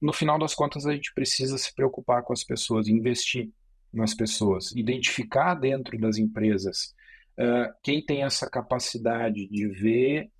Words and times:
no 0.00 0.12
final 0.12 0.38
das 0.38 0.54
contas, 0.54 0.86
a 0.86 0.92
gente 0.92 1.12
precisa 1.12 1.58
se 1.58 1.74
preocupar 1.74 2.22
com 2.22 2.32
as 2.32 2.42
pessoas, 2.42 2.88
investir 2.88 3.50
nas 3.92 4.14
pessoas, 4.14 4.72
identificar 4.74 5.54
dentro 5.54 5.98
das 5.98 6.16
empresas 6.16 6.94
uh, 7.38 7.72
quem 7.82 8.04
tem 8.04 8.22
essa 8.22 8.48
capacidade 8.48 9.46
de 9.48 9.68
ver 9.68 10.30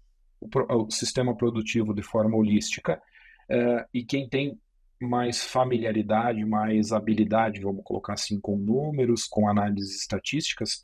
o, 0.40 0.48
o 0.84 0.90
sistema 0.90 1.36
produtivo 1.36 1.92
de 1.92 2.02
forma 2.02 2.36
holística 2.36 3.00
uh, 3.50 3.84
e 3.92 4.04
quem 4.04 4.28
tem 4.28 4.58
mais 5.00 5.42
familiaridade, 5.42 6.44
mais 6.44 6.92
habilidade, 6.92 7.60
vamos 7.60 7.82
colocar 7.84 8.12
assim, 8.12 8.38
com 8.38 8.56
números, 8.56 9.24
com 9.24 9.48
análises 9.48 9.96
estatísticas. 10.00 10.82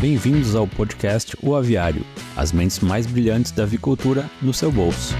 Bem-vindos 0.00 0.54
ao 0.56 0.66
podcast 0.66 1.36
O 1.42 1.54
Aviário, 1.54 2.06
as 2.34 2.52
mentes 2.52 2.78
mais 2.78 3.04
brilhantes 3.04 3.52
da 3.52 3.64
avicultura 3.64 4.30
no 4.40 4.54
seu 4.54 4.72
bolso. 4.72 5.14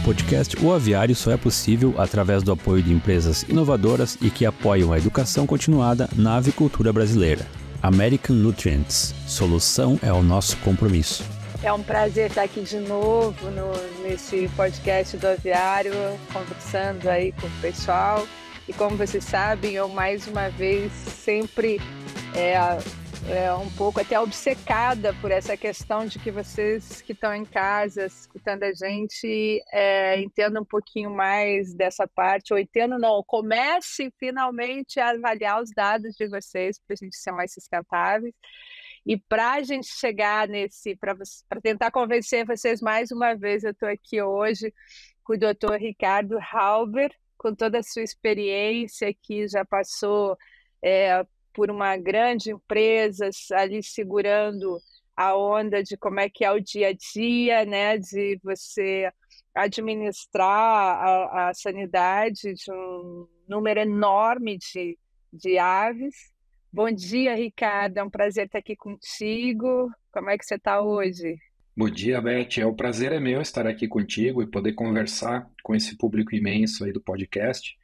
O 0.00 0.02
podcast 0.02 0.56
O 0.64 0.72
Aviário 0.72 1.14
só 1.14 1.30
é 1.30 1.36
possível 1.36 1.94
através 1.98 2.42
do 2.42 2.52
apoio 2.52 2.82
de 2.82 2.90
empresas 2.90 3.42
inovadoras 3.42 4.16
e 4.22 4.30
que 4.30 4.46
apoiam 4.46 4.94
a 4.94 4.96
educação 4.96 5.46
continuada 5.46 6.08
na 6.16 6.38
avicultura 6.38 6.90
brasileira. 6.90 7.46
American 7.82 8.36
Nutrients. 8.36 9.14
Solução 9.26 10.00
é 10.02 10.10
o 10.10 10.22
nosso 10.22 10.56
compromisso. 10.58 11.22
É 11.62 11.70
um 11.70 11.82
prazer 11.82 12.30
estar 12.30 12.44
aqui 12.44 12.62
de 12.62 12.78
novo 12.78 13.50
no, 13.50 14.08
nesse 14.08 14.48
podcast 14.56 15.18
do 15.18 15.26
Aviário, 15.26 15.92
conversando 16.32 17.10
aí 17.10 17.30
com 17.32 17.46
o 17.46 17.60
pessoal. 17.60 18.26
E 18.68 18.72
como 18.72 18.96
vocês 18.96 19.24
sabem, 19.24 19.72
eu 19.72 19.88
mais 19.88 20.28
uma 20.28 20.48
vez 20.48 20.92
sempre 20.92 21.78
é, 22.34 22.54
é, 23.28 23.52
um 23.54 23.68
pouco 23.70 24.00
até 24.00 24.18
obcecada 24.18 25.12
por 25.20 25.30
essa 25.30 25.56
questão 25.56 26.06
de 26.06 26.18
que 26.18 26.30
vocês 26.30 27.02
que 27.02 27.12
estão 27.12 27.34
em 27.34 27.44
casa 27.44 28.06
escutando 28.06 28.62
a 28.62 28.72
gente 28.72 29.60
é, 29.72 30.20
entendam 30.20 30.62
um 30.62 30.66
pouquinho 30.66 31.10
mais 31.10 31.74
dessa 31.74 32.06
parte, 32.06 32.52
ou 32.52 32.58
entendam 32.58 32.98
não, 32.98 33.22
comece 33.26 34.12
finalmente 34.18 35.00
a 35.00 35.10
avaliar 35.10 35.60
os 35.60 35.70
dados 35.70 36.14
de 36.14 36.28
vocês 36.28 36.78
para 36.78 36.94
a 36.94 37.04
gente 37.04 37.16
ser 37.16 37.32
mais 37.32 37.52
sustentáveis. 37.52 38.34
E 39.04 39.16
para 39.16 39.54
a 39.54 39.62
gente 39.62 39.88
chegar 39.88 40.46
nesse, 40.46 40.96
para 40.96 41.16
tentar 41.60 41.90
convencer 41.90 42.46
vocês 42.46 42.80
mais 42.80 43.10
uma 43.10 43.34
vez, 43.34 43.64
eu 43.64 43.72
estou 43.72 43.88
aqui 43.88 44.22
hoje 44.22 44.72
com 45.24 45.34
o 45.34 45.38
doutor 45.38 45.76
Ricardo 45.76 46.38
Halber, 46.38 47.10
com 47.42 47.54
toda 47.54 47.80
a 47.80 47.82
sua 47.82 48.02
experiência 48.02 49.12
que 49.12 49.48
já 49.48 49.64
passou 49.64 50.38
é, 50.80 51.26
por 51.52 51.70
uma 51.70 51.96
grande 51.96 52.52
empresa 52.52 53.28
ali 53.52 53.82
segurando 53.82 54.78
a 55.16 55.36
onda 55.36 55.82
de 55.82 55.96
como 55.96 56.20
é 56.20 56.30
que 56.30 56.44
é 56.44 56.52
o 56.52 56.60
dia 56.60 56.88
a 56.88 56.92
dia, 56.92 57.64
né, 57.64 57.98
de 57.98 58.38
você 58.42 59.12
administrar 59.54 60.48
a, 60.56 61.48
a 61.50 61.54
sanidade 61.54 62.54
de 62.54 62.72
um 62.72 63.28
número 63.48 63.80
enorme 63.80 64.56
de, 64.56 64.96
de 65.32 65.58
aves. 65.58 66.14
Bom 66.72 66.90
dia, 66.90 67.34
Ricardo, 67.34 67.98
é 67.98 68.02
um 68.02 68.08
prazer 68.08 68.46
estar 68.46 68.58
aqui 68.58 68.74
contigo. 68.74 69.90
Como 70.10 70.30
é 70.30 70.38
que 70.38 70.44
você 70.44 70.54
está 70.54 70.80
hoje? 70.80 71.36
Bom 71.74 71.88
dia, 71.88 72.20
Beth. 72.20 72.58
É, 72.58 72.66
o 72.66 72.74
prazer 72.74 73.12
é 73.12 73.18
meu 73.18 73.40
estar 73.40 73.66
aqui 73.66 73.88
contigo 73.88 74.42
e 74.42 74.46
poder 74.46 74.74
conversar 74.74 75.48
com 75.62 75.74
esse 75.74 75.96
público 75.96 76.34
imenso 76.34 76.84
aí 76.84 76.92
do 76.92 77.00
podcast. 77.00 77.78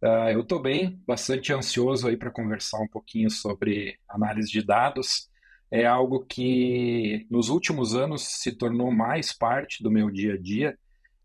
Uh, 0.00 0.30
eu 0.30 0.42
estou 0.42 0.62
bem, 0.62 1.02
bastante 1.04 1.52
ansioso 1.52 2.06
aí 2.06 2.16
para 2.16 2.30
conversar 2.30 2.78
um 2.78 2.86
pouquinho 2.86 3.28
sobre 3.28 3.98
análise 4.08 4.48
de 4.52 4.62
dados. 4.62 5.28
É 5.68 5.84
algo 5.84 6.24
que 6.24 7.26
nos 7.28 7.48
últimos 7.48 7.92
anos 7.92 8.22
se 8.22 8.52
tornou 8.52 8.92
mais 8.92 9.32
parte 9.32 9.82
do 9.82 9.90
meu 9.90 10.12
dia 10.12 10.34
a 10.34 10.38
dia, 10.40 10.78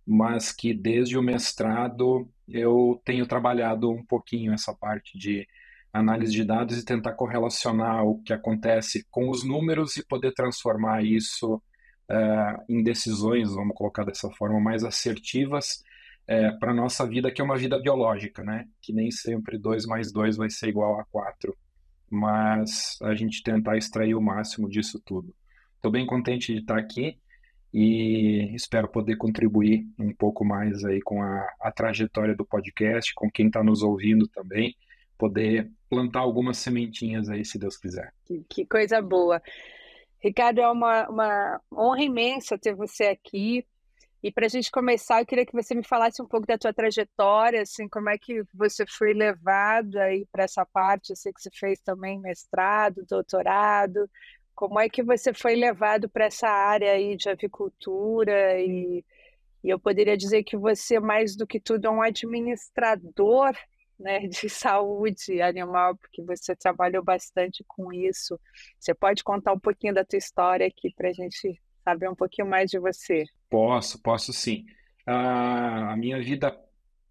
mas 0.03 0.51
que 0.51 0.73
desde 0.73 1.15
o 1.15 1.21
mestrado 1.21 2.27
eu 2.47 2.99
tenho 3.05 3.27
trabalhado 3.27 3.91
um 3.91 4.03
pouquinho 4.03 4.51
essa 4.51 4.73
parte 4.73 5.15
de 5.15 5.47
análise 5.93 6.31
de 6.31 6.43
dados 6.43 6.75
e 6.75 6.83
tentar 6.83 7.13
correlacionar 7.13 8.03
o 8.03 8.19
que 8.23 8.33
acontece 8.33 9.05
com 9.11 9.29
os 9.29 9.43
números 9.43 9.95
e 9.95 10.03
poder 10.03 10.33
transformar 10.33 11.03
isso 11.03 11.61
uh, 12.09 12.63
em 12.67 12.83
decisões, 12.83 13.53
vamos 13.53 13.75
colocar 13.75 14.03
dessa 14.03 14.29
forma, 14.31 14.59
mais 14.59 14.83
assertivas 14.83 15.83
é, 16.29 16.51
para 16.51 16.69
a 16.69 16.75
nossa 16.75 17.07
vida, 17.07 17.31
que 17.31 17.41
é 17.41 17.43
uma 17.43 17.57
vida 17.57 17.79
biológica, 17.79 18.43
né? 18.43 18.67
Que 18.79 18.93
nem 18.93 19.09
sempre 19.09 19.57
2 19.57 19.87
mais 19.87 20.11
2 20.11 20.37
vai 20.37 20.47
ser 20.47 20.69
igual 20.69 20.99
a 20.99 21.05
4. 21.05 21.57
Mas 22.07 22.99
a 23.01 23.15
gente 23.15 23.41
tentar 23.41 23.77
extrair 23.77 24.13
o 24.13 24.21
máximo 24.21 24.69
disso 24.69 25.01
tudo. 25.03 25.33
Estou 25.75 25.91
bem 25.91 26.05
contente 26.05 26.53
de 26.53 26.59
estar 26.59 26.77
aqui 26.77 27.17
e 27.73 28.53
espero 28.53 28.87
poder 28.87 29.15
contribuir 29.15 29.87
um 29.97 30.13
pouco 30.13 30.45
mais 30.45 30.85
aí 30.85 31.01
com 31.01 31.23
a, 31.23 31.47
a 31.61 31.71
trajetória 31.71 32.35
do 32.35 32.45
podcast, 32.45 33.11
com 33.15 33.29
quem 33.31 33.47
está 33.47 33.63
nos 33.63 33.81
ouvindo 33.81 34.27
também, 34.27 34.75
poder 35.17 35.71
plantar 35.89 36.19
algumas 36.19 36.57
sementinhas 36.57 37.27
aí, 37.27 37.43
se 37.43 37.57
Deus 37.57 37.75
quiser. 37.75 38.13
Que, 38.25 38.45
que 38.47 38.65
coisa 38.67 39.01
boa. 39.01 39.41
Ricardo, 40.21 40.59
é 40.59 40.69
uma, 40.69 41.07
uma 41.09 41.61
honra 41.73 42.03
imensa 42.03 42.57
ter 42.57 42.75
você 42.75 43.05
aqui. 43.05 43.65
E 44.21 44.31
para 44.31 44.47
a 44.47 44.49
gente 44.49 44.69
começar, 44.69 45.21
eu 45.21 45.25
queria 45.25 45.45
que 45.45 45.53
você 45.53 45.73
me 45.73 45.83
falasse 45.83 46.21
um 46.21 46.25
pouco 46.25 46.45
da 46.45 46.57
tua 46.57 46.73
trajetória, 46.73 47.61
assim, 47.61 47.87
como 47.87 48.09
é 48.09 48.17
que 48.17 48.43
você 48.53 48.85
foi 48.85 49.13
levado 49.13 49.97
aí 49.97 50.25
para 50.29 50.43
essa 50.43 50.65
parte, 50.65 51.11
eu 51.11 51.15
sei 51.15 51.31
que 51.31 51.41
você 51.41 51.49
fez 51.53 51.79
também 51.79 52.19
mestrado, 52.19 53.05
doutorado, 53.09 54.09
como 54.53 54.77
é 54.77 54.89
que 54.89 55.01
você 55.01 55.33
foi 55.33 55.55
levado 55.55 56.09
para 56.09 56.25
essa 56.25 56.49
área 56.49 56.91
aí 56.91 57.15
de 57.15 57.29
avicultura? 57.29 58.59
E, 58.59 59.05
e, 59.63 59.69
eu 59.69 59.79
poderia 59.79 60.17
dizer 60.17 60.43
que 60.43 60.57
você, 60.57 60.99
mais 60.99 61.33
do 61.33 61.47
que 61.47 61.61
tudo, 61.61 61.85
é 61.85 61.89
um 61.89 62.01
administrador 62.01 63.55
né, 63.99 64.19
de 64.27 64.49
saúde 64.49 65.41
animal, 65.41 65.95
porque 65.97 66.23
você 66.23 66.55
trabalhou 66.55 67.03
bastante 67.03 67.63
com 67.67 67.91
isso. 67.91 68.39
Você 68.79 68.93
pode 68.93 69.23
contar 69.23 69.53
um 69.53 69.59
pouquinho 69.59 69.93
da 69.93 70.05
tua 70.05 70.17
história 70.17 70.65
aqui 70.65 70.93
para 70.95 71.09
a 71.09 71.13
gente 71.13 71.59
saber 71.83 72.09
um 72.09 72.15
pouquinho 72.15 72.47
mais 72.47 72.69
de 72.69 72.79
você? 72.79 73.25
Posso, 73.49 74.01
posso 74.01 74.31
sim. 74.31 74.65
A, 75.05 75.93
a 75.93 75.97
minha 75.97 76.21
vida 76.21 76.55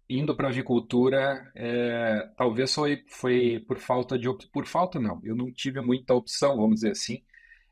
indo 0.09 0.35
para 0.35 0.47
a 0.47 0.49
avicultura, 0.49 1.51
é, 1.53 2.29
talvez 2.35 2.73
foi, 2.73 3.03
foi 3.07 3.63
por 3.67 3.77
falta 3.77 4.17
de 4.17 4.27
por 4.51 4.65
falta 4.65 4.99
não, 4.99 5.21
eu 5.23 5.35
não 5.35 5.51
tive 5.51 5.81
muita 5.81 6.15
opção, 6.15 6.57
vamos 6.57 6.77
dizer 6.77 6.91
assim, 6.91 7.21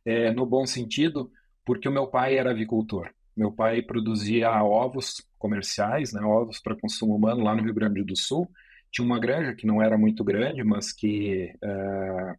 é, 0.05 0.31
no 0.31 0.45
bom 0.45 0.65
sentido, 0.65 1.31
porque 1.65 1.89
o 1.89 1.91
meu 1.91 2.07
pai 2.07 2.37
era 2.37 2.51
avicultor. 2.51 3.09
Meu 3.35 3.51
pai 3.51 3.81
produzia 3.81 4.51
ovos 4.63 5.27
comerciais, 5.37 6.13
né, 6.13 6.21
ovos 6.21 6.59
para 6.59 6.79
consumo 6.79 7.15
humano 7.15 7.43
lá 7.43 7.55
no 7.55 7.63
Rio 7.63 7.73
Grande 7.73 8.03
do 8.03 8.15
Sul. 8.15 8.49
Tinha 8.91 9.05
uma 9.05 9.19
granja 9.19 9.53
que 9.53 9.67
não 9.67 9.81
era 9.81 9.97
muito 9.97 10.23
grande, 10.23 10.63
mas 10.63 10.91
que 10.91 11.53
é, 11.61 12.35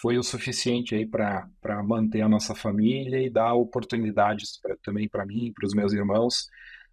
foi 0.00 0.18
o 0.18 0.22
suficiente 0.22 0.94
aí 0.94 1.06
para 1.06 1.48
manter 1.84 2.22
a 2.22 2.28
nossa 2.28 2.54
família 2.54 3.22
e 3.22 3.30
dar 3.30 3.54
oportunidades 3.54 4.58
pra, 4.60 4.76
também 4.82 5.08
para 5.08 5.24
mim, 5.24 5.52
para 5.54 5.66
os 5.66 5.74
meus 5.74 5.92
irmãos, 5.92 6.46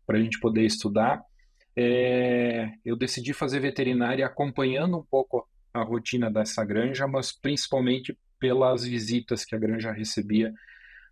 para 0.05 0.17
a 0.17 0.21
gente 0.21 0.39
poder 0.39 0.65
estudar. 0.65 1.21
É, 1.75 2.69
eu 2.83 2.95
decidi 2.95 3.33
fazer 3.33 3.59
veterinária 3.59 4.25
acompanhando 4.25 4.97
um 4.97 5.03
pouco 5.03 5.47
a 5.73 5.81
rotina 5.83 6.29
dessa 6.29 6.63
granja, 6.65 7.07
mas 7.07 7.31
principalmente 7.31 8.17
pelas 8.39 8.83
visitas 8.83 9.45
que 9.45 9.55
a 9.55 9.59
granja 9.59 9.91
recebia 9.91 10.53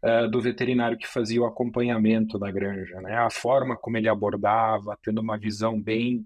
é, 0.02 0.28
do 0.28 0.42
veterinário 0.42 0.98
que 0.98 1.08
fazia 1.08 1.42
o 1.42 1.46
acompanhamento 1.46 2.38
da 2.38 2.52
granja, 2.52 3.02
né? 3.02 3.16
A 3.18 3.30
forma 3.30 3.76
como 3.78 3.98
ele 3.98 4.10
abordava, 4.10 4.98
tendo 5.04 5.22
uma 5.22 5.38
visão 5.38 5.82
bem 5.82 6.26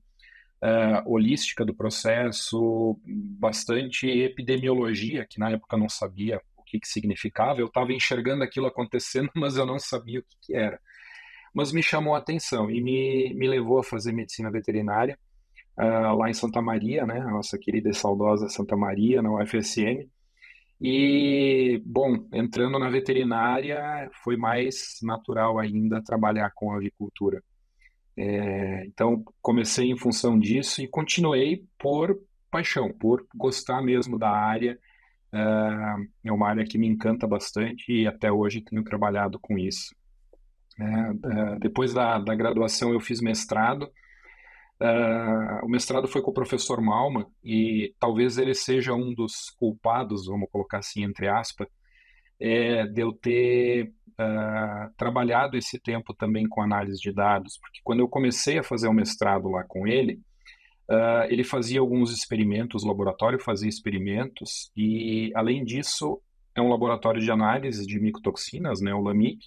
uh, 0.64 1.12
holística 1.12 1.66
do 1.66 1.74
processo, 1.74 2.98
bastante 3.06 4.08
epidemiologia, 4.08 5.28
que 5.30 5.40
na 5.40 5.52
época 5.52 5.76
eu 5.76 5.80
não 5.80 5.90
sabia 5.90 6.42
o 6.58 6.64
que, 6.64 6.80
que 6.80 6.88
significava. 6.88 7.60
Eu 7.60 7.68
estava 7.68 7.92
enxergando 7.92 8.44
aquilo 8.44 8.68
acontecendo, 8.68 9.30
mas 9.36 9.58
eu 9.58 9.66
não 9.66 9.78
sabia 9.78 10.20
o 10.20 10.24
que, 10.24 10.38
que 10.42 10.56
era. 10.56 10.80
Mas 11.54 11.72
me 11.72 11.84
chamou 11.84 12.16
a 12.16 12.20
atenção 12.20 12.72
e 12.72 12.82
me, 12.82 13.34
me 13.36 13.48
levou 13.48 13.80
a 13.80 13.84
fazer 13.84 14.12
medicina 14.14 14.50
veterinária 14.50 15.20
uh, 15.78 16.16
lá 16.16 16.30
em 16.30 16.34
Santa 16.34 16.62
Maria, 16.62 17.06
né? 17.06 17.20
Nossa 17.20 17.60
querida 17.60 17.90
e 17.90 17.94
saudosa 17.94 18.50
Santa 18.50 18.76
Maria, 18.76 19.22
na 19.22 19.32
UFSM. 19.32 20.10
E, 20.82 21.82
bom, 21.86 22.28
entrando 22.34 22.80
na 22.80 22.90
veterinária, 22.90 24.10
foi 24.24 24.36
mais 24.36 24.98
natural 25.04 25.60
ainda 25.60 26.04
trabalhar 26.04 26.52
com 26.56 26.74
avicultura. 26.74 27.42
É, 28.16 28.86
então, 28.86 29.24
comecei 29.42 29.90
em 29.90 29.98
função 29.98 30.38
disso 30.38 30.82
e 30.82 30.88
continuei 30.88 31.64
por 31.80 32.16
paixão, 32.52 32.92
por 32.92 33.26
gostar 33.36 33.82
mesmo 33.82 34.20
da 34.20 34.30
área. 34.30 34.78
É, 35.32 35.40
é 36.26 36.32
uma 36.32 36.48
área 36.48 36.66
que 36.66 36.78
me 36.78 36.88
encanta 36.88 37.28
bastante 37.28 37.92
e 37.92 38.08
até 38.08 38.32
hoje 38.32 38.62
tenho 38.62 38.84
trabalhado 38.84 39.40
com 39.40 39.58
isso. 39.58 39.96
É, 40.80 40.84
é 40.84 41.60
depois 41.60 41.94
da, 41.94 42.20
da 42.20 42.36
graduação, 42.36 42.94
eu 42.94 43.00
fiz 43.00 43.20
mestrado. 43.20 43.90
É, 44.80 45.62
o 45.64 45.68
mestrado 45.68 46.08
foi 46.08 46.22
com 46.22 46.32
o 46.32 46.34
professor 46.34 46.82
Malma 46.82 47.28
e 47.44 47.96
talvez 48.00 48.38
ele 48.38 48.54
seja 48.54 48.94
um 48.94 49.14
dos 49.14 49.50
culpados, 49.58 50.28
vamos 50.28 50.50
colocar 50.52 50.80
assim, 50.80 51.04
entre 51.04 51.28
aspas, 51.28 51.68
é 52.40 52.86
de 52.86 53.02
eu 53.02 53.14
ter 53.14 53.94
uh, 54.20 54.94
trabalhado 54.98 55.58
esse 55.58 55.80
tempo 55.80 56.14
também 56.14 56.48
com 56.48 56.62
análise 56.62 57.00
de 57.00 57.12
dados, 57.12 57.58
porque 57.60 57.80
quando 57.84 58.00
eu 58.00 58.08
comecei 58.08 58.58
a 58.60 58.64
fazer 58.64 58.88
o 58.88 58.94
mestrado 58.94 59.50
lá 59.50 59.64
com 59.68 59.88
ele, 59.88 60.20
uh, 60.90 61.26
ele 61.30 61.44
fazia 61.44 61.80
alguns 61.80 62.12
experimentos, 62.12 62.84
o 62.84 62.88
laboratório 62.88 63.40
fazia 63.40 63.70
experimentos, 63.70 64.72
e 64.76 65.32
além 65.36 65.64
disso, 65.64 66.22
é 66.56 66.62
um 66.62 66.70
laboratório 66.70 67.22
de 67.22 67.32
análise 67.32 67.86
de 67.86 68.00
micotoxinas, 68.00 68.82
né, 68.82 68.94
o 68.94 69.02
LAMIC, 69.02 69.40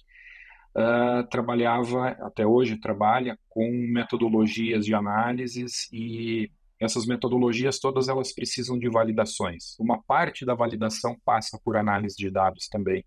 uh, 0.75 1.27
trabalhava, 1.29 2.09
até 2.21 2.45
hoje 2.45 2.79
trabalha, 2.79 3.37
com 3.49 3.69
metodologias 3.91 4.85
de 4.85 4.93
análises 4.93 5.91
e 5.91 6.51
essas 6.79 7.07
metodologias 7.07 7.79
todas 7.79 8.07
elas 8.07 8.33
precisam 8.33 8.77
de 8.77 8.87
validações. 8.89 9.75
Uma 9.79 10.01
parte 10.03 10.45
da 10.45 10.53
validação 10.53 11.17
passa 11.25 11.59
por 11.63 11.75
análise 11.75 12.15
de 12.15 12.29
dados 12.29 12.67
também. 12.67 13.03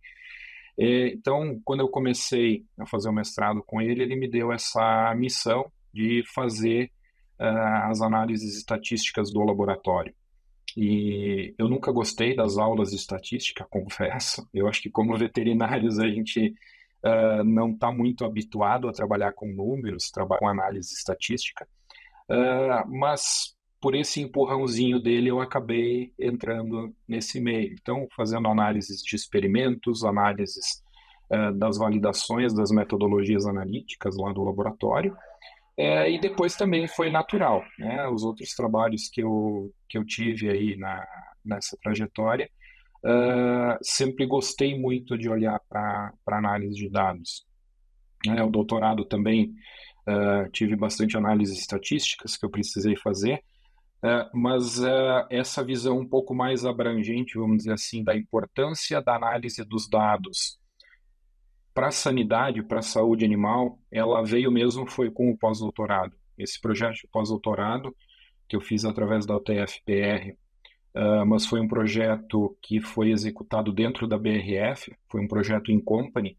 Então, 0.82 1.61
quando 1.62 1.81
eu 1.81 1.88
comecei 1.88 2.65
a 2.79 2.87
fazer 2.87 3.11
o 3.11 3.12
mestrado 3.12 3.62
com 3.67 3.82
ele, 3.82 4.03
ele 4.03 4.17
me 4.17 4.27
deu 4.27 4.50
essa 4.50 5.15
missão 5.15 5.71
de 5.93 6.25
fazer 6.35 6.91
uh, 7.38 7.91
as 7.91 8.00
análises 8.00 8.56
estatísticas 8.56 9.31
do 9.31 9.44
laboratório. 9.44 10.15
E 10.75 11.55
eu 11.59 11.69
nunca 11.69 11.93
gostei 11.93 12.35
das 12.35 12.56
aulas 12.56 12.91
de 12.91 12.97
estatística, 12.97 13.67
confesso. 13.71 14.49
Eu 14.55 14.69
acho 14.69 14.81
que 14.81 14.88
como 14.88 15.19
veterinários 15.19 15.99
a 15.99 16.09
gente 16.09 16.55
uh, 17.05 17.44
não 17.44 17.73
está 17.73 17.93
muito 17.93 18.25
habituado 18.25 18.88
a 18.88 18.93
trabalhar 18.93 19.32
com 19.32 19.53
números, 19.53 20.11
trabalhar 20.11 20.41
com 20.41 20.49
análise 20.49 20.94
estatística. 20.94 21.69
Uh, 22.31 22.88
mas 22.88 23.55
por 23.81 23.94
esse 23.94 24.21
empurrãozinho 24.21 25.00
dele 25.00 25.31
eu 25.31 25.41
acabei 25.41 26.12
entrando 26.19 26.94
nesse 27.09 27.41
meio. 27.41 27.73
Então, 27.73 28.06
fazendo 28.15 28.49
análises 28.49 29.03
de 29.03 29.17
experimentos, 29.17 30.05
análises 30.05 30.82
uh, 31.32 31.53
das 31.55 31.79
validações 31.79 32.53
das 32.53 32.71
metodologias 32.71 33.47
analíticas 33.47 34.17
lá 34.17 34.32
do 34.32 34.44
laboratório. 34.44 35.17
É, 35.77 36.11
e 36.11 36.21
depois 36.21 36.56
também 36.56 36.87
foi 36.87 37.11
natural, 37.11 37.65
né? 37.79 38.06
Os 38.09 38.23
outros 38.23 38.55
trabalhos 38.55 39.09
que 39.09 39.23
eu, 39.23 39.73
que 39.88 39.97
eu 39.97 40.05
tive 40.05 40.50
aí 40.50 40.77
na, 40.77 41.03
nessa 41.43 41.75
trajetória, 41.82 42.50
uh, 43.03 43.79
sempre 43.81 44.27
gostei 44.27 44.79
muito 44.79 45.17
de 45.17 45.31
olhar 45.31 45.59
para 45.71 46.12
análise 46.27 46.75
de 46.75 46.91
dados. 46.91 47.47
É, 48.27 48.43
o 48.43 48.50
doutorado 48.50 49.06
também 49.06 49.55
tive 50.50 50.75
bastante 50.75 51.17
análises 51.17 51.61
estatísticas 51.61 52.37
que 52.37 52.44
eu 52.44 52.50
precisei 52.50 52.97
fazer, 52.97 53.44
uh, 54.02 54.31
mas 54.32 54.81
essa 55.31 55.64
visão 55.64 55.99
um 55.99 56.06
pouco 56.06 56.35
mais 56.35 56.64
abrangente, 56.64 57.38
vamos 57.38 57.58
dizer 57.58 57.73
assim, 57.73 58.02
da 58.02 58.17
importância 58.17 59.00
da 59.00 59.17
análise 59.17 59.64
dos 59.64 59.88
dados 59.88 60.58
para 61.73 61.88
a 61.88 61.93
sanidade, 61.93 62.62
para 62.62 62.81
a 62.81 62.82
saúde 62.82 63.25
animal, 63.25 63.79
ela 63.91 64.23
veio 64.23 64.50
mesmo 64.50 64.87
foi 64.87 65.11
com 65.11 65.31
o 65.31 65.38
pós-doutorado. 65.38 66.14
Esse 66.37 66.61
projeto 66.61 66.97
de 66.97 67.08
pós-doutorado 67.08 67.94
que 68.49 68.56
eu 68.56 68.61
fiz 68.61 68.85
através 68.85 69.25
da 69.25 69.37
UTFPR, 69.37 70.32
uh, 70.94 71.25
mas 71.25 71.46
foi 71.46 71.61
um 71.61 71.69
projeto 71.69 72.56
que 72.61 72.81
foi 72.81 73.11
executado 73.11 73.73
dentro 73.73 74.08
da 74.08 74.19
BRF, 74.19 74.93
foi 75.08 75.20
um 75.20 75.29
projeto 75.29 75.70
em 75.70 75.81
company, 75.81 76.37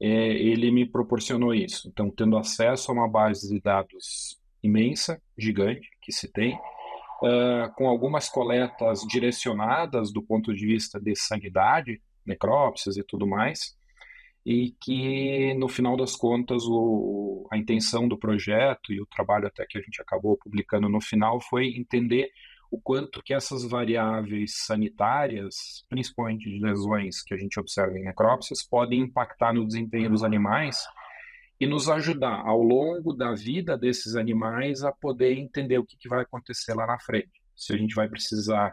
é, 0.00 0.08
ele 0.08 0.70
me 0.70 0.86
proporcionou 0.86 1.52
isso. 1.52 1.88
Então, 1.88 2.10
tendo 2.10 2.36
acesso 2.36 2.90
a 2.90 2.94
uma 2.94 3.08
base 3.08 3.48
de 3.52 3.60
dados 3.60 4.38
imensa, 4.62 5.20
gigante, 5.36 5.88
que 6.00 6.12
se 6.12 6.30
tem, 6.30 6.58
uh, 7.22 7.72
com 7.74 7.88
algumas 7.88 8.28
coletas 8.28 9.00
direcionadas 9.02 10.12
do 10.12 10.22
ponto 10.22 10.54
de 10.54 10.66
vista 10.66 11.00
de 11.00 11.14
sanidade, 11.16 12.00
necrópsias 12.24 12.96
e 12.96 13.02
tudo 13.02 13.26
mais, 13.26 13.76
e 14.44 14.74
que 14.80 15.54
no 15.54 15.68
final 15.68 15.96
das 15.96 16.16
contas 16.16 16.62
o, 16.66 17.46
a 17.52 17.56
intenção 17.56 18.08
do 18.08 18.18
projeto 18.18 18.92
e 18.92 19.00
o 19.00 19.06
trabalho 19.06 19.46
até 19.46 19.66
que 19.68 19.78
a 19.78 19.82
gente 19.82 20.00
acabou 20.00 20.38
publicando 20.38 20.88
no 20.88 21.00
final 21.00 21.40
foi 21.40 21.76
entender 21.76 22.30
o 22.70 22.80
quanto 22.80 23.22
que 23.22 23.32
essas 23.32 23.64
variáveis 23.64 24.64
sanitárias, 24.66 25.84
principalmente 25.88 26.50
de 26.50 26.60
lesões 26.60 27.22
que 27.22 27.32
a 27.32 27.38
gente 27.38 27.58
observa 27.58 27.98
em 27.98 28.04
necrópsias, 28.04 28.62
podem 28.62 29.00
impactar 29.00 29.54
no 29.54 29.66
desempenho 29.66 30.10
dos 30.10 30.22
animais 30.22 30.78
e 31.60 31.66
nos 31.66 31.88
ajudar 31.88 32.40
ao 32.46 32.62
longo 32.62 33.12
da 33.12 33.34
vida 33.34 33.76
desses 33.76 34.14
animais 34.14 34.82
a 34.82 34.92
poder 34.92 35.36
entender 35.36 35.78
o 35.78 35.84
que, 35.84 35.96
que 35.96 36.08
vai 36.08 36.22
acontecer 36.22 36.74
lá 36.74 36.86
na 36.86 36.98
frente. 37.00 37.42
Se 37.56 37.72
a 37.72 37.76
gente 37.76 37.94
vai 37.94 38.08
precisar 38.08 38.72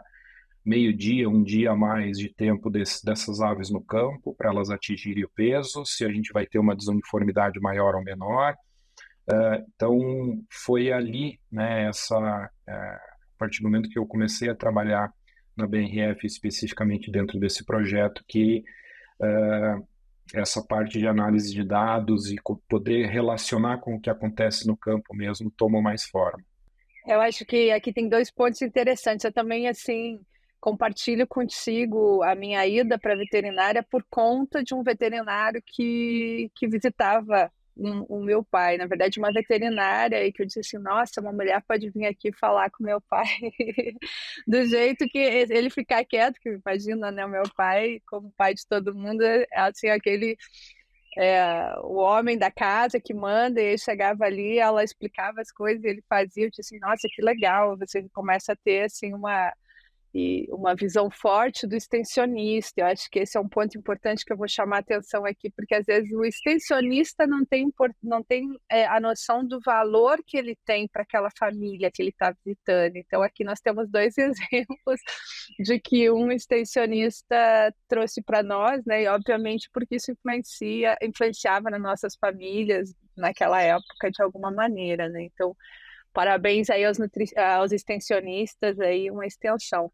meio-dia, 0.64 1.28
um 1.28 1.42
dia 1.42 1.72
a 1.72 1.76
mais 1.76 2.18
de 2.18 2.28
tempo 2.28 2.70
desse, 2.70 3.04
dessas 3.04 3.40
aves 3.40 3.70
no 3.70 3.80
campo 3.80 4.34
para 4.34 4.50
elas 4.50 4.70
atingirem 4.70 5.24
o 5.24 5.30
peso, 5.30 5.84
se 5.84 6.04
a 6.04 6.08
gente 6.08 6.32
vai 6.32 6.46
ter 6.46 6.58
uma 6.58 6.76
desuniformidade 6.76 7.60
maior 7.60 7.94
ou 7.94 8.02
menor. 8.02 8.54
Uh, 9.28 9.64
então, 9.74 9.98
foi 10.50 10.92
ali, 10.92 11.40
né, 11.50 11.88
essa, 11.88 12.16
uh, 12.18 12.70
a 12.70 12.98
partir 13.38 13.60
do 13.60 13.68
momento 13.68 13.88
que 13.88 13.98
eu 13.98 14.06
comecei 14.06 14.48
a 14.48 14.54
trabalhar 14.54 15.12
na 15.56 15.66
BRF, 15.66 16.24
especificamente 16.24 17.10
dentro 17.10 17.38
desse 17.38 17.64
projeto, 17.64 18.24
que 18.28 18.62
uh, 19.20 19.86
essa 20.34 20.62
parte 20.62 20.98
de 20.98 21.06
análise 21.06 21.52
de 21.52 21.64
dados 21.64 22.30
e 22.30 22.36
poder 22.68 23.06
relacionar 23.06 23.78
com 23.78 23.94
o 23.94 24.00
que 24.00 24.10
acontece 24.10 24.66
no 24.66 24.76
campo 24.76 25.14
mesmo 25.14 25.50
tomou 25.50 25.80
mais 25.80 26.04
forma. 26.04 26.42
Eu 27.06 27.20
acho 27.20 27.44
que 27.44 27.70
aqui 27.70 27.92
tem 27.92 28.08
dois 28.08 28.30
pontos 28.30 28.60
interessantes. 28.62 29.24
Eu 29.24 29.32
também, 29.32 29.68
assim, 29.68 30.20
compartilho 30.60 31.26
contigo 31.26 32.22
a 32.24 32.34
minha 32.34 32.66
ida 32.66 32.98
para 32.98 33.14
a 33.14 33.16
veterinária 33.16 33.84
por 33.88 34.04
conta 34.10 34.64
de 34.64 34.74
um 34.74 34.82
veterinário 34.82 35.62
que, 35.64 36.50
que 36.56 36.66
visitava 36.66 37.50
um, 37.76 38.02
o 38.08 38.22
meu 38.22 38.42
pai, 38.44 38.76
na 38.78 38.86
verdade, 38.86 39.18
uma 39.18 39.32
veterinária, 39.32 40.24
e 40.26 40.32
que 40.32 40.42
eu 40.42 40.46
disse 40.46 40.60
assim: 40.60 40.78
nossa, 40.78 41.20
uma 41.20 41.32
mulher 41.32 41.62
pode 41.66 41.90
vir 41.90 42.06
aqui 42.06 42.32
falar 42.32 42.70
com 42.70 42.82
meu 42.84 43.00
pai 43.02 43.26
do 44.46 44.64
jeito 44.66 45.06
que 45.08 45.18
ele 45.18 45.70
ficar 45.70 46.04
quieto, 46.04 46.40
que 46.40 46.48
imagina, 46.64 47.10
né? 47.10 47.26
O 47.26 47.28
meu 47.28 47.44
pai, 47.56 48.00
como 48.06 48.32
pai 48.36 48.54
de 48.54 48.66
todo 48.66 48.94
mundo, 48.94 49.22
é 49.22 49.46
assim, 49.52 49.88
aquele. 49.88 50.36
É, 51.18 51.74
o 51.82 51.94
homem 51.96 52.36
da 52.38 52.50
casa 52.50 53.00
que 53.00 53.14
manda, 53.14 53.60
e 53.60 53.64
ele 53.64 53.78
chegava 53.78 54.24
ali, 54.26 54.58
ela 54.58 54.84
explicava 54.84 55.40
as 55.40 55.50
coisas, 55.50 55.82
ele 55.82 56.04
fazia, 56.08 56.44
eu 56.44 56.50
disse 56.50 56.60
assim, 56.60 56.78
nossa, 56.78 57.08
que 57.10 57.22
legal, 57.22 57.76
você 57.78 58.06
começa 58.12 58.52
a 58.52 58.56
ter, 58.56 58.84
assim, 58.84 59.14
uma, 59.14 59.50
e 60.16 60.46
uma 60.50 60.74
visão 60.74 61.10
forte 61.10 61.66
do 61.66 61.76
extensionista. 61.76 62.80
Eu 62.80 62.86
acho 62.86 63.10
que 63.10 63.18
esse 63.18 63.36
é 63.36 63.40
um 63.40 63.48
ponto 63.48 63.76
importante 63.76 64.24
que 64.24 64.32
eu 64.32 64.36
vou 64.36 64.48
chamar 64.48 64.76
a 64.76 64.80
atenção 64.80 65.26
aqui, 65.26 65.50
porque 65.50 65.74
às 65.74 65.84
vezes 65.84 66.10
o 66.12 66.24
extensionista 66.24 67.26
não 67.26 67.44
tem, 67.44 67.70
não 68.02 68.22
tem 68.22 68.48
é, 68.70 68.86
a 68.86 68.98
noção 68.98 69.46
do 69.46 69.60
valor 69.60 70.18
que 70.26 70.38
ele 70.38 70.56
tem 70.64 70.88
para 70.88 71.02
aquela 71.02 71.28
família 71.38 71.90
que 71.92 72.00
ele 72.00 72.08
está 72.08 72.34
visitando. 72.44 72.96
Então, 72.96 73.22
aqui 73.22 73.44
nós 73.44 73.60
temos 73.60 73.90
dois 73.90 74.16
exemplos 74.18 75.00
de 75.58 75.78
que 75.78 76.10
um 76.10 76.32
extensionista 76.32 77.36
trouxe 77.86 78.22
para 78.22 78.42
nós, 78.42 78.82
né, 78.86 79.02
e 79.02 79.08
obviamente 79.08 79.68
porque 79.70 79.96
isso 79.96 80.10
influencia, 80.12 80.96
influenciava 81.02 81.68
nas 81.68 81.82
nossas 81.82 82.16
famílias 82.16 82.94
naquela 83.14 83.60
época 83.60 84.10
de 84.10 84.22
alguma 84.22 84.50
maneira. 84.50 85.10
Né? 85.10 85.24
Então, 85.24 85.54
Parabéns 86.16 86.70
aí 86.70 86.82
aos, 86.82 86.96
nutri... 86.96 87.26
aos 87.36 87.72
extensionistas, 87.72 88.80
aí 88.80 89.10
uma 89.10 89.26
extensão. 89.26 89.92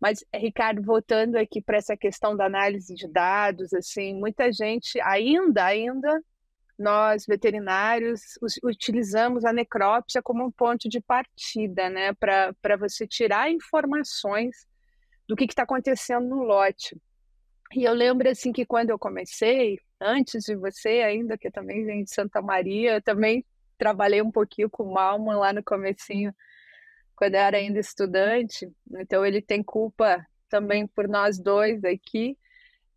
Mas, 0.00 0.24
Ricardo, 0.34 0.82
voltando 0.82 1.36
aqui 1.36 1.62
para 1.62 1.76
essa 1.76 1.96
questão 1.96 2.36
da 2.36 2.46
análise 2.46 2.92
de 2.92 3.06
dados, 3.06 3.72
assim, 3.72 4.12
muita 4.12 4.52
gente 4.52 5.00
ainda, 5.02 5.64
ainda, 5.64 6.20
nós 6.76 7.24
veterinários 7.28 8.22
utilizamos 8.64 9.44
a 9.44 9.52
necrópsia 9.52 10.20
como 10.20 10.44
um 10.44 10.50
ponto 10.50 10.88
de 10.88 11.00
partida, 11.00 11.88
né, 11.88 12.12
para 12.14 12.76
você 12.76 13.06
tirar 13.06 13.48
informações 13.48 14.66
do 15.28 15.36
que 15.36 15.44
está 15.44 15.62
acontecendo 15.62 16.26
no 16.26 16.42
lote. 16.42 17.00
E 17.72 17.84
eu 17.84 17.94
lembro 17.94 18.28
assim 18.28 18.52
que 18.52 18.66
quando 18.66 18.90
eu 18.90 18.98
comecei, 18.98 19.78
antes 20.00 20.42
de 20.42 20.56
você 20.56 21.02
ainda, 21.02 21.38
que 21.38 21.52
também 21.52 21.84
vem 21.86 22.02
de 22.02 22.12
Santa 22.12 22.42
Maria, 22.42 23.00
também 23.00 23.44
trabalhei 23.82 24.22
um 24.22 24.30
pouquinho 24.30 24.70
com 24.70 24.84
o 24.84 24.94
Malman 24.94 25.38
lá 25.38 25.52
no 25.52 25.64
comecinho, 25.64 26.32
quando 27.16 27.34
eu 27.34 27.40
era 27.40 27.56
ainda 27.56 27.80
estudante, 27.80 28.70
então 28.92 29.26
ele 29.26 29.42
tem 29.42 29.60
culpa 29.60 30.24
também 30.48 30.86
por 30.86 31.08
nós 31.08 31.36
dois 31.36 31.84
aqui. 31.84 32.38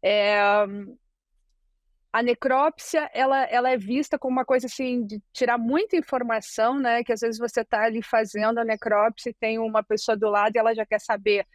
É, 0.04 0.40
a 2.14 2.22
necrópsia, 2.22 3.10
ela, 3.16 3.46
ela 3.46 3.72
é 3.72 3.78
vista 3.78 4.20
como 4.20 4.38
uma 4.38 4.46
coisa 4.46 4.68
assim, 4.68 5.04
de 5.08 5.20
tirar 5.34 5.58
muita 5.58 5.98
informação, 5.98 6.78
né, 6.78 7.04
que 7.04 7.12
às 7.12 7.22
vezes 7.22 7.40
você 7.40 7.62
está 7.62 7.86
ali 7.86 8.04
fazendo 8.04 8.60
a 8.60 8.64
necrópsia 8.64 9.32
e 9.32 9.34
tem 9.34 9.58
uma 9.58 9.84
pessoa 9.84 10.16
do 10.16 10.30
lado 10.30 10.56
e 10.56 10.60
ela 10.60 10.76
já 10.76 10.86
quer 10.86 11.02
saber 11.02 11.48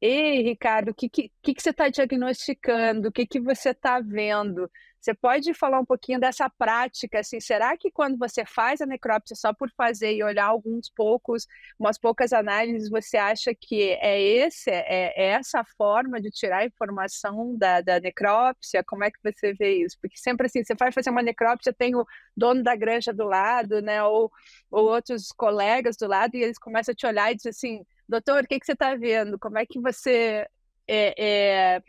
Ei, 0.00 0.42
Ricardo, 0.42 0.88
o 0.90 0.94
que, 0.94 1.08
que, 1.08 1.30
que 1.40 1.62
você 1.62 1.70
está 1.70 1.88
diagnosticando? 1.88 3.08
O 3.08 3.12
que, 3.12 3.24
que 3.24 3.38
você 3.38 3.70
está 3.70 4.00
vendo? 4.00 4.68
Você 5.02 5.12
pode 5.14 5.52
falar 5.52 5.80
um 5.80 5.84
pouquinho 5.84 6.20
dessa 6.20 6.48
prática, 6.48 7.18
assim, 7.18 7.40
será 7.40 7.76
que 7.76 7.90
quando 7.90 8.16
você 8.16 8.44
faz 8.44 8.80
a 8.80 8.86
necrópsia 8.86 9.34
só 9.34 9.52
por 9.52 9.68
fazer 9.76 10.14
e 10.14 10.22
olhar 10.22 10.44
alguns 10.44 10.88
poucos, 10.88 11.44
umas 11.76 11.98
poucas 11.98 12.32
análises, 12.32 12.88
você 12.88 13.16
acha 13.16 13.52
que 13.52 13.90
é 14.00 14.20
esse, 14.22 14.70
é, 14.70 15.12
é 15.16 15.24
essa 15.32 15.64
forma 15.76 16.20
de 16.20 16.30
tirar 16.30 16.58
a 16.58 16.66
informação 16.66 17.56
da, 17.56 17.80
da 17.80 17.98
necrópsia? 17.98 18.84
Como 18.84 19.02
é 19.02 19.10
que 19.10 19.18
você 19.24 19.52
vê 19.52 19.74
isso? 19.84 19.98
Porque 20.00 20.16
sempre 20.16 20.46
assim, 20.46 20.62
você 20.62 20.76
vai 20.76 20.92
fazer 20.92 21.10
uma 21.10 21.22
necrópsia, 21.22 21.72
tem 21.72 21.96
o 21.96 22.06
dono 22.36 22.62
da 22.62 22.76
granja 22.76 23.12
do 23.12 23.24
lado, 23.24 23.82
né, 23.82 24.04
ou, 24.04 24.30
ou 24.70 24.84
outros 24.88 25.32
colegas 25.32 25.96
do 25.96 26.06
lado, 26.06 26.36
e 26.36 26.44
eles 26.44 26.58
começam 26.58 26.92
a 26.92 26.94
te 26.94 27.06
olhar 27.06 27.32
e 27.32 27.34
dizem 27.34 27.50
assim, 27.50 27.86
doutor, 28.08 28.44
o 28.44 28.46
que, 28.46 28.60
que 28.60 28.66
você 28.66 28.72
está 28.72 28.94
vendo? 28.94 29.36
Como 29.36 29.58
é 29.58 29.66
que 29.66 29.80
você 29.80 30.46
é, 30.86 31.14
é, 31.76 31.82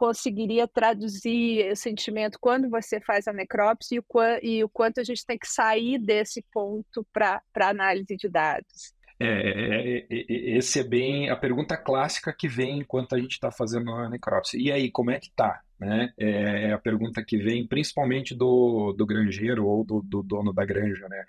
conseguiria 0.00 0.66
traduzir 0.66 1.70
o 1.70 1.76
sentimento 1.76 2.38
quando 2.40 2.70
você 2.70 2.98
faz 3.02 3.28
a 3.28 3.34
necrópsia 3.34 3.96
e 3.96 3.98
o, 3.98 4.04
e 4.42 4.64
o 4.64 4.68
quanto 4.70 4.98
a 4.98 5.04
gente 5.04 5.26
tem 5.26 5.38
que 5.38 5.46
sair 5.46 5.98
desse 5.98 6.42
ponto 6.50 7.06
para 7.12 7.42
análise 7.54 8.16
de 8.16 8.26
dados. 8.26 8.94
É, 9.20 9.26
é, 9.26 9.98
é, 9.98 10.06
é, 10.08 10.56
esse 10.56 10.80
é 10.80 10.82
bem 10.82 11.28
a 11.28 11.36
pergunta 11.36 11.76
clássica 11.76 12.32
que 12.32 12.48
vem 12.48 12.78
enquanto 12.78 13.14
a 13.14 13.18
gente 13.18 13.32
está 13.32 13.50
fazendo 13.50 13.92
a 13.92 14.08
necrópsia. 14.08 14.58
E 14.58 14.72
aí, 14.72 14.90
como 14.90 15.10
é 15.10 15.20
que 15.20 15.30
tá? 15.36 15.60
Né? 15.78 16.14
É 16.16 16.72
a 16.72 16.78
pergunta 16.78 17.22
que 17.22 17.36
vem 17.36 17.66
principalmente 17.66 18.34
do, 18.34 18.94
do 18.94 19.04
granjeiro 19.04 19.66
ou 19.66 19.84
do, 19.84 20.00
do 20.00 20.22
dono 20.22 20.50
da 20.50 20.64
granja, 20.64 21.06
né? 21.10 21.24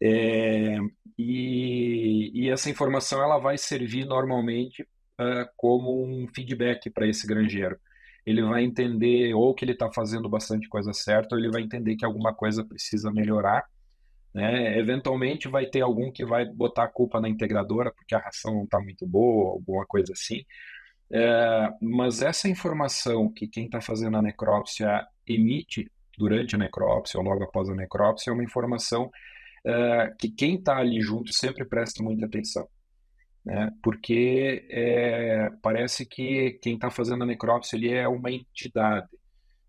É, 0.00 0.78
e, 1.18 2.30
e, 2.32 2.48
essa 2.48 2.70
informação 2.70 3.22
ela 3.22 3.36
vai 3.36 3.58
servir 3.58 4.06
normalmente 4.06 4.82
uh, 4.82 5.46
como 5.56 6.02
um 6.02 6.26
feedback 6.28 6.88
para 6.88 7.06
esse 7.06 7.26
granjeiro 7.26 7.76
ele 8.26 8.42
vai 8.42 8.62
entender 8.62 9.34
ou 9.34 9.54
que 9.54 9.64
ele 9.64 9.72
está 9.72 9.90
fazendo 9.90 10.28
bastante 10.28 10.68
coisa 10.68 10.92
certa, 10.92 11.34
ou 11.34 11.40
ele 11.40 11.50
vai 11.50 11.62
entender 11.62 11.96
que 11.96 12.04
alguma 12.04 12.34
coisa 12.34 12.64
precisa 12.64 13.10
melhorar. 13.10 13.64
Né? 14.34 14.78
Eventualmente 14.78 15.48
vai 15.48 15.66
ter 15.66 15.80
algum 15.80 16.12
que 16.12 16.24
vai 16.24 16.44
botar 16.44 16.84
a 16.84 16.88
culpa 16.88 17.20
na 17.20 17.28
integradora 17.28 17.92
porque 17.92 18.14
a 18.14 18.18
ração 18.18 18.54
não 18.54 18.64
está 18.64 18.78
muito 18.80 19.06
boa, 19.06 19.52
alguma 19.52 19.86
coisa 19.86 20.12
assim. 20.12 20.44
É, 21.10 21.70
mas 21.80 22.20
essa 22.20 22.48
informação 22.48 23.32
que 23.32 23.48
quem 23.48 23.64
está 23.64 23.80
fazendo 23.80 24.18
a 24.18 24.22
necrópsia 24.22 25.06
emite 25.26 25.90
durante 26.18 26.54
a 26.54 26.58
necrópsia 26.58 27.18
ou 27.18 27.24
logo 27.24 27.44
após 27.44 27.70
a 27.70 27.74
necrópsia 27.74 28.30
é 28.30 28.34
uma 28.34 28.44
informação 28.44 29.10
é, 29.64 30.12
que 30.18 30.28
quem 30.30 30.56
está 30.56 30.76
ali 30.76 31.00
junto 31.00 31.32
sempre 31.32 31.64
presta 31.64 32.02
muita 32.02 32.26
atenção 32.26 32.68
né? 33.48 33.72
porque 33.82 34.66
é, 34.68 35.50
parece 35.62 36.04
que 36.04 36.58
quem 36.62 36.74
está 36.74 36.90
fazendo 36.90 37.24
a 37.24 37.26
necrópsia 37.26 37.76
ele 37.76 37.90
é 37.90 38.06
uma 38.06 38.30
entidade 38.30 39.08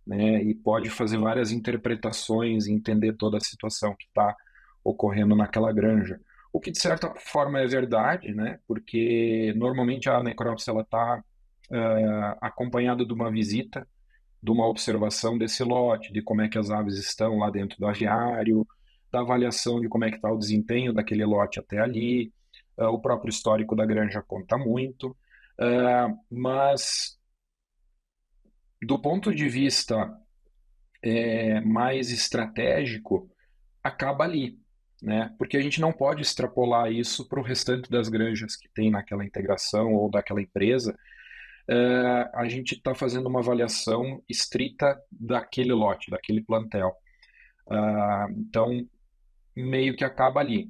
né? 0.06 0.44
e 0.44 0.54
pode 0.54 0.90
fazer 0.90 1.18
várias 1.18 1.50
interpretações 1.50 2.68
e 2.68 2.74
entender 2.74 3.14
toda 3.14 3.38
a 3.38 3.40
situação 3.40 3.96
que 3.98 4.04
está 4.04 4.36
ocorrendo 4.84 5.34
naquela 5.34 5.72
granja. 5.72 6.20
O 6.52 6.60
que 6.60 6.72
de 6.72 6.78
certa 6.78 7.14
forma 7.16 7.62
é 7.62 7.68
verdade, 7.68 8.34
né? 8.34 8.60
porque 8.68 9.54
normalmente 9.56 10.10
a 10.10 10.22
necrópsia 10.22 10.74
está 10.78 11.24
é, 11.72 12.38
acompanhada 12.42 13.06
de 13.06 13.14
uma 13.14 13.32
visita, 13.32 13.88
de 14.44 14.52
uma 14.52 14.68
observação 14.68 15.38
desse 15.38 15.64
lote, 15.64 16.12
de 16.12 16.22
como 16.22 16.42
é 16.42 16.50
que 16.50 16.58
as 16.58 16.70
aves 16.70 16.98
estão 16.98 17.38
lá 17.38 17.50
dentro 17.50 17.78
do 17.80 17.88
aviário, 17.88 18.68
da 19.10 19.22
avaliação 19.22 19.80
de 19.80 19.88
como 19.88 20.04
é 20.04 20.10
que 20.10 20.18
está 20.18 20.30
o 20.30 20.38
desempenho 20.38 20.92
daquele 20.92 21.24
lote 21.24 21.62
até 21.62 21.80
ali, 21.80 22.34
Uh, 22.80 22.88
o 22.88 23.02
próprio 23.02 23.30
histórico 23.30 23.76
da 23.76 23.86
granja 23.86 24.22
conta 24.22 24.58
muito, 24.58 25.10
uh, 25.60 26.18
mas 26.32 27.20
do 28.82 28.98
ponto 28.98 29.36
de 29.36 29.50
vista 29.50 30.18
é, 31.02 31.62
mais 31.62 32.12
estratégico, 32.12 33.30
acaba 33.84 34.24
ali, 34.24 34.58
né? 35.02 35.34
Porque 35.38 35.58
a 35.58 35.62
gente 35.62 35.80
não 35.80 35.92
pode 35.92 36.22
extrapolar 36.22 36.92
isso 36.92 37.28
para 37.28 37.40
o 37.40 37.44
restante 37.44 37.90
das 37.90 38.10
granjas 38.10 38.56
que 38.56 38.70
tem 38.70 38.90
naquela 38.92 39.26
integração 39.26 39.94
ou 39.94 40.10
daquela 40.10 40.42
empresa. 40.42 40.98
Uh, 41.70 42.26
a 42.34 42.48
gente 42.50 42.74
está 42.76 42.96
fazendo 42.96 43.28
uma 43.28 43.40
avaliação 43.40 44.24
estrita 44.28 45.00
daquele 45.12 45.72
lote, 45.72 46.10
daquele 46.10 46.42
plantel. 46.42 46.94
Uh, 47.68 48.32
então, 48.38 48.88
meio 49.56 49.96
que 49.96 50.04
acaba 50.04 50.40
ali. 50.40 50.70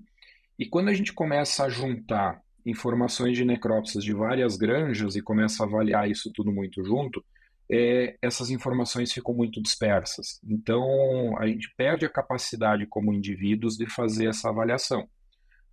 E 0.59 0.65
quando 0.65 0.89
a 0.89 0.93
gente 0.93 1.13
começa 1.13 1.63
a 1.63 1.69
juntar 1.69 2.41
informações 2.65 3.37
de 3.37 3.45
necrópsias 3.45 4.03
de 4.03 4.13
várias 4.13 4.57
granjas 4.57 5.15
e 5.15 5.21
começa 5.21 5.63
a 5.63 5.65
avaliar 5.65 6.11
isso 6.11 6.29
tudo 6.33 6.51
muito 6.51 6.83
junto, 6.83 7.23
é, 7.71 8.17
essas 8.21 8.49
informações 8.49 9.13
ficam 9.13 9.33
muito 9.33 9.61
dispersas. 9.61 10.41
Então, 10.43 11.37
a 11.37 11.47
gente 11.47 11.73
perde 11.77 12.05
a 12.05 12.09
capacidade 12.09 12.85
como 12.85 13.13
indivíduos 13.13 13.77
de 13.77 13.87
fazer 13.89 14.27
essa 14.27 14.49
avaliação. 14.49 15.07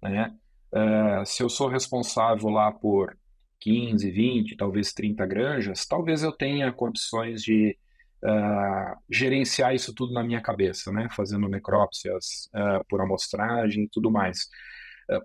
Né? 0.01 0.33
É, 0.73 1.25
se 1.25 1.43
eu 1.43 1.49
sou 1.49 1.69
responsável 1.69 2.49
lá 2.49 2.71
por 2.71 3.19
15, 3.61 4.09
20, 4.09 4.57
talvez 4.57 4.93
30 4.93 5.27
granjas, 5.27 5.85
talvez 5.85 6.23
eu 6.23 6.31
tenha 6.31 6.71
condições 6.71 7.43
de 7.43 7.77
uh, 8.23 8.97
gerenciar 9.11 9.75
isso 9.75 9.95
tudo 9.95 10.13
na 10.13 10.23
minha 10.23 10.41
cabeça, 10.41 10.93
né? 10.93 11.09
fazendo 11.11 11.49
necrópsias 11.49 12.49
uh, 12.55 12.85
por 12.89 13.01
amostragem 13.01 13.85
e 13.85 13.89
tudo 13.89 14.11
mais. 14.11 14.49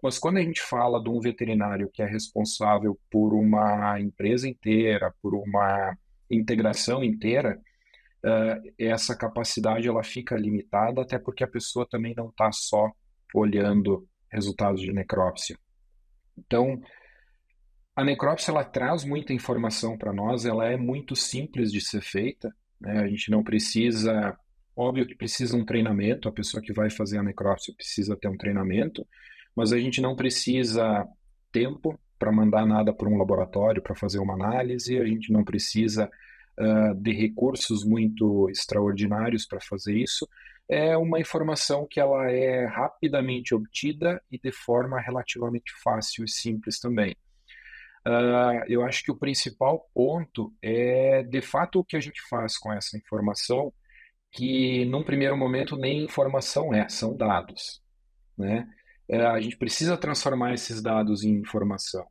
Mas 0.03 0.19
quando 0.19 0.37
a 0.37 0.41
gente 0.41 0.61
fala 0.61 1.01
de 1.01 1.09
um 1.09 1.19
veterinário 1.19 1.89
que 1.91 2.01
é 2.01 2.05
responsável 2.05 2.99
por 3.09 3.33
uma 3.33 3.99
empresa 3.99 4.47
inteira, 4.47 5.13
por 5.21 5.33
uma 5.33 5.97
integração 6.29 7.03
inteira, 7.03 7.59
uh, 8.25 8.73
essa 8.77 9.15
capacidade 9.15 9.87
ela 9.87 10.03
fica 10.03 10.35
limitada, 10.37 11.01
até 11.01 11.17
porque 11.17 11.43
a 11.43 11.47
pessoa 11.47 11.87
também 11.89 12.13
não 12.15 12.29
está 12.29 12.51
só 12.51 12.91
olhando 13.33 14.07
resultados 14.31 14.81
de 14.81 14.93
necrópsia. 14.93 15.57
Então, 16.37 16.81
a 17.95 18.03
necrópsia 18.03 18.51
ela 18.51 18.63
traz 18.63 19.03
muita 19.03 19.33
informação 19.33 19.97
para 19.97 20.13
nós, 20.13 20.45
ela 20.45 20.65
é 20.65 20.77
muito 20.77 21.15
simples 21.15 21.71
de 21.71 21.81
ser 21.81 22.01
feita, 22.01 22.53
né? 22.79 22.99
a 22.99 23.07
gente 23.07 23.29
não 23.29 23.43
precisa, 23.43 24.37
óbvio 24.75 25.05
que 25.05 25.15
precisa 25.15 25.57
um 25.57 25.65
treinamento, 25.65 26.29
a 26.29 26.31
pessoa 26.31 26.63
que 26.63 26.73
vai 26.73 26.89
fazer 26.89 27.17
a 27.17 27.23
necrópsia 27.23 27.73
precisa 27.75 28.15
ter 28.15 28.29
um 28.29 28.37
treinamento, 28.37 29.05
mas 29.55 29.73
a 29.73 29.79
gente 29.79 30.01
não 30.01 30.15
precisa 30.15 31.07
tempo 31.51 31.99
para 32.17 32.31
mandar 32.31 32.65
nada 32.65 32.93
para 32.93 33.09
um 33.09 33.17
laboratório 33.17 33.81
para 33.81 33.95
fazer 33.95 34.19
uma 34.19 34.35
análise, 34.35 34.99
a 34.99 35.05
gente 35.05 35.31
não 35.31 35.43
precisa 35.43 36.09
uh, 36.59 36.93
de 36.95 37.11
recursos 37.11 37.83
muito 37.83 38.49
extraordinários 38.49 39.45
para 39.45 39.59
fazer 39.59 39.95
isso. 39.97 40.27
É 40.69 40.95
uma 40.95 41.19
informação 41.19 41.87
que 41.89 41.99
ela 41.99 42.31
é 42.31 42.65
rapidamente 42.65 43.53
obtida 43.55 44.21
e 44.31 44.39
de 44.39 44.51
forma 44.51 45.01
relativamente 45.01 45.73
fácil 45.83 46.23
e 46.23 46.29
simples 46.29 46.79
também. 46.79 47.15
Uh, 48.07 48.63
eu 48.67 48.83
acho 48.83 49.03
que 49.03 49.11
o 49.11 49.17
principal 49.17 49.89
ponto 49.93 50.53
é, 50.61 51.23
de 51.23 51.41
fato, 51.41 51.79
o 51.79 51.83
que 51.83 51.95
a 51.95 51.99
gente 51.99 52.21
faz 52.29 52.57
com 52.57 52.71
essa 52.71 52.97
informação, 52.97 53.73
que 54.31 54.85
num 54.85 55.03
primeiro 55.03 55.35
momento 55.35 55.75
nem 55.75 56.03
informação 56.03 56.73
é, 56.73 56.87
são 56.87 57.15
dados. 57.15 57.81
Né? 58.37 58.67
É, 59.11 59.25
a 59.25 59.41
gente 59.41 59.57
precisa 59.57 59.97
transformar 59.97 60.53
esses 60.53 60.81
dados 60.81 61.23
em 61.23 61.31
informação. 61.35 62.05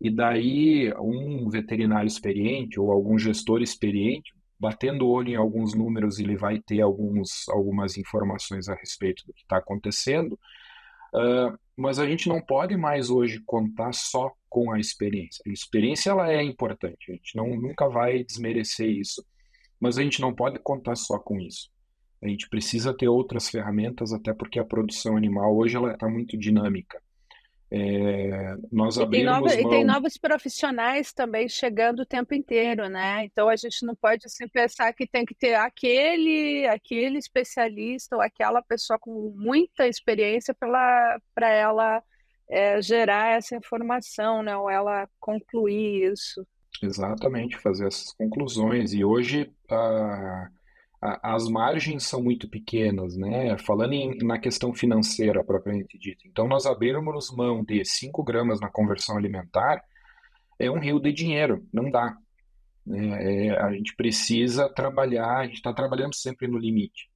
E 0.00 0.08
daí, 0.10 0.92
um 1.00 1.48
veterinário 1.50 2.06
experiente 2.06 2.78
ou 2.78 2.92
algum 2.92 3.18
gestor 3.18 3.62
experiente, 3.62 4.32
batendo 4.58 5.06
o 5.06 5.10
olho 5.10 5.30
em 5.30 5.34
alguns 5.36 5.74
números, 5.74 6.20
ele 6.20 6.36
vai 6.36 6.60
ter 6.60 6.80
alguns, 6.80 7.48
algumas 7.48 7.98
informações 7.98 8.68
a 8.68 8.74
respeito 8.74 9.26
do 9.26 9.32
que 9.32 9.42
está 9.42 9.56
acontecendo. 9.56 10.38
Uh, 11.12 11.58
mas 11.76 11.98
a 11.98 12.06
gente 12.06 12.28
não 12.28 12.40
pode 12.40 12.76
mais 12.76 13.10
hoje 13.10 13.42
contar 13.44 13.92
só 13.92 14.32
com 14.48 14.70
a 14.70 14.78
experiência. 14.78 15.42
A 15.46 15.50
experiência 15.50 16.10
ela 16.10 16.30
é 16.30 16.42
importante, 16.42 17.10
a 17.10 17.14
gente 17.14 17.36
não, 17.36 17.48
nunca 17.48 17.88
vai 17.88 18.22
desmerecer 18.22 18.88
isso, 18.88 19.24
mas 19.80 19.98
a 19.98 20.02
gente 20.02 20.20
não 20.20 20.34
pode 20.34 20.58
contar 20.60 20.94
só 20.94 21.18
com 21.18 21.40
isso. 21.40 21.70
A 22.22 22.28
gente 22.28 22.48
precisa 22.48 22.96
ter 22.96 23.08
outras 23.08 23.48
ferramentas, 23.48 24.12
até 24.12 24.32
porque 24.32 24.58
a 24.58 24.64
produção 24.64 25.16
animal 25.16 25.56
hoje 25.56 25.76
ela 25.76 25.92
está 25.92 26.08
muito 26.08 26.36
dinâmica. 26.36 27.00
É, 27.68 28.54
nós 28.70 28.96
e 28.96 29.06
tem, 29.08 29.24
nova, 29.24 29.40
mão... 29.40 29.48
e 29.48 29.68
tem 29.68 29.84
novos 29.84 30.16
profissionais 30.16 31.12
também 31.12 31.48
chegando 31.48 32.00
o 32.00 32.06
tempo 32.06 32.32
inteiro, 32.32 32.88
né? 32.88 33.24
Então 33.24 33.48
a 33.48 33.56
gente 33.56 33.84
não 33.84 33.94
pode 33.94 34.24
assim 34.24 34.46
pensar 34.46 34.92
que 34.92 35.06
tem 35.06 35.24
que 35.24 35.34
ter 35.34 35.54
aquele, 35.54 36.64
aquele 36.68 37.18
especialista 37.18 38.14
ou 38.14 38.22
aquela 38.22 38.62
pessoa 38.62 38.98
com 39.00 39.34
muita 39.36 39.88
experiência 39.88 40.54
para 40.54 41.50
ela 41.50 42.02
é, 42.48 42.80
gerar 42.80 43.36
essa 43.36 43.56
informação, 43.56 44.44
né? 44.44 44.56
Ou 44.56 44.70
ela 44.70 45.08
concluir 45.18 46.12
isso. 46.12 46.46
Exatamente, 46.80 47.58
fazer 47.58 47.88
essas 47.88 48.12
conclusões. 48.12 48.92
E 48.92 49.04
hoje 49.04 49.50
a 49.68 50.48
as 51.22 51.48
margens 51.48 52.04
são 52.04 52.22
muito 52.22 52.48
pequenas, 52.48 53.16
né? 53.16 53.56
Falando 53.58 53.92
em, 53.92 54.16
na 54.18 54.38
questão 54.38 54.72
financeira 54.72 55.44
propriamente 55.44 55.98
dita. 55.98 56.22
Então, 56.26 56.46
nós 56.48 56.66
abrirmos 56.66 57.30
mão 57.34 57.64
de 57.64 57.84
5 57.84 58.22
gramas 58.22 58.60
na 58.60 58.68
conversão 58.68 59.16
alimentar, 59.16 59.82
é 60.58 60.70
um 60.70 60.78
rio 60.78 61.00
de 61.00 61.12
dinheiro, 61.12 61.66
não 61.72 61.90
dá. 61.90 62.16
É, 62.88 63.46
é, 63.46 63.60
a 63.60 63.72
gente 63.72 63.94
precisa 63.96 64.68
trabalhar, 64.68 65.38
a 65.38 65.46
gente 65.46 65.56
está 65.56 65.72
trabalhando 65.72 66.14
sempre 66.14 66.46
no 66.46 66.58
limite. 66.58 67.10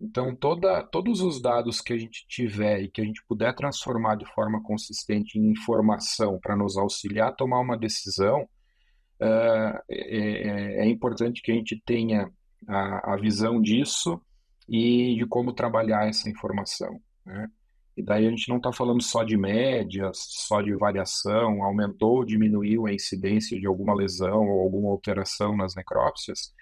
Então, 0.00 0.34
toda, 0.34 0.82
todos 0.82 1.20
os 1.20 1.40
dados 1.40 1.80
que 1.80 1.92
a 1.92 1.98
gente 1.98 2.26
tiver 2.28 2.82
e 2.82 2.90
que 2.90 3.00
a 3.00 3.04
gente 3.04 3.24
puder 3.26 3.54
transformar 3.54 4.16
de 4.16 4.26
forma 4.34 4.62
consistente 4.62 5.38
em 5.38 5.50
informação 5.50 6.38
para 6.40 6.56
nos 6.56 6.76
auxiliar 6.76 7.28
a 7.28 7.32
tomar 7.32 7.60
uma 7.60 7.78
decisão, 7.78 8.42
uh, 8.42 9.78
é, 9.88 10.82
é, 10.82 10.86
importante 10.86 11.40
que 11.40 11.52
a 11.52 11.54
gente 11.54 11.80
tenha 11.86 12.30
a, 12.68 13.14
a, 13.14 13.16
visão 13.16 13.60
disso 13.60 14.20
e 14.68 15.16
de 15.16 15.26
como 15.26 15.52
trabalhar 15.52 16.08
essa 16.08 16.28
informação. 16.28 17.00
Né? 17.24 17.48
E 17.96 18.02
daí 18.02 18.26
a 18.26 18.30
gente 18.30 18.48
não 18.48 18.56
está 18.56 18.72
falando 18.72 19.02
só 19.02 19.22
de 19.22 19.36
médias, 19.36 20.18
só 20.18 20.60
de 20.60 20.74
variação, 20.74 21.62
aumentou 21.62 22.16
ou 22.16 22.24
diminuiu 22.24 22.86
a 22.86 22.92
incidência 22.92 23.58
de 23.58 23.66
alguma 23.66 23.94
lesão 23.94 24.48
ou 24.48 24.60
alguma 24.62 24.90
alteração 24.90 25.56
nas 25.56 25.74
necrópsias, 25.74 26.52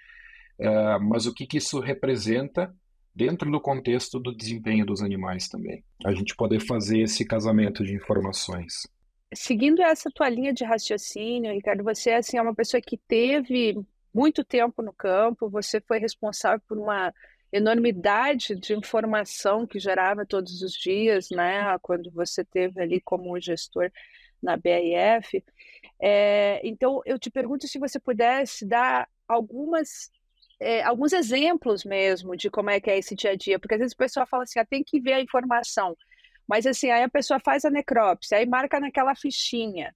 uh, 0.59 1.01
mas 1.01 1.25
o 1.25 1.33
que, 1.33 1.47
que 1.47 1.57
isso 1.57 1.79
representa 1.79 2.73
dentro 3.15 3.51
do 3.51 3.59
contexto 3.59 4.19
do 4.19 4.35
desempenho 4.35 4.85
dos 4.85 5.01
animais 5.01 5.47
também. 5.47 5.83
A 6.05 6.13
gente 6.13 6.35
poder 6.35 6.59
fazer 6.59 7.01
esse 7.01 7.25
casamento 7.25 7.83
de 7.83 7.93
informações. 7.93 8.87
Seguindo 9.33 9.81
essa 9.81 10.09
tua 10.13 10.29
linha 10.29 10.53
de 10.53 10.63
raciocínio, 10.63 11.53
Ricardo, 11.53 11.83
você 11.83 12.11
assim, 12.11 12.37
é 12.37 12.41
uma 12.41 12.55
pessoa 12.55 12.81
que 12.81 12.97
teve 12.97 13.79
muito 14.13 14.43
tempo 14.43 14.81
no 14.81 14.93
campo, 14.93 15.49
você 15.49 15.81
foi 15.81 15.99
responsável 15.99 16.61
por 16.67 16.77
uma 16.77 17.13
enormidade 17.51 18.55
de 18.55 18.73
informação 18.73 19.65
que 19.67 19.79
gerava 19.79 20.25
todos 20.25 20.61
os 20.61 20.73
dias, 20.73 21.29
né? 21.29 21.77
Quando 21.81 22.11
você 22.11 22.43
teve 22.43 22.81
ali 22.81 22.99
como 23.01 23.39
gestor 23.39 23.91
na 24.41 24.57
BRF. 24.57 25.43
É, 26.01 26.59
então, 26.63 27.01
eu 27.05 27.17
te 27.17 27.29
pergunto 27.29 27.67
se 27.67 27.79
você 27.79 27.99
pudesse 27.99 28.65
dar 28.65 29.07
algumas 29.27 30.11
é, 30.59 30.81
alguns 30.83 31.13
exemplos 31.13 31.83
mesmo 31.83 32.35
de 32.37 32.49
como 32.49 32.69
é 32.69 32.79
que 32.79 32.89
é 32.89 32.97
esse 32.97 33.15
dia 33.15 33.31
a 33.31 33.35
dia, 33.35 33.59
porque 33.59 33.75
às 33.75 33.79
vezes 33.79 33.93
a 33.93 34.03
pessoa 34.03 34.25
fala 34.25 34.43
assim, 34.43 34.59
ah, 34.59 34.65
tem 34.65 34.83
que 34.83 34.99
ver 34.99 35.13
a 35.13 35.21
informação, 35.21 35.95
mas 36.47 36.65
assim, 36.65 36.89
aí 36.89 37.03
a 37.03 37.09
pessoa 37.09 37.39
faz 37.39 37.65
a 37.65 37.69
necrópsia, 37.69 38.37
aí 38.37 38.45
marca 38.45 38.79
naquela 38.79 39.13
fichinha, 39.15 39.93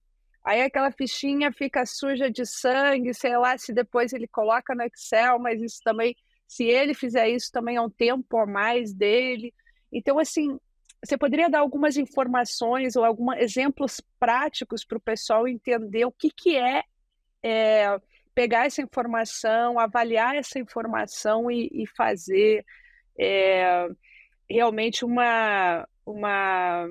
aí 0.48 0.62
aquela 0.62 0.90
fichinha 0.90 1.52
fica 1.52 1.84
suja 1.84 2.30
de 2.30 2.46
sangue, 2.46 3.12
sei 3.12 3.36
lá 3.36 3.58
se 3.58 3.70
depois 3.70 4.14
ele 4.14 4.26
coloca 4.26 4.74
no 4.74 4.82
Excel, 4.82 5.38
mas 5.38 5.60
isso 5.60 5.80
também, 5.84 6.16
se 6.46 6.64
ele 6.64 6.94
fizer 6.94 7.28
isso, 7.28 7.52
também 7.52 7.76
é 7.76 7.80
um 7.82 7.90
tempo 7.90 8.38
a 8.38 8.46
mais 8.46 8.94
dele. 8.94 9.52
Então, 9.92 10.18
assim, 10.18 10.58
você 11.04 11.18
poderia 11.18 11.50
dar 11.50 11.60
algumas 11.60 11.98
informações 11.98 12.96
ou 12.96 13.04
alguns 13.04 13.36
exemplos 13.36 14.00
práticos 14.18 14.86
para 14.86 14.96
o 14.96 15.02
pessoal 15.02 15.46
entender 15.46 16.06
o 16.06 16.12
que, 16.12 16.30
que 16.30 16.56
é, 16.56 16.82
é 17.42 18.00
pegar 18.34 18.64
essa 18.64 18.80
informação, 18.80 19.78
avaliar 19.78 20.34
essa 20.34 20.58
informação 20.58 21.50
e, 21.50 21.68
e 21.74 21.86
fazer 21.86 22.64
é, 23.18 23.86
realmente 24.48 25.04
uma, 25.04 25.86
uma, 26.06 26.88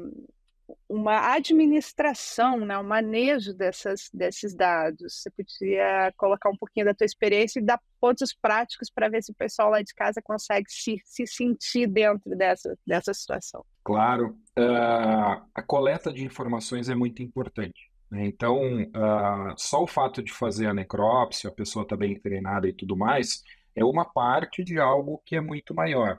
uma 0.90 1.34
administração, 1.34 2.60
né, 2.60 2.78
um 2.78 2.84
manejo 2.84 3.54
dessas, 3.54 4.10
desses 4.14 4.56
dados. 4.56 5.22
Você 5.22 5.30
podia 5.30 6.14
colocar 6.16 6.50
um 6.50 6.56
pouquinho 6.56 6.86
da 6.86 6.94
tua 6.94 7.06
experiência 7.06 7.60
e 7.60 7.64
dar 7.64 7.80
pontos 8.00 8.34
práticos 8.34 8.90
para 8.90 9.10
ver 9.10 9.22
se 9.22 9.32
o 9.32 9.36
pessoal 9.36 9.70
lá 9.70 9.82
de 9.82 9.94
casa 9.94 10.22
consegue 10.22 10.66
se, 10.70 11.02
se 11.04 11.28
sentir 11.28 11.88
dentro 11.88 12.36
dessa, 12.36 12.78
dessa 12.86 13.14
situação. 13.14 13.66
Claro. 13.84 14.38
Uh, 14.58 15.46
a 15.54 15.62
coleta 15.66 16.12
de 16.12 16.24
informações 16.24 16.88
é 16.90 16.96
muito 16.96 17.22
importante. 17.22 17.92
Né? 18.10 18.26
Então, 18.26 18.84
uh, 18.84 19.54
só 19.58 19.84
o 19.84 19.88
fato 19.88 20.24
de 20.24 20.32
fazer 20.32 20.68
a 20.68 20.74
necrópsia, 20.74 21.50
a 21.50 21.54
pessoa 21.54 21.84
está 21.84 21.98
bem 21.98 22.18
treinada 22.18 22.68
e 22.68 22.74
tudo 22.74 22.96
mais, 22.96 23.44
é 23.76 23.84
uma 23.84 24.06
parte 24.06 24.64
de 24.64 24.80
algo 24.80 25.22
que 25.26 25.36
é 25.36 25.42
muito 25.42 25.74
maior. 25.74 26.18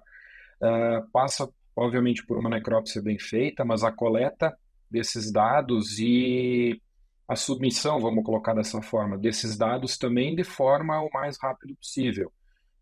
Uh, 0.61 1.09
passa, 1.11 1.49
obviamente, 1.79 2.27
por 2.27 2.39
uma 2.39 2.51
necrópsia 2.51 3.01
bem 3.01 3.19
feita, 3.19 3.65
mas 3.65 3.85
a 3.85 3.93
coleta 3.93 4.57
desses 4.91 5.33
dados 5.33 5.99
e 5.99 6.81
a 7.27 7.37
submissão, 7.37 8.01
vamos 8.01 8.25
colocar 8.25 8.55
dessa 8.55 8.81
forma, 8.81 9.19
desses 9.19 9.57
dados 9.57 9.99
também 9.99 10.35
de 10.35 10.45
forma 10.45 11.01
o 11.01 11.11
mais 11.13 11.39
rápido 11.41 11.77
possível. 11.77 12.33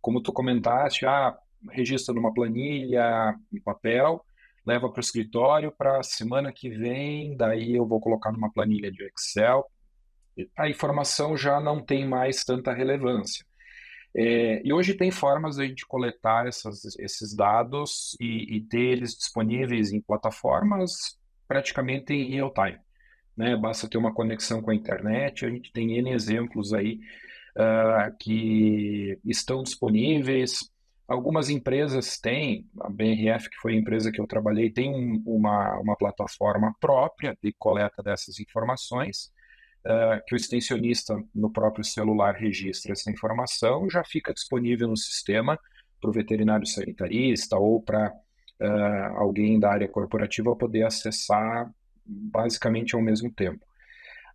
Como 0.00 0.22
tu 0.22 0.32
comentaste, 0.32 1.04
ah, 1.04 1.36
registra 1.70 2.14
numa 2.14 2.32
planilha, 2.32 3.34
em 3.52 3.60
papel, 3.60 4.24
leva 4.64 4.90
para 4.90 4.98
o 4.98 5.00
escritório 5.00 5.72
para 5.72 6.02
semana 6.02 6.52
que 6.52 6.68
vem, 6.68 7.36
daí 7.36 7.76
eu 7.76 7.86
vou 7.86 8.00
colocar 8.00 8.32
numa 8.32 8.52
planilha 8.52 8.90
de 8.90 9.04
Excel. 9.04 9.64
A 10.58 10.68
informação 10.68 11.36
já 11.36 11.60
não 11.60 11.80
tem 11.80 12.06
mais 12.06 12.44
tanta 12.44 12.72
relevância. 12.72 13.45
É, 14.18 14.62
e 14.64 14.72
hoje 14.72 14.94
tem 14.94 15.10
formas 15.10 15.56
de 15.56 15.62
a 15.62 15.66
gente 15.66 15.86
coletar 15.86 16.46
essas, 16.46 16.96
esses 16.98 17.36
dados 17.36 18.16
e, 18.18 18.56
e, 18.56 18.60
ter 18.62 18.80
eles 18.80 19.14
disponíveis 19.14 19.92
em 19.92 20.00
plataformas 20.00 21.18
praticamente 21.46 22.14
em 22.14 22.30
real 22.30 22.50
time. 22.50 22.78
Né? 23.36 23.54
Basta 23.54 23.86
ter 23.86 23.98
uma 23.98 24.14
conexão 24.14 24.62
com 24.62 24.70
a 24.70 24.74
internet, 24.74 25.44
a 25.44 25.50
gente 25.50 25.70
tem 25.70 25.98
N 25.98 26.12
exemplos 26.12 26.72
aí 26.72 26.98
uh, 27.58 28.16
que 28.18 29.18
estão 29.22 29.62
disponíveis. 29.62 30.60
Algumas 31.06 31.50
empresas 31.50 32.18
têm, 32.18 32.66
a 32.80 32.88
BRF, 32.88 33.50
que 33.50 33.58
foi 33.60 33.74
a 33.74 33.76
empresa 33.76 34.10
que 34.10 34.20
eu 34.20 34.26
trabalhei, 34.26 34.70
tem 34.70 34.94
um, 34.94 35.22
uma, 35.26 35.78
uma 35.78 35.94
plataforma 35.94 36.74
própria 36.80 37.36
de 37.42 37.54
coleta 37.58 38.02
dessas 38.02 38.40
informações, 38.40 39.30
uh, 39.86 40.22
que 40.26 40.34
o 40.34 40.36
extensionista 40.36 41.16
no 41.34 41.50
próprio 41.50 41.84
celular 41.84 42.34
registra 42.34 42.92
essa 42.92 43.10
informação, 43.10 43.88
já 43.88 44.04
fica 44.04 44.34
disponível 44.34 44.88
no 44.88 44.96
sistema 44.96 45.58
para 46.00 46.10
o 46.10 46.12
veterinário 46.12 46.66
sanitarista 46.66 47.56
ou 47.56 47.82
para 47.82 48.12
uh, 48.60 49.16
alguém 49.16 49.58
da 49.58 49.70
área 49.70 49.88
corporativa 49.88 50.56
poder 50.56 50.84
acessar 50.84 51.70
basicamente 52.04 52.94
ao 52.94 53.02
mesmo 53.02 53.32
tempo. 53.32 53.64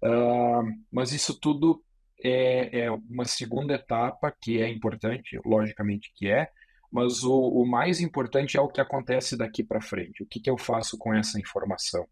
Uh, 0.03 0.63
mas 0.91 1.11
isso 1.11 1.39
tudo 1.39 1.83
é, 2.23 2.83
é, 2.85 2.91
uma 2.91 3.25
segunda 3.25 3.73
etapa 3.75 4.33
que 4.41 4.61
é 4.61 4.69
importante, 4.69 5.39
logicamente 5.45 6.11
que 6.15 6.27
é, 6.27 6.49
mas 6.91 7.23
o, 7.23 7.33
o 7.33 7.65
mais 7.65 8.01
importante 8.01 8.57
é 8.57 8.61
o 8.61 8.67
que 8.67 8.81
acontece 8.81 9.37
daqui 9.37 9.63
para 9.63 9.81
frente. 9.81 10.23
O 10.23 10.25
que, 10.25 10.39
que 10.39 10.49
eu 10.49 10.57
faço 10.57 10.97
com 10.97 11.13
essa 11.13 11.39
informação? 11.39 12.05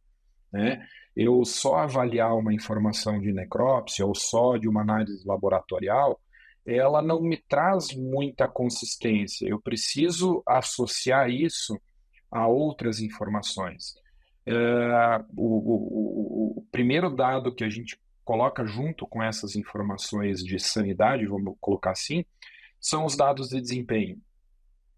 Né? 0.52 0.84
Eu 1.22 1.44
só 1.44 1.80
avaliar 1.80 2.34
uma 2.34 2.54
informação 2.54 3.20
de 3.20 3.34
necrópsia 3.34 4.06
ou 4.06 4.16
só 4.16 4.56
de 4.56 4.70
uma 4.70 4.84
análise 4.84 5.28
laboratorial, 5.28 6.18
ela 6.66 7.02
não 7.02 7.22
me 7.22 7.36
traz 7.36 7.94
muita 7.94 8.48
consistência. 8.48 9.46
Eu 9.46 9.60
preciso 9.60 10.42
associar 10.48 11.30
isso 11.30 11.78
a 12.32 12.48
outras 12.48 13.02
informações. 13.02 13.96
É, 14.46 14.54
o, 15.36 16.54
o, 16.56 16.60
o, 16.60 16.68
primeiro 16.72 17.14
dado 17.14 17.54
que 17.54 17.66
a 17.66 17.70
gente 17.70 18.00
coloca 18.24 18.66
junto 18.66 19.06
com 19.06 19.22
essas 19.22 19.58
informações 19.58 20.42
de 20.42 20.58
sanidade, 20.58 21.26
vamos 21.26 21.58
colocar 21.60 21.92
assim, 21.92 22.24
são 22.80 23.04
os 23.04 23.18
dados 23.18 23.50
de 23.50 23.60
desempenho. 23.60 24.18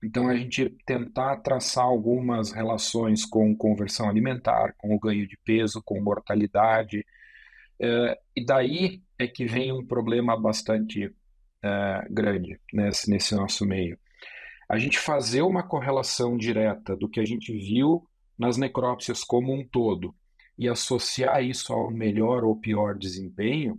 Então, 0.03 0.27
a 0.27 0.35
gente 0.35 0.69
tentar 0.85 1.37
traçar 1.37 1.83
algumas 1.83 2.51
relações 2.51 3.23
com 3.25 3.55
conversão 3.55 4.09
alimentar, 4.09 4.73
com 4.77 4.95
o 4.95 4.99
ganho 4.99 5.27
de 5.27 5.37
peso, 5.45 5.81
com 5.83 6.01
mortalidade. 6.01 7.05
É, 7.79 8.19
e 8.35 8.43
daí 8.43 9.01
é 9.19 9.27
que 9.27 9.45
vem 9.45 9.71
um 9.71 9.85
problema 9.85 10.39
bastante 10.39 11.13
é, 11.63 12.07
grande 12.09 12.59
nesse, 12.73 13.09
nesse 13.09 13.35
nosso 13.35 13.65
meio. 13.65 13.97
A 14.67 14.79
gente 14.79 14.97
fazer 14.97 15.41
uma 15.41 15.63
correlação 15.63 16.37
direta 16.37 16.95
do 16.95 17.09
que 17.09 17.19
a 17.19 17.25
gente 17.25 17.51
viu 17.53 18.07
nas 18.39 18.57
necrópsias 18.57 19.23
como 19.23 19.53
um 19.53 19.67
todo 19.67 20.15
e 20.57 20.69
associar 20.69 21.43
isso 21.43 21.73
ao 21.73 21.91
melhor 21.91 22.43
ou 22.43 22.55
pior 22.55 22.97
desempenho, 22.97 23.73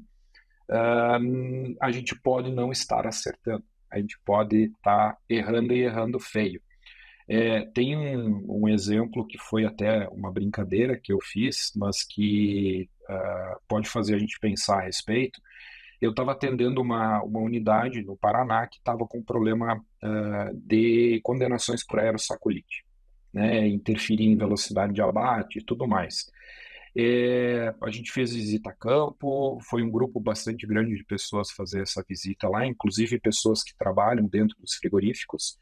uh, 0.68 1.76
a 1.80 1.90
gente 1.90 2.14
pode 2.20 2.50
não 2.50 2.70
estar 2.70 3.06
acertando 3.06 3.64
a 3.92 3.98
gente 3.98 4.18
pode 4.24 4.64
estar 4.64 5.12
tá 5.12 5.18
errando 5.28 5.72
e 5.74 5.80
errando 5.80 6.18
feio. 6.18 6.60
É, 7.28 7.64
tem 7.66 7.96
um, 7.96 8.44
um, 8.48 8.68
exemplo 8.68 9.26
que 9.26 9.38
foi 9.38 9.64
até 9.64 10.08
uma 10.08 10.32
brincadeira 10.32 10.98
que 10.98 11.12
eu 11.12 11.18
fiz, 11.22 11.72
mas 11.76 12.02
que 12.02 12.88
uh, 13.08 13.60
pode 13.68 13.88
fazer 13.88 14.16
a 14.16 14.18
gente 14.18 14.38
pensar 14.40 14.80
a 14.80 14.82
respeito. 14.82 15.40
Eu 16.00 16.10
estava 16.10 16.32
atendendo 16.32 16.80
uma, 16.82 17.22
uma 17.22 17.38
unidade 17.38 18.02
no 18.02 18.16
Paraná 18.16 18.66
que 18.66 18.78
estava 18.78 19.06
com 19.06 19.22
problema 19.22 19.76
uh, 19.76 20.54
de 20.54 21.20
condenações 21.22 21.86
por 21.86 22.00
aerossaculite, 22.00 22.84
né, 23.32 23.68
interferir 23.68 24.24
em 24.24 24.36
velocidade 24.36 24.92
de 24.92 25.00
abate 25.00 25.60
e 25.60 25.64
tudo 25.64 25.86
mais. 25.86 26.26
É, 26.94 27.74
a 27.80 27.90
gente 27.90 28.12
fez 28.12 28.34
visita 28.34 28.70
a 28.70 28.72
campo, 28.72 29.58
foi 29.62 29.82
um 29.82 29.90
grupo 29.90 30.20
bastante 30.20 30.66
grande 30.66 30.94
de 30.96 31.04
pessoas 31.04 31.50
fazer 31.50 31.82
essa 31.82 32.04
visita 32.06 32.48
lá, 32.48 32.66
inclusive 32.66 33.18
pessoas 33.18 33.62
que 33.62 33.74
trabalham 33.76 34.26
dentro 34.26 34.56
dos 34.60 34.74
frigoríficos. 34.74 35.56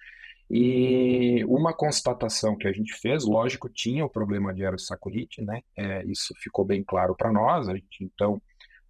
E 0.51 1.45
uma 1.45 1.73
constatação 1.73 2.57
que 2.57 2.67
a 2.67 2.73
gente 2.73 2.93
fez, 2.95 3.25
lógico, 3.25 3.69
tinha 3.69 4.05
o 4.05 4.11
problema 4.11 4.53
de 4.53 4.65
aerossaculite, 4.65 5.41
né? 5.43 5.63
É, 5.77 6.05
isso 6.07 6.35
ficou 6.39 6.65
bem 6.65 6.83
claro 6.83 7.15
para 7.15 7.33
nós. 7.33 7.69
A 7.69 7.75
gente 7.75 8.03
então 8.03 8.43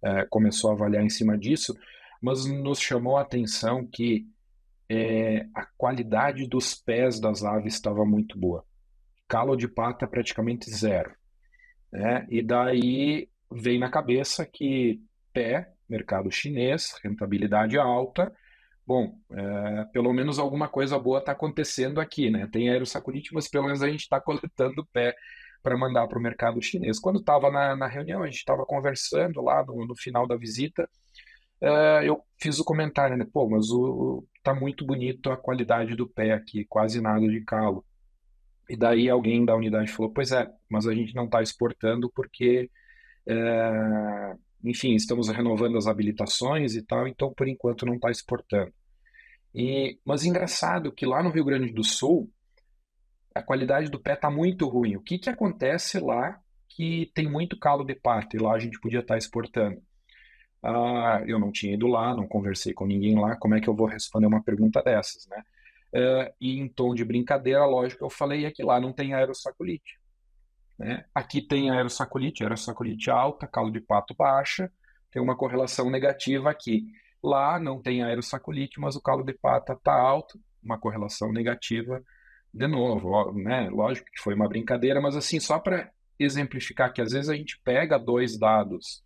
é, 0.03 0.25
começou 0.25 0.71
a 0.71 0.73
avaliar 0.73 1.03
em 1.03 1.09
cima 1.09 1.37
disso, 1.37 1.77
mas 2.19 2.45
nos 2.45 2.79
chamou 2.79 3.17
a 3.17 3.21
atenção 3.21 3.85
que 3.85 4.25
é, 4.89 5.45
a 5.53 5.67
qualidade 5.77 6.47
dos 6.47 6.73
pés 6.73 7.19
das 7.19 7.43
aves 7.43 7.75
estava 7.75 8.03
muito 8.03 8.37
boa. 8.37 8.65
Calo 9.27 9.55
de 9.55 9.67
pata 9.67 10.07
praticamente 10.07 10.69
zero. 10.69 11.13
Né? 11.91 12.25
E 12.29 12.41
daí 12.41 13.29
vem 13.51 13.79
na 13.79 13.89
cabeça 13.89 14.45
que 14.45 15.01
pé, 15.33 15.71
mercado 15.89 16.31
chinês, 16.31 16.95
rentabilidade 17.03 17.77
alta, 17.77 18.33
bom, 18.85 19.17
é, 19.31 19.85
pelo 19.91 20.13
menos 20.13 20.39
alguma 20.39 20.67
coisa 20.67 20.97
boa 20.97 21.19
está 21.19 21.33
acontecendo 21.33 21.99
aqui, 21.99 22.29
né? 22.29 22.47
Tem 22.51 22.69
aerossaculite, 22.69 23.33
mas 23.33 23.47
pelo 23.47 23.65
menos 23.65 23.81
a 23.81 23.89
gente 23.89 24.01
está 24.01 24.19
coletando 24.21 24.85
pé 24.93 25.15
para 25.61 25.77
mandar 25.77 26.07
para 26.07 26.17
o 26.17 26.21
mercado 26.21 26.61
chinês. 26.61 26.99
Quando 26.99 27.19
estava 27.19 27.51
na, 27.51 27.75
na, 27.75 27.87
reunião, 27.87 28.23
a 28.23 28.25
gente 28.25 28.37
estava 28.37 28.65
conversando 28.65 29.41
lá 29.41 29.63
no, 29.65 29.85
no, 29.85 29.95
final 29.95 30.27
da 30.27 30.35
visita, 30.35 30.89
é, 31.61 32.07
eu 32.07 32.23
fiz 32.39 32.59
o 32.59 32.63
comentário, 32.63 33.17
né? 33.17 33.25
Pô, 33.31 33.47
mas 33.49 33.69
o, 33.69 34.25
tá 34.43 34.53
muito 34.53 34.85
bonito 34.85 35.31
a 35.31 35.37
qualidade 35.37 35.95
do 35.95 36.07
pé 36.07 36.33
aqui, 36.33 36.65
quase 36.65 37.01
nada 37.01 37.27
de 37.27 37.41
calo. 37.41 37.85
E 38.69 38.77
daí 38.77 39.09
alguém 39.09 39.43
da 39.43 39.55
unidade 39.55 39.91
falou, 39.91 40.11
pois 40.11 40.31
é, 40.31 40.49
mas 40.69 40.87
a 40.87 40.93
gente 40.93 41.13
não 41.13 41.25
está 41.25 41.41
exportando 41.41 42.09
porque 42.09 42.69
é, 43.27 44.35
enfim, 44.63 44.93
estamos 44.95 45.27
renovando 45.29 45.77
as 45.77 45.87
habilitações 45.87 46.75
e 46.75 46.83
tal, 46.83 47.07
então 47.07 47.33
por 47.33 47.47
enquanto 47.47 47.85
não 47.85 47.95
está 47.95 48.09
exportando. 48.09 48.73
E, 49.53 49.99
mas 50.05 50.23
engraçado 50.23 50.91
que 50.91 51.05
lá 51.05 51.21
no 51.21 51.29
Rio 51.29 51.43
Grande 51.43 51.73
do 51.73 51.83
Sul 51.83 52.31
a 53.33 53.41
qualidade 53.41 53.89
do 53.89 53.99
pé 53.99 54.13
está 54.13 54.29
muito 54.29 54.67
ruim. 54.67 54.95
O 54.95 55.01
que, 55.01 55.17
que 55.17 55.29
acontece 55.29 55.99
lá 55.99 56.39
que 56.69 57.11
tem 57.13 57.29
muito 57.29 57.57
calo 57.57 57.83
de 57.83 57.95
pata 57.95 58.35
e 58.35 58.39
lá 58.39 58.53
a 58.53 58.59
gente 58.59 58.79
podia 58.79 58.99
estar 58.99 59.15
tá 59.15 59.17
exportando? 59.17 59.81
Ah, 60.63 61.23
eu 61.25 61.39
não 61.39 61.51
tinha 61.51 61.73
ido 61.73 61.87
lá, 61.87 62.15
não 62.15 62.27
conversei 62.27 62.73
com 62.73 62.85
ninguém 62.85 63.19
lá, 63.19 63.35
como 63.35 63.55
é 63.55 63.61
que 63.61 63.67
eu 63.67 63.75
vou 63.75 63.87
responder 63.87 64.27
uma 64.27 64.43
pergunta 64.43 64.81
dessas, 64.81 65.27
né? 65.27 65.41
Uh, 65.93 66.33
e 66.39 66.57
em 66.57 66.69
tom 66.69 66.95
de 66.95 67.03
brincadeira, 67.03 67.65
lógico, 67.65 68.05
eu 68.05 68.09
falei 68.09 68.45
é 68.45 68.51
que 68.51 68.63
lá 68.63 68.79
não 68.79 68.93
tem 68.93 69.13
aerossaculite. 69.13 69.99
Né? 70.79 71.05
Aqui 71.13 71.41
tem 71.41 71.69
aerossaculite, 71.69 72.43
aerossaculite 72.43 73.09
alta, 73.11 73.45
calo 73.45 73.71
de 73.71 73.81
pato 73.81 74.15
baixa, 74.15 74.71
tem 75.11 75.21
uma 75.21 75.35
correlação 75.35 75.89
negativa 75.89 76.49
aqui. 76.49 76.85
Lá 77.21 77.59
não 77.59 77.81
tem 77.81 78.01
aerossaculite, 78.01 78.79
mas 78.79 78.95
o 78.95 79.01
calo 79.01 79.23
de 79.23 79.33
pata 79.33 79.73
está 79.73 79.93
alto, 79.93 80.39
uma 80.63 80.79
correlação 80.79 81.31
negativa 81.31 82.01
de 82.53 82.67
novo, 82.67 83.31
né? 83.33 83.69
Lógico 83.69 84.09
que 84.11 84.21
foi 84.21 84.33
uma 84.33 84.47
brincadeira, 84.47 84.99
mas 84.99 85.15
assim, 85.15 85.39
só 85.39 85.59
para 85.59 85.91
exemplificar 86.19 86.93
que 86.93 87.01
às 87.01 87.11
vezes 87.11 87.29
a 87.29 87.35
gente 87.35 87.59
pega 87.63 87.97
dois 87.97 88.37
dados 88.37 89.03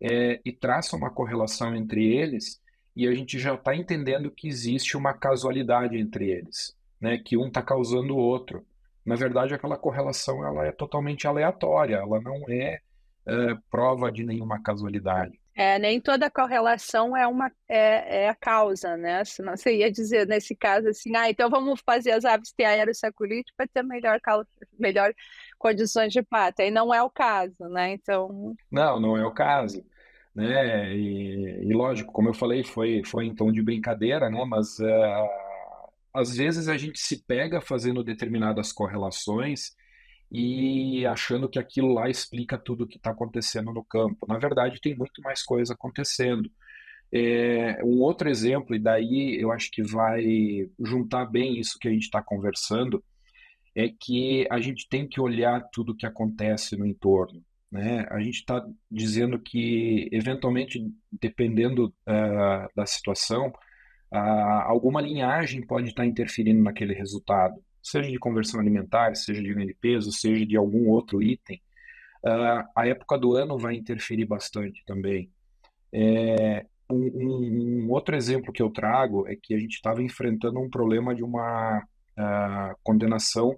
é, 0.00 0.40
e 0.44 0.52
traça 0.52 0.96
uma 0.96 1.10
correlação 1.10 1.74
entre 1.74 2.04
eles 2.04 2.60
e 2.96 3.08
a 3.08 3.14
gente 3.14 3.38
já 3.38 3.54
está 3.54 3.74
entendendo 3.74 4.30
que 4.30 4.48
existe 4.48 4.96
uma 4.96 5.12
casualidade 5.12 5.96
entre 5.96 6.30
eles, 6.30 6.76
né? 7.00 7.18
Que 7.18 7.36
um 7.36 7.48
está 7.48 7.62
causando 7.62 8.14
o 8.14 8.18
outro. 8.18 8.64
Na 9.04 9.16
verdade, 9.16 9.52
aquela 9.52 9.76
correlação 9.76 10.46
ela 10.46 10.64
é 10.64 10.72
totalmente 10.72 11.26
aleatória, 11.26 11.96
ela 11.96 12.20
não 12.20 12.42
é, 12.48 12.80
é 13.26 13.54
prova 13.70 14.10
de 14.10 14.24
nenhuma 14.24 14.62
casualidade. 14.62 15.38
É, 15.56 15.78
nem 15.78 16.00
toda 16.00 16.28
correlação 16.28 17.16
é 17.16 17.28
uma 17.28 17.50
é, 17.68 18.24
é, 18.24 18.28
a 18.28 18.34
causa, 18.34 18.96
né? 18.96 19.24
Senão 19.24 19.56
você 19.56 19.76
ia 19.76 19.90
dizer 19.90 20.26
nesse 20.26 20.54
caso 20.54 20.88
assim, 20.88 21.14
ah, 21.16 21.30
então 21.30 21.48
vamos 21.48 21.80
fazer 21.86 22.10
as 22.10 22.24
aves 22.24 22.52
ter 22.52 22.64
aerossaculite 22.64 23.52
para 23.56 23.68
ter 23.68 23.84
melhor, 23.84 24.20
melhor 24.76 25.14
condições 25.56 26.12
de 26.12 26.22
pata. 26.22 26.64
E 26.64 26.72
não 26.72 26.92
é 26.92 27.00
o 27.02 27.10
caso, 27.10 27.68
né? 27.68 27.92
Então. 27.92 28.56
Não, 28.70 28.98
não 28.98 29.16
é 29.16 29.24
o 29.24 29.32
caso. 29.32 29.84
Né? 30.34 30.96
E, 30.96 31.68
e 31.68 31.72
lógico, 31.72 32.12
como 32.12 32.28
eu 32.28 32.34
falei, 32.34 32.64
foi, 32.64 33.02
foi 33.04 33.26
em 33.26 33.34
tom 33.34 33.52
de 33.52 33.62
brincadeira, 33.62 34.28
né? 34.28 34.44
Mas 34.44 34.78
uh, 34.80 35.28
às 36.12 36.36
vezes 36.36 36.68
a 36.68 36.76
gente 36.76 36.98
se 36.98 37.24
pega 37.24 37.60
fazendo 37.60 38.02
determinadas 38.02 38.72
correlações 38.72 39.72
e 40.30 41.06
achando 41.06 41.48
que 41.48 41.58
aquilo 41.58 41.92
lá 41.92 42.08
explica 42.08 42.58
tudo 42.58 42.84
o 42.84 42.86
que 42.88 42.96
está 42.96 43.10
acontecendo 43.10 43.72
no 43.72 43.84
campo. 43.84 44.26
Na 44.26 44.38
verdade, 44.38 44.80
tem 44.80 44.96
muito 44.96 45.22
mais 45.22 45.42
coisa 45.42 45.74
acontecendo. 45.74 46.50
É, 47.12 47.80
um 47.84 48.00
outro 48.00 48.28
exemplo, 48.28 48.74
e 48.74 48.78
daí 48.80 49.40
eu 49.40 49.52
acho 49.52 49.70
que 49.70 49.82
vai 49.82 50.68
juntar 50.80 51.26
bem 51.26 51.60
isso 51.60 51.78
que 51.78 51.86
a 51.86 51.92
gente 51.92 52.02
está 52.04 52.20
conversando, 52.20 53.04
é 53.74 53.88
que 53.88 54.46
a 54.50 54.60
gente 54.60 54.88
tem 54.88 55.06
que 55.06 55.20
olhar 55.20 55.62
tudo 55.72 55.92
o 55.92 55.96
que 55.96 56.06
acontece 56.06 56.76
no 56.76 56.86
entorno. 56.86 57.40
Né? 57.74 58.06
A 58.08 58.20
gente 58.20 58.36
está 58.36 58.64
dizendo 58.88 59.38
que, 59.38 60.08
eventualmente, 60.12 60.80
dependendo 61.10 61.86
uh, 61.86 62.70
da 62.74 62.86
situação, 62.86 63.48
uh, 64.12 64.16
alguma 64.66 65.00
linhagem 65.00 65.66
pode 65.66 65.88
estar 65.88 66.04
tá 66.04 66.06
interferindo 66.06 66.62
naquele 66.62 66.94
resultado 66.94 67.60
seja 67.84 68.10
de 68.10 68.18
conversão 68.18 68.58
alimentar, 68.58 69.14
seja 69.14 69.42
de 69.42 69.52
ganho 69.52 69.66
de 69.66 69.74
peso, 69.74 70.10
seja 70.10 70.46
de 70.46 70.56
algum 70.56 70.88
outro 70.88 71.22
item, 71.22 71.60
uh, 72.24 72.66
a 72.74 72.86
época 72.88 73.18
do 73.18 73.34
ano 73.36 73.58
vai 73.58 73.74
interferir 73.74 74.24
bastante 74.24 74.82
também. 74.86 75.30
É, 75.92 76.64
um, 76.90 77.84
um, 77.84 77.90
outro 77.90 78.16
exemplo 78.16 78.52
que 78.52 78.62
eu 78.62 78.70
trago 78.70 79.28
é 79.28 79.36
que 79.36 79.54
a 79.54 79.58
gente 79.58 79.74
estava 79.74 80.02
enfrentando 80.02 80.58
um 80.58 80.70
problema 80.70 81.14
de 81.14 81.22
uma 81.22 81.78
uh, 81.78 82.76
condenação 82.82 83.56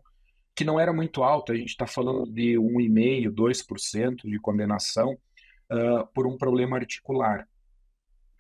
que 0.57 0.64
não 0.64 0.81
era 0.81 0.92
muito 0.92 1.23
alta, 1.23 1.53
a 1.53 1.57
gente 1.57 1.69
está 1.69 1.87
falando 1.87 2.27
de 2.33 2.55
1,5%, 2.55 3.31
2% 3.31 4.16
de 4.25 4.40
condenação 4.40 5.12
uh, 5.71 6.07
por 6.14 6.27
um 6.27 6.37
problema 6.38 6.77
articular. 6.77 7.47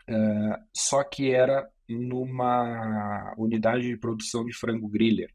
Uh, 0.08 0.56
só 0.74 1.04
que 1.04 1.30
era 1.30 1.68
numa 1.88 3.34
unidade 3.36 3.86
de 3.86 3.96
produção 3.96 4.44
de 4.44 4.52
frango 4.52 4.88
griller. 4.88 5.30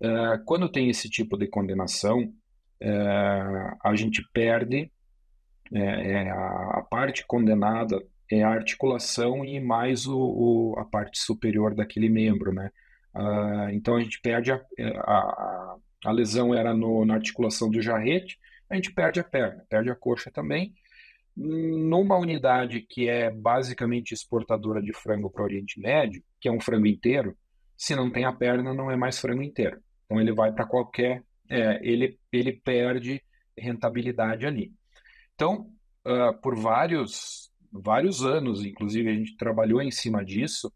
Eh, 0.00 0.38
quando 0.46 0.70
tem 0.70 0.88
esse 0.88 1.10
tipo 1.10 1.36
de 1.36 1.46
condenação, 1.46 2.22
uh, 2.22 3.76
a 3.84 3.94
gente 3.94 4.22
perde 4.32 4.90
é, 5.72 5.78
é 5.78 6.30
a, 6.30 6.78
a, 6.78 6.86
parte 6.90 7.24
condenada 7.26 8.02
é 8.28 8.42
a 8.42 8.48
articulação 8.48 9.44
e 9.44 9.60
mais 9.60 10.06
o, 10.06 10.18
o 10.18 10.74
a 10.78 10.84
parte 10.84 11.20
superior 11.20 11.74
daquele 11.74 12.08
membro, 12.08 12.52
né? 12.52 12.70
Uh, 13.20 13.68
então 13.72 13.96
a 13.96 14.00
gente 14.00 14.18
perde 14.20 14.50
a, 14.50 14.60
a, 14.78 15.76
a 16.06 16.10
lesão 16.10 16.54
era 16.54 16.72
no, 16.72 17.04
na 17.04 17.14
articulação 17.14 17.70
do 17.70 17.82
jarrete, 17.82 18.38
a 18.68 18.76
gente 18.76 18.92
perde 18.92 19.20
a 19.20 19.24
perna, 19.24 19.64
perde 19.68 19.90
a 19.90 19.94
coxa 19.94 20.30
também. 20.30 20.72
Numa 21.36 22.16
unidade 22.16 22.80
que 22.80 23.08
é 23.08 23.30
basicamente 23.30 24.12
exportadora 24.12 24.80
de 24.80 24.92
frango 24.92 25.30
para 25.30 25.42
o 25.42 25.44
Oriente 25.44 25.78
Médio, 25.78 26.22
que 26.40 26.48
é 26.48 26.52
um 26.52 26.60
frango 26.60 26.86
inteiro, 26.86 27.36
se 27.76 27.94
não 27.94 28.10
tem 28.10 28.24
a 28.24 28.32
perna, 28.32 28.72
não 28.72 28.90
é 28.90 28.96
mais 28.96 29.18
frango 29.18 29.42
inteiro. 29.42 29.80
Então 30.04 30.20
ele 30.20 30.32
vai 30.32 30.52
para 30.52 30.66
qualquer, 30.66 31.22
é, 31.48 31.78
ele, 31.82 32.18
ele 32.32 32.52
perde 32.52 33.22
rentabilidade 33.56 34.46
ali. 34.46 34.72
Então, 35.34 35.70
uh, 36.06 36.34
por 36.40 36.56
vários, 36.56 37.50
vários 37.72 38.24
anos, 38.24 38.64
inclusive, 38.64 39.10
a 39.10 39.14
gente 39.14 39.36
trabalhou 39.36 39.82
em 39.82 39.90
cima 39.90 40.24
disso 40.24 40.72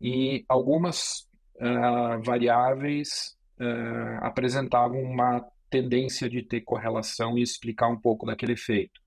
e 0.00 0.44
algumas 0.48 1.28
uh, 1.56 2.22
variáveis 2.22 3.36
uh, 3.60 4.24
apresentavam 4.24 5.00
uma 5.02 5.44
tendência 5.70 6.28
de 6.28 6.42
ter 6.42 6.60
correlação 6.60 7.38
e 7.38 7.42
explicar 7.42 7.88
um 7.88 7.98
pouco 7.98 8.26
daquele 8.26 8.52
efeito. 8.52 9.00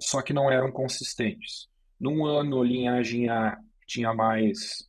só 0.00 0.20
que 0.20 0.32
não 0.32 0.50
eram 0.50 0.70
consistentes. 0.70 1.68
Num 1.98 2.26
ano, 2.26 2.62
linhagem 2.62 3.28
A 3.30 3.56
tinha 3.86 4.12
mais 4.12 4.88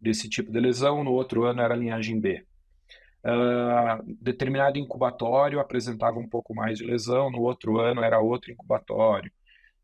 desse 0.00 0.28
tipo 0.28 0.50
de 0.50 0.60
lesão, 0.60 1.04
no 1.04 1.12
outro 1.12 1.44
ano 1.44 1.60
era 1.60 1.76
linhagem 1.76 2.20
B. 2.20 2.44
Uh, 3.24 4.16
determinado 4.20 4.78
incubatório 4.78 5.58
apresentava 5.58 6.18
um 6.18 6.28
pouco 6.28 6.54
mais 6.54 6.78
de 6.78 6.84
lesão, 6.84 7.30
no 7.30 7.40
outro 7.40 7.78
ano 7.78 8.02
era 8.02 8.20
outro 8.20 8.52
incubatório. 8.52 9.32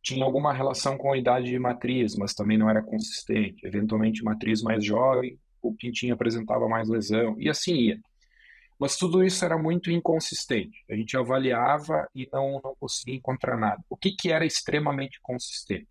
Tinha 0.03 0.25
alguma 0.25 0.53
relação 0.53 0.97
com 0.99 1.13
a 1.13 1.19
idade 1.19 1.47
de 1.47 1.59
matriz, 1.59 2.17
mas 2.17 2.35
também 2.35 2.59
não 2.59 2.69
era 2.69 2.83
consistente. 2.83 3.67
Eventualmente, 3.67 4.23
matriz 4.23 4.63
mais 4.63 4.85
jovem, 4.85 5.39
o 5.63 5.75
pintinho 5.75 6.15
apresentava 6.15 6.69
mais 6.69 6.89
lesão, 6.89 7.37
e 7.39 7.49
assim 7.49 7.75
ia. 7.75 8.01
Mas 8.79 8.97
tudo 8.97 9.23
isso 9.23 9.45
era 9.45 9.59
muito 9.59 9.91
inconsistente. 9.91 10.85
A 10.91 10.95
gente 10.95 11.17
avaliava 11.17 12.09
e 12.15 12.27
não, 12.33 12.61
não 12.65 12.75
conseguia 12.81 13.15
encontrar 13.15 13.57
nada. 13.59 13.85
O 13.91 13.97
que, 13.97 14.13
que 14.13 14.33
era 14.33 14.47
extremamente 14.47 15.21
consistente? 15.23 15.89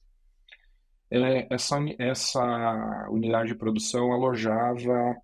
É, 1.12 1.48
essa, 1.54 1.78
essa 2.00 3.08
unidade 3.10 3.50
de 3.50 3.56
produção 3.56 4.12
alojava 4.12 5.16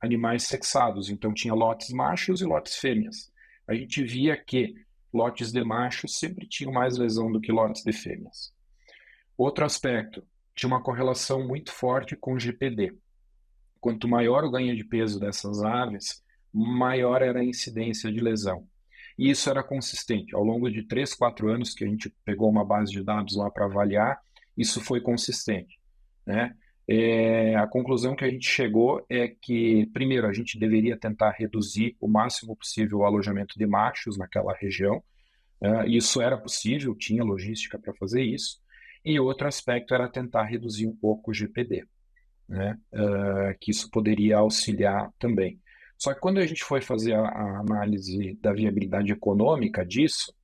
animais 0.00 0.44
sexados, 0.44 1.10
então 1.10 1.32
tinha 1.32 1.54
lotes 1.54 1.90
machos 1.90 2.40
e 2.40 2.44
lotes 2.44 2.76
fêmeas. 2.76 3.30
A 3.68 3.74
gente 3.74 4.02
via 4.02 4.36
que 4.36 4.74
lotes 5.12 5.52
de 5.52 5.62
machos 5.62 6.18
sempre 6.18 6.46
tinham 6.48 6.72
mais 6.72 6.96
lesão 6.96 7.30
do 7.30 7.40
que 7.40 7.52
lotes 7.52 7.82
de 7.84 7.92
fêmeas. 7.92 8.52
Outro 9.36 9.64
aspecto, 9.64 10.26
tinha 10.54 10.68
uma 10.68 10.82
correlação 10.82 11.46
muito 11.46 11.72
forte 11.72 12.16
com 12.16 12.34
o 12.34 12.38
GPD. 12.38 12.94
Quanto 13.82 14.06
maior 14.06 14.44
o 14.44 14.50
ganho 14.50 14.76
de 14.76 14.84
peso 14.84 15.18
dessas 15.18 15.60
aves, 15.60 16.22
maior 16.52 17.20
era 17.20 17.40
a 17.40 17.44
incidência 17.44 18.12
de 18.12 18.20
lesão. 18.20 18.64
e 19.18 19.28
isso 19.28 19.50
era 19.50 19.60
consistente. 19.60 20.36
Ao 20.36 20.44
longo 20.44 20.70
de 20.70 20.84
três, 20.84 21.14
quatro 21.14 21.48
anos 21.48 21.74
que 21.74 21.82
a 21.84 21.88
gente 21.88 22.08
pegou 22.24 22.48
uma 22.48 22.64
base 22.64 22.92
de 22.92 23.02
dados 23.02 23.36
lá 23.36 23.50
para 23.50 23.64
avaliar, 23.64 24.20
isso 24.56 24.80
foi 24.80 25.00
consistente. 25.00 25.80
Né? 26.24 26.54
É, 26.88 27.56
a 27.56 27.66
conclusão 27.66 28.14
que 28.14 28.24
a 28.24 28.30
gente 28.30 28.46
chegou 28.46 29.04
é 29.10 29.26
que, 29.26 29.86
primeiro, 29.92 30.28
a 30.28 30.32
gente 30.32 30.56
deveria 30.60 30.96
tentar 30.96 31.32
reduzir 31.32 31.96
o 32.00 32.06
máximo 32.06 32.56
possível 32.56 32.98
o 32.98 33.04
alojamento 33.04 33.58
de 33.58 33.66
machos 33.66 34.16
naquela 34.16 34.54
região. 34.54 35.02
É, 35.60 35.88
isso 35.88 36.22
era 36.22 36.38
possível, 36.38 36.94
tinha 36.94 37.24
logística 37.24 37.80
para 37.80 37.92
fazer 37.94 38.22
isso. 38.22 38.60
E 39.04 39.18
outro 39.18 39.48
aspecto 39.48 39.92
era 39.92 40.08
tentar 40.08 40.44
reduzir 40.44 40.86
um 40.86 40.94
pouco 40.94 41.32
o 41.32 41.34
GPD, 41.34 41.84
né? 42.48 42.78
É, 42.92 43.56
que 43.60 43.70
isso 43.70 43.90
poderia 43.90 44.38
auxiliar 44.38 45.10
também. 45.18 45.60
Só 45.96 46.12
que 46.12 46.20
quando 46.20 46.38
a 46.38 46.46
gente 46.46 46.64
foi 46.64 46.80
fazer 46.80 47.14
a, 47.14 47.22
a 47.22 47.60
análise 47.60 48.36
da 48.40 48.52
viabilidade 48.52 49.12
econômica 49.12 49.84
disso, 49.86 50.34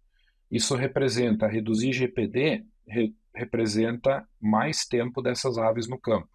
isso 0.51 0.75
representa 0.75 1.47
reduzir 1.47 1.93
GPD, 1.93 2.65
re, 2.87 3.15
representa 3.35 4.27
mais 4.41 4.87
tempo 4.87 5.21
dessas 5.21 5.59
aves 5.59 5.89
no 5.89 5.99
campo. 5.99 6.29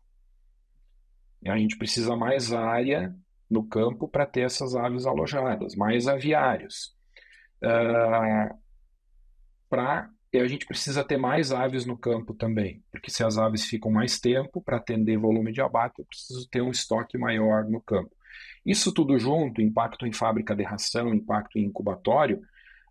E 1.42 1.50
a 1.50 1.58
gente 1.58 1.78
precisa 1.78 2.16
mais 2.16 2.54
área 2.54 3.16
no 3.50 3.64
campo 3.64 4.08
para 4.08 4.26
ter 4.26 4.42
essas 4.42 4.76
aves 4.76 5.06
alojadas, 5.06 5.76
mais 5.76 6.08
aviários. 6.08 6.96
Uh, 7.62 8.58
pra, 9.70 10.10
e 10.34 10.40
a 10.40 10.48
gente 10.48 10.66
precisa 10.66 11.04
ter 11.04 11.18
mais 11.18 11.52
aves 11.52 11.86
no 11.86 11.96
campo 11.96 12.34
também, 12.34 12.82
porque 12.92 13.12
se 13.12 13.24
as 13.24 13.38
aves 13.38 13.66
ficam 13.66 13.92
mais 13.92 14.20
tempo 14.20 14.60
para 14.60 14.78
atender 14.78 15.16
volume 15.16 15.52
de 15.52 15.62
abate, 15.62 16.00
eu 16.00 16.06
preciso 16.06 16.50
ter 16.50 16.62
um 16.62 16.72
estoque 16.72 17.18
maior 17.20 17.64
no 17.66 17.80
campo. 17.80 18.10
Isso 18.66 18.92
tudo 18.92 19.20
junto, 19.20 19.62
impacto 19.62 20.08
em 20.08 20.12
fábrica 20.12 20.56
de 20.56 20.64
ração, 20.64 21.14
impacto 21.14 21.60
em 21.60 21.66
incubatório, 21.66 22.42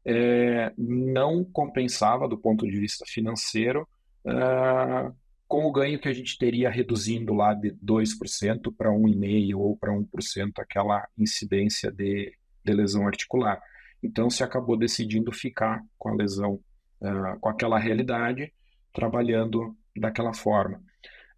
é, 0.04 0.72
não 0.78 1.44
compensava 1.44 2.28
do 2.28 2.38
ponto 2.38 2.66
de 2.66 2.78
vista 2.78 3.04
financeiro 3.06 3.88
uh, 4.24 5.14
com 5.46 5.66
o 5.66 5.72
ganho 5.72 5.98
que 5.98 6.08
a 6.08 6.12
gente 6.12 6.38
teria 6.38 6.70
reduzindo 6.70 7.34
lá 7.34 7.54
de 7.54 7.72
2% 7.72 8.74
para 8.76 8.90
1,5% 8.90 9.54
ou 9.56 9.76
para 9.76 9.92
1% 9.92 10.52
aquela 10.58 11.06
incidência 11.18 11.90
de, 11.90 12.32
de, 12.64 12.72
lesão 12.72 13.06
articular. 13.06 13.60
Então 14.02 14.30
se 14.30 14.42
acabou 14.42 14.76
decidindo 14.76 15.32
ficar 15.32 15.82
com 15.98 16.08
a 16.08 16.14
lesão, 16.14 16.58
uh, 17.02 17.38
com 17.40 17.48
aquela 17.48 17.78
realidade, 17.78 18.52
trabalhando 18.92 19.76
daquela 19.96 20.32
forma. 20.32 20.82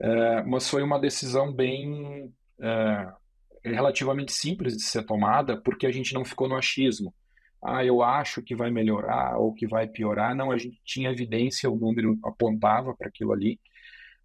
Uh, 0.00 0.46
mas 0.46 0.68
foi 0.68 0.82
uma 0.82 0.98
decisão 0.98 1.52
bem 1.52 2.32
relativamente 3.64 4.32
simples 4.32 4.76
de 4.76 4.84
ser 4.84 5.04
tomada, 5.04 5.60
porque 5.60 5.86
a 5.86 5.90
gente 5.90 6.14
não 6.14 6.24
ficou 6.24 6.48
no 6.48 6.56
achismo 6.56 7.12
ah, 7.64 7.82
eu 7.82 8.02
acho 8.02 8.42
que 8.42 8.54
vai 8.54 8.70
melhorar 8.70 9.38
ou 9.38 9.54
que 9.54 9.66
vai 9.66 9.88
piorar. 9.88 10.36
Não, 10.36 10.52
a 10.52 10.58
gente 10.58 10.78
tinha 10.84 11.10
evidência, 11.10 11.70
o 11.70 11.76
número 11.76 12.18
apontava 12.22 12.94
para 12.94 13.08
aquilo 13.08 13.32
ali. 13.32 13.58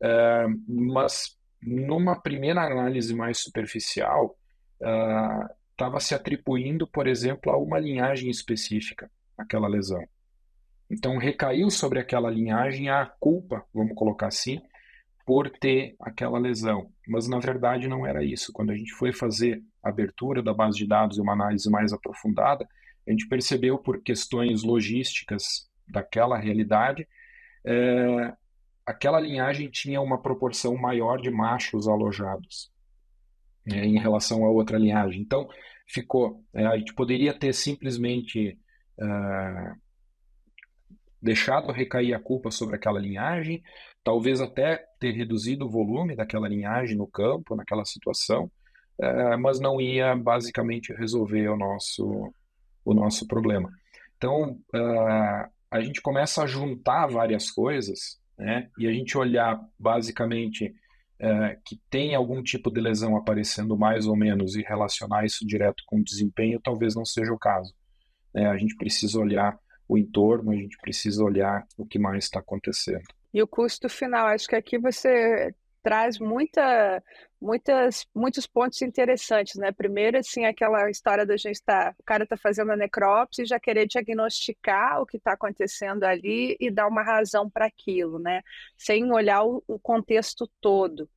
Uh, 0.04 0.84
mas 0.92 1.38
numa 1.62 2.20
primeira 2.22 2.62
análise 2.62 3.16
mais 3.16 3.38
superficial, 3.38 4.38
estava 5.72 5.98
uh, 5.98 6.02
se 6.02 6.14
atribuindo, 6.14 6.86
por 6.86 7.08
exemplo, 7.08 7.50
a 7.52 7.58
uma 7.58 7.80
linhagem 7.80 8.30
específica, 8.30 9.10
aquela 9.38 9.70
lesão. 9.70 10.04
Então 10.90 11.18
recaiu 11.18 11.70
sobre 11.70 12.00
aquela 12.00 12.30
linhagem 12.30 12.90
a 12.90 13.06
culpa, 13.20 13.64
vamos 13.74 13.94
colocar 13.96 14.28
assim, 14.28 14.60
por 15.26 15.50
ter 15.50 15.96
aquela 16.02 16.40
lesão. 16.40 16.92
Mas 17.08 17.28
na 17.28 17.40
verdade 17.40 17.88
não 17.88 18.06
era 18.06 18.24
isso. 18.24 18.52
Quando 18.52 18.72
a 18.72 18.76
gente 18.76 18.92
foi 18.94 19.14
fazer 19.14 19.62
a 19.84 19.90
abertura 19.90 20.42
da 20.42 20.54
base 20.54 20.78
de 20.78 20.88
dados 20.88 21.18
e 21.18 21.22
uma 21.22 21.34
análise 21.34 21.70
mais 21.70 21.94
aprofundada, 21.94 22.68
a 23.08 23.12
gente 23.12 23.28
percebeu 23.28 23.78
por 23.78 24.02
questões 24.02 24.64
logísticas 24.64 25.70
daquela 25.88 26.38
realidade, 26.38 27.08
é, 27.66 28.34
aquela 28.86 29.20
linhagem 29.20 29.70
tinha 29.70 30.02
uma 30.02 30.22
proporção 30.22 30.76
maior 30.76 31.22
de 31.22 31.30
machos 31.30 31.88
alojados 31.88 32.72
né, 33.66 33.86
em 33.86 34.00
relação 34.00 34.44
a 34.46 34.50
outra 34.50 34.78
linhagem. 34.78 35.22
Então, 35.22 35.48
ficou. 35.88 36.44
É, 36.54 36.66
a 36.66 36.78
gente 36.78 36.94
poderia 36.94 37.34
ter 37.34 37.54
simplesmente 37.54 38.58
é, 39.00 39.74
deixado 41.22 41.72
recair 41.72 42.14
a 42.14 42.20
culpa 42.20 42.52
sobre 42.52 42.76
aquela 42.76 43.00
linhagem, 43.00 43.62
talvez 44.04 44.42
até 44.42 44.86
ter 45.00 45.12
reduzido 45.12 45.66
o 45.66 45.70
volume 45.70 46.16
daquela 46.16 46.48
linhagem 46.48 46.96
no 46.98 47.08
campo, 47.08 47.56
naquela 47.56 47.86
situação, 47.86 48.50
é, 49.02 49.38
mas 49.38 49.60
não 49.60 49.80
ia 49.80 50.16
basicamente 50.16 50.94
resolver 50.94 51.48
o 51.50 51.58
nosso, 51.58 52.34
o 52.86 52.94
nosso 52.94 53.28
problema. 53.28 53.70
Então, 54.18 54.60
uh, 54.76 55.50
a 55.72 55.82
gente 55.82 56.02
começa 56.02 56.44
a 56.44 56.48
juntar 56.48 57.08
várias 57.08 57.50
coisas, 57.50 58.20
né? 58.38 58.70
E 58.78 58.88
a 58.88 58.92
gente 58.92 59.18
olhar 59.18 59.60
basicamente 59.80 60.76
uh, 61.22 61.62
que 61.66 61.80
tem 61.90 62.16
algum 62.16 62.44
tipo 62.44 62.70
de 62.70 62.82
lesão 62.82 63.16
aparecendo 63.16 63.78
mais 63.78 64.06
ou 64.06 64.18
menos 64.18 64.56
e 64.56 64.62
relacionar 64.62 65.26
isso 65.26 65.46
direto 65.46 65.84
com 65.86 66.00
o 66.00 66.04
desempenho, 66.04 66.60
talvez 66.62 66.96
não 66.96 67.06
seja 67.06 67.32
o 67.32 67.40
caso. 67.40 67.74
Né? 68.34 68.48
A 68.48 68.58
gente 68.58 68.76
precisa 68.76 69.20
olhar 69.20 69.58
o 69.90 69.98
entorno, 69.98 70.52
a 70.52 70.56
gente 70.56 70.78
precisa 70.78 71.24
olhar 71.24 71.68
o 71.76 71.86
que 71.86 71.98
mais 71.98 72.26
está 72.26 72.40
acontecendo. 72.40 73.04
E 73.34 73.42
o 73.42 73.48
custo 73.48 73.90
final, 73.90 74.28
acho 74.28 74.48
que 74.48 74.56
aqui 74.56 74.78
você 74.78 75.52
traz 75.82 76.20
muita, 76.20 77.04
muitas, 77.42 78.06
muitos 78.14 78.46
pontos 78.46 78.82
interessantes, 78.82 79.56
né? 79.56 79.72
Primeiro, 79.72 80.18
assim, 80.18 80.46
aquela 80.46 80.90
história 80.90 81.26
da 81.26 81.36
gente 81.36 81.56
estar, 81.56 81.86
tá, 81.86 81.96
o 81.98 82.04
cara 82.04 82.24
está 82.24 82.38
fazendo 82.38 82.72
a 82.72 82.78
necrópsia 82.78 83.44
e 83.44 83.48
já 83.48 83.60
querer 83.60 83.88
diagnosticar 83.88 85.02
o 85.02 85.06
que 85.06 85.18
está 85.18 85.34
acontecendo 85.34 86.04
ali 86.04 86.56
e 86.60 86.70
dar 86.70 86.88
uma 86.88 87.02
razão 87.02 87.50
para 87.50 87.66
aquilo, 87.66 88.20
né? 88.20 88.42
Sem 88.78 89.12
olhar 89.12 89.44
o, 89.44 89.64
o 89.68 89.80
contexto 89.80 90.48
todo. 90.62 91.10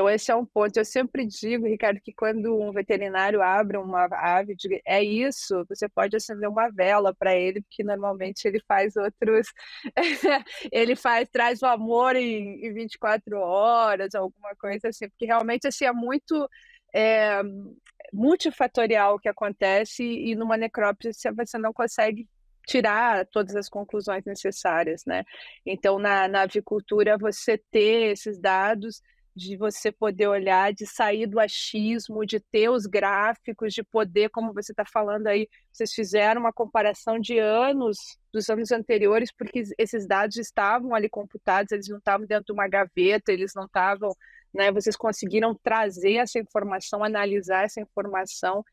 Então, 0.00 0.08
esse 0.08 0.30
é 0.30 0.34
um 0.34 0.46
ponto. 0.46 0.74
Eu 0.78 0.84
sempre 0.84 1.26
digo, 1.26 1.66
Ricardo, 1.66 2.00
que 2.00 2.10
quando 2.10 2.58
um 2.58 2.72
veterinário 2.72 3.42
abre 3.42 3.76
uma 3.76 4.08
ave, 4.10 4.56
é 4.86 5.04
isso, 5.04 5.62
você 5.68 5.90
pode 5.90 6.16
acender 6.16 6.48
uma 6.48 6.70
vela 6.70 7.14
para 7.14 7.36
ele, 7.36 7.60
porque 7.60 7.84
normalmente 7.84 8.46
ele 8.46 8.62
faz 8.66 8.96
outros. 8.96 9.48
ele 10.72 10.96
faz, 10.96 11.28
traz 11.28 11.60
o 11.60 11.66
amor 11.66 12.16
em, 12.16 12.64
em 12.64 12.72
24 12.72 13.38
horas, 13.40 14.14
alguma 14.14 14.56
coisa 14.56 14.88
assim, 14.88 15.06
porque 15.10 15.26
realmente 15.26 15.68
assim, 15.68 15.84
é 15.84 15.92
muito. 15.92 16.48
É, 16.94 17.42
multifatorial 18.12 19.14
o 19.14 19.18
que 19.20 19.28
acontece 19.28 20.02
e 20.02 20.34
numa 20.34 20.56
necrópsia 20.56 21.12
você 21.32 21.58
não 21.58 21.72
consegue 21.72 22.26
tirar 22.66 23.24
todas 23.26 23.54
as 23.54 23.68
conclusões 23.68 24.24
necessárias, 24.24 25.04
né? 25.06 25.24
Então, 25.64 25.98
na, 25.98 26.26
na 26.26 26.42
avicultura, 26.42 27.18
você 27.18 27.58
ter 27.70 28.12
esses 28.12 28.40
dados 28.40 29.00
de 29.34 29.56
você 29.56 29.92
poder 29.92 30.26
olhar, 30.26 30.72
de 30.72 30.86
sair 30.86 31.26
do 31.26 31.38
achismo, 31.38 32.26
de 32.26 32.40
ter 32.40 32.68
os 32.68 32.86
gráficos, 32.86 33.72
de 33.72 33.82
poder, 33.82 34.28
como 34.30 34.52
você 34.52 34.72
está 34.72 34.84
falando 34.84 35.28
aí, 35.28 35.48
vocês 35.72 35.92
fizeram 35.92 36.40
uma 36.40 36.52
comparação 36.52 37.18
de 37.18 37.38
anos, 37.38 37.96
dos 38.32 38.48
anos 38.50 38.72
anteriores, 38.72 39.30
porque 39.32 39.62
esses 39.78 40.06
dados 40.06 40.36
estavam 40.36 40.94
ali 40.94 41.08
computados, 41.08 41.72
eles 41.72 41.88
não 41.88 41.98
estavam 41.98 42.26
dentro 42.26 42.46
de 42.46 42.52
uma 42.52 42.68
gaveta, 42.68 43.32
eles 43.32 43.52
não 43.54 43.64
estavam, 43.64 44.14
né, 44.52 44.72
vocês 44.72 44.96
conseguiram 44.96 45.54
trazer 45.62 46.14
essa 46.14 46.38
informação, 46.38 47.04
analisar 47.04 47.64
essa 47.64 47.80
informação 47.80 48.64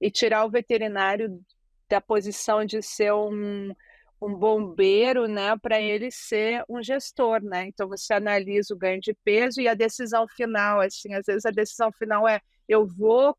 e 0.00 0.10
tirar 0.10 0.44
o 0.44 0.50
veterinário 0.50 1.40
da 1.88 2.00
posição 2.00 2.64
de 2.64 2.82
ser 2.82 3.12
um 3.12 3.74
um 4.20 4.34
bombeiro, 4.34 5.26
né, 5.26 5.56
para 5.56 5.80
ele 5.80 6.10
ser 6.10 6.62
um 6.68 6.82
gestor, 6.82 7.42
né? 7.42 7.66
Então 7.66 7.88
você 7.88 8.12
analisa 8.12 8.74
o 8.74 8.76
ganho 8.76 9.00
de 9.00 9.14
peso 9.24 9.60
e 9.60 9.68
a 9.68 9.74
decisão 9.74 10.26
final, 10.28 10.80
assim, 10.80 11.14
às 11.14 11.24
vezes 11.26 11.46
a 11.46 11.50
decisão 11.50 11.90
final 11.92 12.28
é 12.28 12.40
eu 12.68 12.86
vou, 12.86 13.36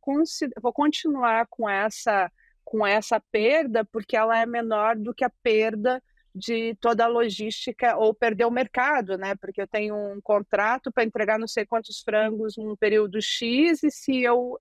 vou 0.61 0.73
continuar 0.73 1.47
com 1.49 1.69
essa 1.69 2.29
com 2.63 2.85
essa 2.85 3.19
perda 3.31 3.83
porque 3.85 4.15
ela 4.15 4.39
é 4.39 4.45
menor 4.45 4.95
do 4.95 5.13
que 5.13 5.25
a 5.25 5.31
perda 5.43 6.01
de 6.33 6.75
toda 6.79 7.03
a 7.03 7.07
logística 7.07 7.97
ou 7.97 8.13
perder 8.13 8.45
o 8.45 8.51
mercado, 8.51 9.17
né? 9.17 9.35
Porque 9.35 9.61
eu 9.61 9.67
tenho 9.67 9.95
um 9.95 10.21
contrato 10.21 10.91
para 10.91 11.03
entregar 11.03 11.37
não 11.37 11.47
sei 11.47 11.65
quantos 11.65 12.01
frangos 12.01 12.55
num 12.57 12.75
período 12.75 13.21
X 13.21 13.83
e 13.83 13.91
se 13.91 14.23
eu 14.23 14.59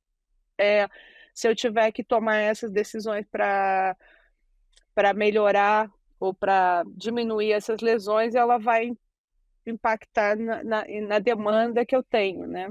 é, 0.58 0.88
se 1.34 1.48
eu 1.48 1.54
tiver 1.54 1.90
que 1.92 2.04
tomar 2.04 2.36
essas 2.38 2.70
decisões 2.72 3.26
para 3.30 3.96
para 4.94 5.14
melhorar 5.14 5.90
ou 6.20 6.34
para 6.34 6.84
diminuir 6.94 7.52
essas 7.52 7.80
lesões, 7.80 8.34
ela 8.34 8.58
vai 8.58 8.92
impactar 9.66 10.36
na, 10.36 10.62
na, 10.62 10.84
na, 11.08 11.18
demanda 11.18 11.84
que 11.86 11.96
eu 11.96 12.02
tenho, 12.02 12.46
né? 12.46 12.70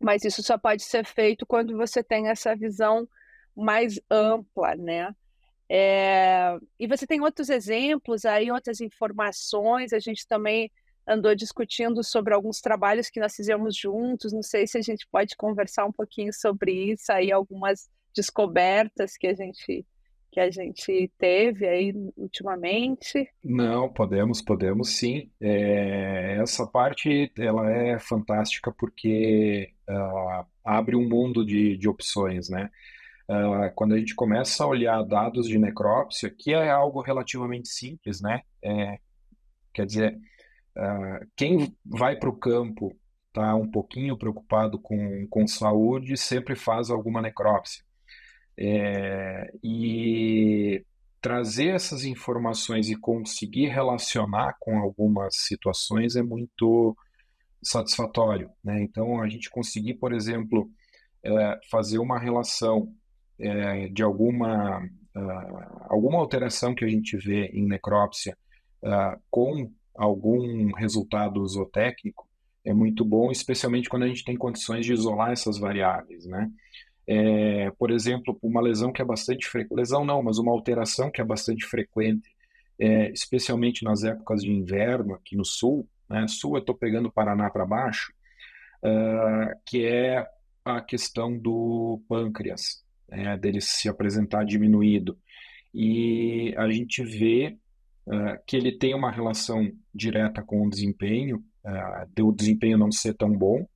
Mas 0.00 0.24
isso 0.24 0.42
só 0.44 0.56
pode 0.56 0.84
ser 0.84 1.04
feito 1.04 1.44
quando 1.44 1.76
você 1.76 2.04
tem 2.04 2.28
essa 2.28 2.54
visão 2.54 3.08
mais 3.54 4.00
ampla, 4.08 4.76
né? 4.76 5.12
É, 5.68 6.56
e 6.78 6.86
você 6.86 7.06
tem 7.06 7.20
outros 7.20 7.50
exemplos 7.50 8.24
aí, 8.24 8.50
outras 8.50 8.80
informações. 8.80 9.92
A 9.92 9.98
gente 9.98 10.26
também 10.26 10.70
andou 11.06 11.34
discutindo 11.34 12.04
sobre 12.04 12.32
alguns 12.32 12.60
trabalhos 12.60 13.10
que 13.10 13.18
nós 13.18 13.34
fizemos 13.34 13.76
juntos. 13.76 14.32
Não 14.32 14.42
sei 14.42 14.68
se 14.68 14.78
a 14.78 14.82
gente 14.82 15.06
pode 15.10 15.36
conversar 15.36 15.84
um 15.84 15.92
pouquinho 15.92 16.32
sobre 16.32 16.92
isso 16.92 17.10
aí, 17.10 17.32
algumas 17.32 17.88
descobertas 18.14 19.16
que 19.16 19.26
a 19.26 19.34
gente 19.34 19.84
que 20.30 20.40
a 20.40 20.50
gente 20.50 21.10
teve 21.18 21.66
aí 21.66 21.92
ultimamente? 22.16 23.28
Não, 23.42 23.92
podemos, 23.92 24.42
podemos 24.42 24.96
sim. 24.96 25.30
É, 25.40 26.38
essa 26.40 26.66
parte 26.66 27.32
ela 27.38 27.70
é 27.70 27.98
fantástica 27.98 28.72
porque 28.72 29.72
uh, 29.88 30.46
abre 30.64 30.96
um 30.96 31.08
mundo 31.08 31.44
de, 31.44 31.76
de 31.76 31.88
opções, 31.88 32.48
né? 32.48 32.70
Uh, 33.28 33.70
quando 33.74 33.94
a 33.94 33.98
gente 33.98 34.14
começa 34.14 34.64
a 34.64 34.66
olhar 34.66 35.02
dados 35.02 35.46
de 35.46 35.58
necrópsia, 35.58 36.30
que 36.30 36.52
é 36.52 36.70
algo 36.70 37.00
relativamente 37.02 37.68
simples, 37.68 38.20
né? 38.20 38.42
É, 38.62 38.98
quer 39.72 39.86
dizer, 39.86 40.14
uh, 40.76 41.26
quem 41.36 41.76
vai 41.84 42.16
para 42.16 42.30
o 42.30 42.36
campo 42.36 42.96
está 43.28 43.54
um 43.54 43.70
pouquinho 43.70 44.16
preocupado 44.16 44.78
com, 44.78 45.26
com 45.28 45.46
saúde 45.46 46.16
sempre 46.16 46.56
faz 46.56 46.90
alguma 46.90 47.22
necrópsia. 47.22 47.84
É, 48.60 49.52
e 49.62 50.84
trazer 51.20 51.68
essas 51.68 52.04
informações 52.04 52.88
e 52.88 52.96
conseguir 52.96 53.68
relacionar 53.68 54.56
com 54.58 54.78
algumas 54.78 55.36
situações 55.36 56.16
é 56.16 56.22
muito 56.22 56.96
satisfatório. 57.62 58.50
Né? 58.62 58.82
Então, 58.82 59.20
a 59.20 59.28
gente 59.28 59.48
conseguir, 59.50 59.94
por 59.94 60.12
exemplo, 60.12 60.68
é, 61.22 61.60
fazer 61.70 61.98
uma 61.98 62.18
relação 62.18 62.92
é, 63.38 63.88
de 63.88 64.02
alguma, 64.02 64.80
uh, 64.80 65.86
alguma 65.88 66.18
alteração 66.18 66.74
que 66.74 66.84
a 66.84 66.88
gente 66.88 67.16
vê 67.16 67.46
em 67.46 67.66
necrópsia 67.66 68.36
uh, 68.82 69.20
com 69.30 69.70
algum 69.94 70.72
resultado 70.72 71.46
zootécnico 71.46 72.26
é 72.64 72.72
muito 72.72 73.04
bom, 73.04 73.30
especialmente 73.30 73.88
quando 73.88 74.02
a 74.02 74.08
gente 74.08 74.24
tem 74.24 74.36
condições 74.36 74.84
de 74.84 74.92
isolar 74.92 75.30
essas 75.30 75.58
variáveis, 75.58 76.26
né? 76.26 76.50
É, 77.10 77.70
por 77.78 77.90
exemplo, 77.90 78.38
uma 78.42 78.60
lesão 78.60 78.92
que 78.92 79.00
é 79.00 79.04
bastante 79.04 79.48
frequente, 79.48 79.78
lesão 79.78 80.04
não, 80.04 80.22
mas 80.22 80.36
uma 80.38 80.52
alteração 80.52 81.10
que 81.10 81.20
é 81.20 81.24
bastante 81.24 81.64
frequente, 81.64 82.28
é, 82.78 83.10
especialmente 83.10 83.82
nas 83.82 84.04
épocas 84.04 84.42
de 84.42 84.50
inverno 84.50 85.14
aqui 85.14 85.34
no 85.34 85.44
sul, 85.44 85.88
né? 86.08 86.26
Sul 86.26 86.56
eu 86.56 86.60
estou 86.60 86.74
pegando 86.74 87.12
Paraná 87.12 87.50
para 87.50 87.66
baixo, 87.66 88.12
uh, 88.82 89.60
que 89.66 89.84
é 89.84 90.26
a 90.64 90.80
questão 90.80 91.36
do 91.36 92.02
pâncreas, 92.08 92.82
né? 93.08 93.36
dele 93.36 93.60
se 93.60 93.88
apresentar 93.88 94.44
diminuído. 94.44 95.18
E 95.74 96.54
a 96.56 96.68
gente 96.70 97.02
vê 97.04 97.56
uh, 98.06 98.38
que 98.46 98.56
ele 98.56 98.72
tem 98.72 98.94
uma 98.94 99.10
relação 99.10 99.70
direta 99.94 100.42
com 100.42 100.66
o 100.66 100.70
desempenho, 100.70 101.44
uh, 101.64 102.24
o 102.24 102.32
desempenho 102.32 102.78
não 102.78 102.90
ser 102.90 103.14
tão 103.14 103.30
bom, 103.30 103.66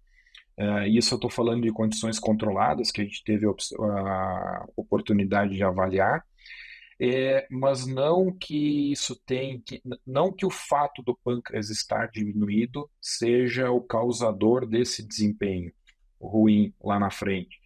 Uh, 0.59 0.87
isso 0.87 1.15
eu 1.15 1.17
estou 1.17 1.31
falando 1.31 1.63
de 1.63 1.73
condições 1.73 2.19
controladas, 2.19 2.91
que 2.91 3.01
a 3.01 3.05
gente 3.05 3.25
teve 3.25 3.47
a 3.47 4.67
oportunidade 4.77 5.55
de 5.55 5.63
avaliar, 5.63 6.23
é, 7.01 7.47
mas 7.51 7.87
não 7.87 8.31
que 8.31 8.93
isso 8.93 9.17
tem 9.27 9.61
que 9.61 9.83
não 10.07 10.33
que 10.33 10.47
o 10.47 10.51
fato 10.51 11.03
do 11.03 11.17
pâncreas 11.17 11.69
estar 11.69 12.09
diminuído 12.09 12.89
seja 13.01 13.71
o 13.73 13.81
causador 13.81 14.67
desse 14.67 15.05
desempenho 15.05 15.73
ruim 16.21 16.73
lá 16.81 17.01
na 17.01 17.11
frente, 17.11 17.59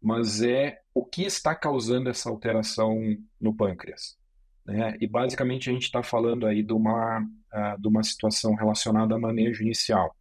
mas 0.00 0.40
é 0.40 0.80
o 0.94 1.04
que 1.04 1.22
está 1.24 1.54
causando 1.54 2.08
essa 2.08 2.30
alteração 2.30 2.98
no 3.38 3.54
pâncreas. 3.54 4.16
Né? 4.64 4.96
E 5.00 5.06
basicamente 5.06 5.68
a 5.68 5.72
gente 5.72 5.84
está 5.84 6.02
falando 6.02 6.46
aí 6.46 6.62
de 6.62 6.72
uma, 6.72 7.20
uh, 7.20 7.80
de 7.80 7.88
uma 7.88 8.02
situação 8.02 8.54
relacionada 8.54 9.14
a 9.14 9.18
manejo 9.18 9.62
inicial 9.62 10.14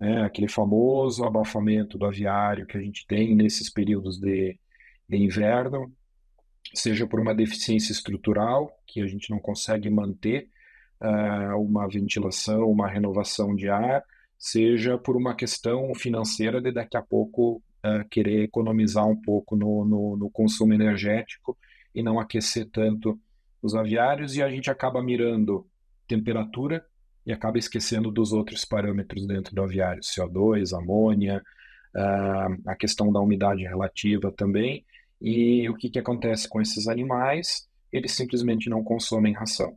né, 0.00 0.22
aquele 0.22 0.48
famoso 0.48 1.24
abafamento 1.24 1.98
do 1.98 2.06
aviário 2.06 2.66
que 2.66 2.76
a 2.76 2.80
gente 2.80 3.06
tem 3.06 3.34
nesses 3.34 3.68
períodos 3.68 4.18
de, 4.18 4.58
de 5.06 5.16
inverno, 5.16 5.92
seja 6.74 7.06
por 7.06 7.20
uma 7.20 7.34
deficiência 7.34 7.92
estrutural, 7.92 8.72
que 8.86 9.02
a 9.02 9.06
gente 9.06 9.30
não 9.30 9.38
consegue 9.38 9.90
manter 9.90 10.48
uh, 11.00 11.60
uma 11.60 11.86
ventilação, 11.86 12.70
uma 12.70 12.88
renovação 12.88 13.54
de 13.54 13.68
ar, 13.68 14.02
seja 14.38 14.96
por 14.96 15.16
uma 15.16 15.34
questão 15.34 15.94
financeira 15.94 16.60
de 16.60 16.72
daqui 16.72 16.96
a 16.96 17.02
pouco 17.02 17.62
uh, 17.84 18.08
querer 18.08 18.44
economizar 18.44 19.06
um 19.06 19.20
pouco 19.20 19.54
no, 19.54 19.84
no, 19.84 20.16
no, 20.16 20.30
consumo 20.30 20.72
energético 20.72 21.58
e 21.94 22.02
não 22.02 22.18
aquecer 22.18 22.68
tanto 22.70 23.20
os 23.60 23.74
aviários, 23.74 24.34
e 24.36 24.42
a 24.42 24.48
gente 24.48 24.70
acaba 24.70 25.02
mirando 25.02 25.66
temperatura 26.08 26.84
e 27.30 27.32
acaba 27.32 27.58
esquecendo 27.58 28.10
dos 28.10 28.32
outros 28.32 28.64
parâmetros 28.64 29.24
dentro 29.24 29.54
do 29.54 29.62
aviário, 29.62 30.02
CO2, 30.02 30.76
amônia, 30.76 31.40
a 32.66 32.74
questão 32.74 33.12
da 33.12 33.20
umidade 33.20 33.62
relativa 33.62 34.32
também. 34.32 34.84
E 35.20 35.68
o 35.68 35.76
que, 35.76 35.88
que 35.88 35.98
acontece 35.98 36.48
com 36.48 36.60
esses 36.60 36.88
animais? 36.88 37.68
Eles 37.92 38.12
simplesmente 38.12 38.68
não 38.68 38.82
consomem 38.82 39.32
ração. 39.32 39.76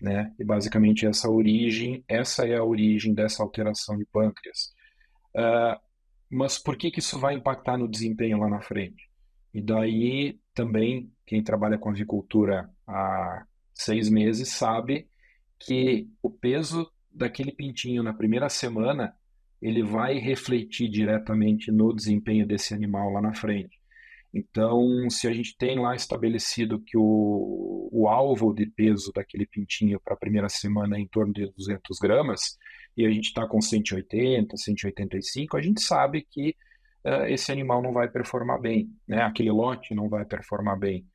Né? 0.00 0.32
E 0.38 0.44
basicamente 0.44 1.06
essa 1.06 1.28
origem, 1.28 2.04
essa 2.06 2.46
é 2.46 2.56
a 2.56 2.64
origem 2.64 3.12
dessa 3.12 3.42
alteração 3.42 3.96
de 3.96 4.04
pâncreas. 4.06 4.72
Uh, 5.34 5.80
mas 6.30 6.58
por 6.58 6.76
que, 6.76 6.90
que 6.90 7.00
isso 7.00 7.18
vai 7.18 7.34
impactar 7.34 7.76
no 7.76 7.88
desempenho 7.88 8.38
lá 8.38 8.48
na 8.48 8.60
frente? 8.60 9.10
E 9.52 9.60
daí 9.60 10.38
também 10.54 11.10
quem 11.24 11.42
trabalha 11.42 11.78
com 11.78 11.90
avicultura 11.90 12.70
há 12.86 13.44
seis 13.74 14.08
meses 14.08 14.50
sabe 14.50 15.08
que 15.58 16.08
o 16.22 16.30
peso 16.30 16.90
daquele 17.10 17.52
pintinho 17.52 18.02
na 18.02 18.12
primeira 18.12 18.48
semana 18.48 19.14
ele 19.60 19.82
vai 19.82 20.18
refletir 20.18 20.88
diretamente 20.88 21.72
no 21.72 21.94
desempenho 21.94 22.46
desse 22.46 22.74
animal 22.74 23.10
lá 23.10 23.22
na 23.22 23.34
frente. 23.34 23.80
Então, 24.32 25.08
se 25.08 25.26
a 25.26 25.32
gente 25.32 25.56
tem 25.56 25.78
lá 25.78 25.94
estabelecido 25.94 26.78
que 26.78 26.96
o, 26.96 27.88
o 27.90 28.06
alvo 28.06 28.52
de 28.52 28.66
peso 28.66 29.10
daquele 29.14 29.46
pintinho 29.46 29.98
para 29.98 30.12
a 30.12 30.18
primeira 30.18 30.48
semana 30.48 30.96
é 30.96 31.00
em 31.00 31.06
torno 31.06 31.32
de 31.32 31.50
200 31.56 31.98
gramas, 31.98 32.58
e 32.96 33.06
a 33.06 33.10
gente 33.10 33.26
está 33.26 33.46
com 33.46 33.60
180, 33.60 34.56
185, 34.56 35.56
a 35.56 35.62
gente 35.62 35.80
sabe 35.80 36.26
que 36.30 36.54
uh, 37.04 37.24
esse 37.28 37.50
animal 37.50 37.80
não 37.80 37.92
vai 37.92 38.08
performar 38.08 38.60
bem, 38.60 38.90
né? 39.08 39.22
aquele 39.22 39.50
lote 39.50 39.94
não 39.94 40.08
vai 40.08 40.24
performar 40.24 40.78
bem. 40.78 41.06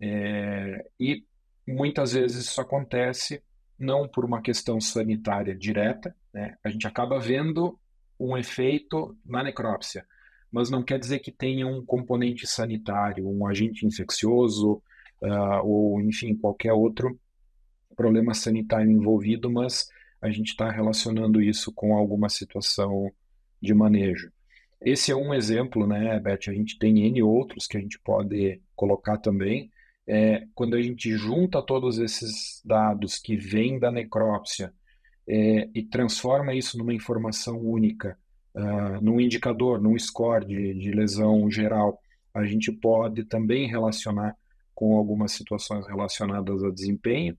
É, 0.00 0.84
e 0.98 1.24
muitas 1.68 2.14
vezes 2.14 2.46
isso 2.46 2.60
acontece 2.60 3.42
não 3.82 4.08
por 4.08 4.24
uma 4.24 4.40
questão 4.40 4.80
sanitária 4.80 5.54
direta, 5.54 6.14
né? 6.32 6.56
a 6.64 6.70
gente 6.70 6.86
acaba 6.86 7.18
vendo 7.18 7.78
um 8.18 8.36
efeito 8.36 9.16
na 9.24 9.42
necrópsia, 9.42 10.06
mas 10.50 10.70
não 10.70 10.82
quer 10.82 10.98
dizer 10.98 11.18
que 11.18 11.32
tenha 11.32 11.66
um 11.66 11.84
componente 11.84 12.46
sanitário, 12.46 13.28
um 13.28 13.46
agente 13.46 13.86
infeccioso, 13.86 14.82
uh, 15.20 15.64
ou 15.64 16.00
enfim, 16.00 16.34
qualquer 16.34 16.72
outro 16.72 17.18
problema 17.96 18.34
sanitário 18.34 18.90
envolvido, 18.90 19.50
mas 19.50 19.88
a 20.20 20.30
gente 20.30 20.48
está 20.48 20.70
relacionando 20.70 21.42
isso 21.42 21.72
com 21.72 21.96
alguma 21.96 22.28
situação 22.28 23.10
de 23.60 23.74
manejo. 23.74 24.30
Esse 24.80 25.10
é 25.12 25.16
um 25.16 25.32
exemplo, 25.32 25.86
né, 25.86 26.18
Beth? 26.20 26.48
A 26.48 26.52
gente 26.52 26.78
tem 26.78 27.06
N 27.06 27.22
outros 27.22 27.66
que 27.66 27.76
a 27.76 27.80
gente 27.80 27.98
pode 28.00 28.60
colocar 28.74 29.18
também, 29.18 29.70
é, 30.06 30.44
quando 30.54 30.74
a 30.74 30.82
gente 30.82 31.16
junta 31.16 31.62
todos 31.62 31.98
esses 31.98 32.60
dados 32.64 33.18
que 33.18 33.36
vêm 33.36 33.78
da 33.78 33.90
necrópsia 33.90 34.72
é, 35.28 35.68
e 35.74 35.82
transforma 35.82 36.54
isso 36.54 36.76
numa 36.76 36.92
informação 36.92 37.58
única, 37.58 38.18
uh, 38.54 39.00
num 39.00 39.20
indicador, 39.20 39.80
num 39.80 39.96
score 39.98 40.44
de, 40.44 40.74
de 40.74 40.90
lesão 40.90 41.48
geral, 41.50 42.00
a 42.34 42.44
gente 42.44 42.72
pode 42.72 43.24
também 43.24 43.68
relacionar 43.68 44.36
com 44.74 44.96
algumas 44.96 45.32
situações 45.32 45.86
relacionadas 45.86 46.62
ao 46.62 46.72
desempenho. 46.72 47.36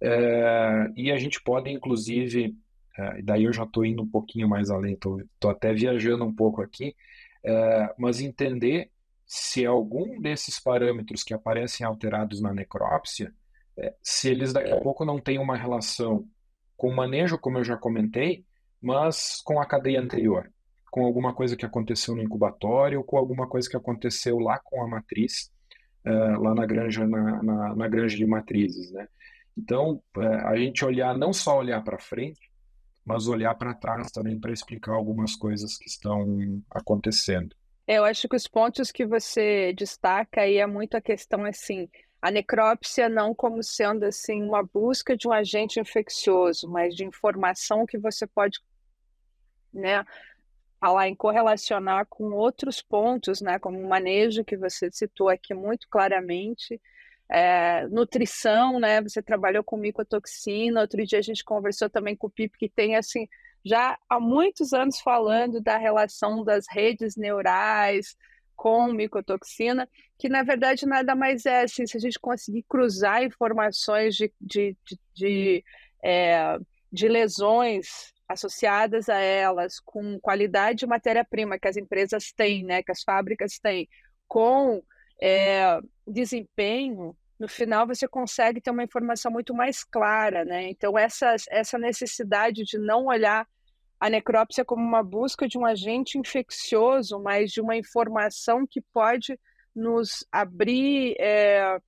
É, 0.00 0.90
e 0.94 1.10
a 1.10 1.16
gente 1.16 1.42
pode, 1.42 1.70
inclusive, 1.70 2.54
é, 2.98 3.22
daí 3.22 3.44
eu 3.44 3.52
já 3.52 3.64
estou 3.64 3.84
indo 3.84 4.02
um 4.02 4.08
pouquinho 4.08 4.48
mais 4.48 4.70
além, 4.70 4.92
estou 4.92 5.50
até 5.50 5.72
viajando 5.72 6.24
um 6.24 6.34
pouco 6.34 6.60
aqui, 6.62 6.94
é, 7.42 7.94
mas 7.98 8.20
entender 8.20 8.90
se 9.26 9.66
algum 9.66 10.20
desses 10.20 10.60
parâmetros 10.60 11.24
que 11.24 11.34
aparecem 11.34 11.84
alterados 11.84 12.40
na 12.40 12.54
necrópsia, 12.54 13.34
é, 13.76 13.94
se 14.02 14.30
eles 14.30 14.52
daqui 14.52 14.70
a 14.70 14.80
pouco 14.80 15.04
não 15.04 15.20
têm 15.20 15.38
uma 15.38 15.56
relação 15.56 16.24
com 16.76 16.88
o 16.88 16.94
manejo, 16.94 17.38
como 17.38 17.58
eu 17.58 17.64
já 17.64 17.76
comentei, 17.76 18.44
mas 18.80 19.42
com 19.44 19.60
a 19.60 19.66
cadeia 19.66 20.00
anterior, 20.00 20.50
com 20.90 21.04
alguma 21.04 21.34
coisa 21.34 21.56
que 21.56 21.66
aconteceu 21.66 22.14
no 22.14 22.22
incubatório, 22.22 22.98
ou 22.98 23.04
com 23.04 23.16
alguma 23.18 23.48
coisa 23.48 23.68
que 23.68 23.76
aconteceu 23.76 24.38
lá 24.38 24.60
com 24.62 24.82
a 24.82 24.88
matriz, 24.88 25.50
uh, 26.06 26.40
lá 26.40 26.54
na 26.54 26.64
granja, 26.64 27.06
na, 27.06 27.42
na, 27.42 27.74
na, 27.74 27.88
granja 27.88 28.16
de 28.16 28.26
matrizes, 28.26 28.92
né? 28.92 29.08
Então, 29.58 30.02
a 30.44 30.54
gente 30.56 30.84
olhar, 30.84 31.16
não 31.16 31.32
só 31.32 31.58
olhar 31.58 31.82
para 31.82 31.98
frente, 31.98 32.50
mas 33.04 33.26
olhar 33.26 33.54
para 33.54 33.72
trás 33.72 34.10
também 34.10 34.38
para 34.38 34.52
explicar 34.52 34.92
algumas 34.92 35.34
coisas 35.34 35.78
que 35.78 35.88
estão 35.88 36.62
acontecendo. 36.70 37.56
Eu 37.86 38.04
acho 38.04 38.28
que 38.28 38.36
os 38.36 38.48
pontos 38.48 38.90
que 38.90 39.06
você 39.06 39.72
destaca 39.72 40.40
aí 40.40 40.56
é 40.56 40.66
muito 40.66 40.96
a 40.96 41.00
questão 41.00 41.44
assim, 41.44 41.88
a 42.20 42.30
necrópsia 42.30 43.08
não 43.08 43.32
como 43.34 43.62
sendo 43.62 44.04
assim 44.04 44.42
uma 44.42 44.62
busca 44.62 45.16
de 45.16 45.28
um 45.28 45.32
agente 45.32 45.78
infeccioso, 45.78 46.68
mas 46.68 46.94
de 46.96 47.04
informação 47.04 47.86
que 47.86 47.96
você 47.96 48.26
pode, 48.26 48.58
né, 49.72 50.04
falar 50.80 51.08
em 51.08 51.14
correlacionar 51.14 52.06
com 52.06 52.32
outros 52.32 52.82
pontos, 52.82 53.40
né, 53.40 53.58
como 53.58 53.78
o 53.78 53.88
manejo 53.88 54.44
que 54.44 54.56
você 54.56 54.90
citou 54.90 55.28
aqui 55.28 55.54
muito 55.54 55.88
claramente, 55.88 56.80
é, 57.28 57.86
nutrição, 57.88 58.78
né? 58.78 59.02
Você 59.02 59.20
trabalhou 59.20 59.64
com 59.64 59.76
micotoxina, 59.76 60.80
outro 60.80 61.04
dia 61.04 61.18
a 61.18 61.22
gente 61.22 61.44
conversou 61.44 61.90
também 61.90 62.14
com 62.16 62.28
o 62.28 62.30
Pipe, 62.30 62.56
que 62.58 62.68
tem 62.68 62.96
assim, 62.96 63.28
já 63.66 63.98
há 64.08 64.20
muitos 64.20 64.72
anos 64.72 65.00
falando 65.00 65.60
da 65.60 65.76
relação 65.76 66.44
das 66.44 66.66
redes 66.70 67.16
neurais 67.16 68.16
com 68.54 68.92
micotoxina, 68.92 69.88
que 70.16 70.28
na 70.28 70.44
verdade 70.44 70.86
nada 70.86 71.16
mais 71.16 71.44
é 71.44 71.62
assim, 71.62 71.84
se 71.84 71.96
a 71.96 72.00
gente 72.00 72.18
conseguir 72.20 72.64
cruzar 72.68 73.24
informações 73.24 74.14
de, 74.14 74.32
de, 74.40 74.76
de, 74.86 74.98
de, 75.12 75.64
é, 76.02 76.56
de 76.92 77.08
lesões 77.08 78.14
associadas 78.28 79.08
a 79.08 79.18
elas 79.18 79.80
com 79.80 80.18
qualidade 80.20 80.78
de 80.78 80.86
matéria-prima 80.86 81.58
que 81.58 81.66
as 81.66 81.76
empresas 81.76 82.32
têm, 82.32 82.64
né, 82.64 82.84
que 82.84 82.92
as 82.92 83.02
fábricas 83.02 83.58
têm, 83.58 83.88
com 84.28 84.80
é, 85.20 85.80
desempenho, 86.06 87.16
no 87.36 87.48
final 87.48 87.84
você 87.84 88.06
consegue 88.06 88.60
ter 88.60 88.70
uma 88.70 88.84
informação 88.84 89.30
muito 89.30 89.52
mais 89.52 89.82
clara, 89.84 90.44
né? 90.44 90.70
Então 90.70 90.96
essa 90.96 91.36
essa 91.50 91.78
necessidade 91.78 92.64
de 92.64 92.78
não 92.78 93.06
olhar 93.06 93.46
a 93.98 94.10
necrópsia 94.10 94.64
como 94.64 94.82
uma 94.82 95.02
busca 95.02 95.48
de 95.48 95.58
um 95.58 95.64
agente 95.64 96.18
infeccioso, 96.18 97.18
mas 97.18 97.50
de 97.50 97.60
uma 97.60 97.76
informação 97.76 98.66
que 98.66 98.80
pode 98.80 99.38
nos 99.74 100.26
abrir 100.30 101.16
é, 101.18 101.78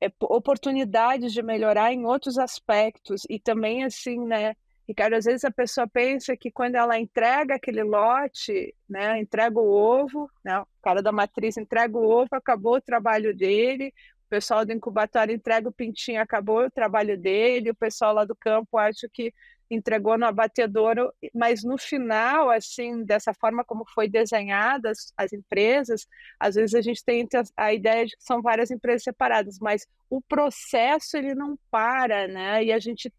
é, 0.00 0.12
oportunidades 0.20 1.32
de 1.32 1.42
melhorar 1.42 1.92
em 1.92 2.04
outros 2.04 2.38
aspectos 2.38 3.22
e 3.28 3.38
também 3.38 3.84
assim, 3.84 4.18
né? 4.26 4.54
Ricardo, 4.86 5.14
às 5.14 5.24
vezes 5.24 5.44
a 5.44 5.50
pessoa 5.50 5.86
pensa 5.86 6.36
que 6.36 6.50
quando 6.50 6.74
ela 6.74 6.98
entrega 6.98 7.54
aquele 7.54 7.82
lote, 7.82 8.74
né, 8.88 9.18
entrega 9.20 9.58
o 9.58 9.70
ovo, 9.70 10.28
né, 10.44 10.60
o 10.60 10.66
cara 10.82 11.00
da 11.00 11.12
matriz 11.12 11.56
entrega 11.56 11.96
o 11.96 12.04
ovo, 12.04 12.28
acabou 12.32 12.76
o 12.76 12.80
trabalho 12.80 13.34
dele, 13.34 13.94
pessoal 14.32 14.64
do 14.64 14.72
incubatório 14.72 15.34
entrega 15.34 15.68
o 15.68 15.72
pintinho, 15.72 16.18
acabou 16.18 16.64
o 16.64 16.70
trabalho 16.70 17.18
dele, 17.18 17.68
o 17.68 17.74
pessoal 17.74 18.14
lá 18.14 18.24
do 18.24 18.34
campo 18.34 18.78
acha 18.78 19.06
que 19.12 19.30
entregou 19.70 20.16
no 20.16 20.24
abatedouro, 20.24 21.12
mas 21.34 21.62
no 21.62 21.76
final, 21.76 22.48
assim, 22.48 23.04
dessa 23.04 23.34
forma 23.34 23.62
como 23.62 23.84
foi 23.94 24.08
desenhada 24.08 24.90
as, 24.90 25.12
as, 25.18 25.34
empresas, 25.34 26.06
às 26.40 26.54
vezes 26.54 26.74
a 26.74 26.80
gente 26.80 27.04
tem 27.04 27.28
a 27.54 27.74
ideia 27.74 28.06
de 28.06 28.16
que 28.16 28.24
são 28.24 28.40
várias 28.40 28.70
empresas 28.70 29.02
separadas, 29.02 29.58
mas 29.58 29.86
o 30.08 30.22
processo 30.22 31.18
ele 31.18 31.34
não 31.34 31.58
para, 31.70 32.26
né? 32.26 32.64
E 32.64 32.72
a 32.72 32.78
gente 32.78 33.12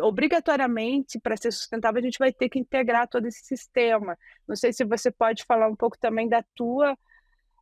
obrigatoriamente 0.00 1.18
para 1.18 1.36
ser 1.36 1.50
sustentável 1.50 1.98
a 1.98 2.04
gente 2.04 2.20
vai 2.20 2.32
ter 2.32 2.48
que 2.48 2.60
integrar 2.60 3.08
todo 3.08 3.26
esse 3.26 3.44
sistema. 3.44 4.16
Não 4.46 4.54
sei 4.54 4.72
se 4.72 4.84
você 4.84 5.10
pode 5.10 5.44
falar 5.44 5.66
um 5.68 5.76
pouco 5.76 5.98
também 5.98 6.28
da 6.28 6.44
tua 6.54 6.96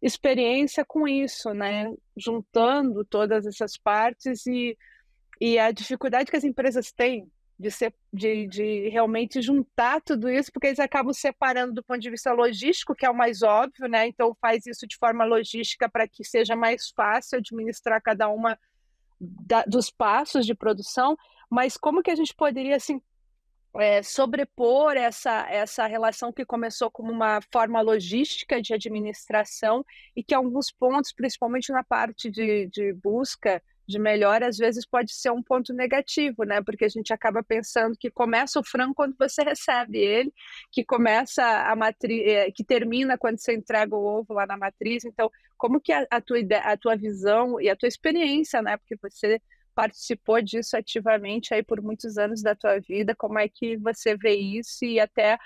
experiência 0.02 0.84
com 0.84 1.06
isso, 1.06 1.52
né? 1.52 1.92
Juntando 2.16 3.04
todas 3.04 3.46
essas 3.46 3.76
partes 3.76 4.46
e, 4.46 4.76
e 5.40 5.58
a 5.58 5.70
dificuldade 5.70 6.30
que 6.30 6.36
as 6.36 6.44
empresas 6.44 6.90
têm 6.92 7.30
de, 7.58 7.70
ser, 7.70 7.94
de, 8.10 8.46
de 8.46 8.88
realmente 8.88 9.42
juntar 9.42 10.00
tudo 10.00 10.30
isso, 10.30 10.50
porque 10.50 10.68
eles 10.68 10.80
acabam 10.80 11.12
separando 11.12 11.74
do 11.74 11.84
ponto 11.84 12.00
de 12.00 12.10
vista 12.10 12.32
logístico, 12.32 12.94
que 12.94 13.04
é 13.04 13.10
o 13.10 13.14
mais 13.14 13.42
óbvio, 13.42 13.86
né? 13.86 14.06
Então 14.06 14.34
faz 14.40 14.64
isso 14.66 14.86
de 14.86 14.96
forma 14.96 15.24
logística 15.24 15.86
para 15.86 16.08
que 16.08 16.24
seja 16.24 16.56
mais 16.56 16.88
fácil 16.96 17.38
administrar 17.38 18.00
cada 18.00 18.30
uma 18.30 18.58
da, 19.20 19.62
dos 19.64 19.90
passos 19.90 20.46
de 20.46 20.54
produção, 20.54 21.14
mas 21.50 21.76
como 21.76 22.02
que 22.02 22.10
a 22.10 22.14
gente 22.14 22.34
poderia 22.34 22.76
assim 22.76 23.02
é, 23.76 24.02
sobrepor 24.02 24.96
essa, 24.96 25.46
essa 25.50 25.86
relação 25.86 26.32
que 26.32 26.44
começou 26.44 26.90
como 26.90 27.12
uma 27.12 27.40
forma 27.52 27.80
logística 27.80 28.60
de 28.60 28.74
administração 28.74 29.84
e 30.16 30.24
que 30.24 30.34
alguns 30.34 30.70
pontos, 30.72 31.12
principalmente 31.12 31.70
na 31.70 31.84
parte 31.84 32.30
de, 32.30 32.66
de 32.66 32.92
busca 32.92 33.62
de 33.86 33.98
melhor, 33.98 34.42
às 34.42 34.56
vezes 34.56 34.86
pode 34.86 35.12
ser 35.12 35.30
um 35.30 35.42
ponto 35.42 35.72
negativo, 35.72 36.44
né? 36.44 36.62
Porque 36.62 36.84
a 36.84 36.88
gente 36.88 37.12
acaba 37.12 37.42
pensando 37.42 37.96
que 37.98 38.10
começa 38.10 38.60
o 38.60 38.64
frango 38.64 38.94
quando 38.94 39.16
você 39.18 39.42
recebe 39.44 39.98
ele, 39.98 40.32
que 40.70 40.84
começa 40.84 41.44
a 41.44 41.74
matriz, 41.74 42.22
é, 42.26 42.50
que 42.50 42.64
termina 42.64 43.18
quando 43.18 43.38
você 43.38 43.52
entrega 43.52 43.94
o 43.94 44.04
ovo 44.04 44.32
lá 44.32 44.46
na 44.46 44.56
matriz. 44.56 45.04
Então, 45.04 45.30
como 45.58 45.80
que 45.80 45.92
a, 45.92 46.06
a 46.10 46.20
tua 46.20 46.38
ideia, 46.38 46.62
a 46.62 46.76
tua 46.76 46.96
visão 46.96 47.60
e 47.60 47.68
a 47.68 47.76
tua 47.76 47.88
experiência, 47.88 48.62
né? 48.62 48.76
Porque 48.76 48.96
você 48.96 49.40
participou 49.74 50.42
disso 50.42 50.76
ativamente 50.76 51.54
aí 51.54 51.62
por 51.62 51.80
muitos 51.80 52.18
anos 52.18 52.42
da 52.42 52.54
tua 52.54 52.78
vida, 52.80 53.14
como 53.14 53.38
é 53.38 53.48
que 53.48 53.76
você 53.76 54.16
vê 54.16 54.34
isso 54.34 54.84
e 54.84 55.00
até 55.00 55.38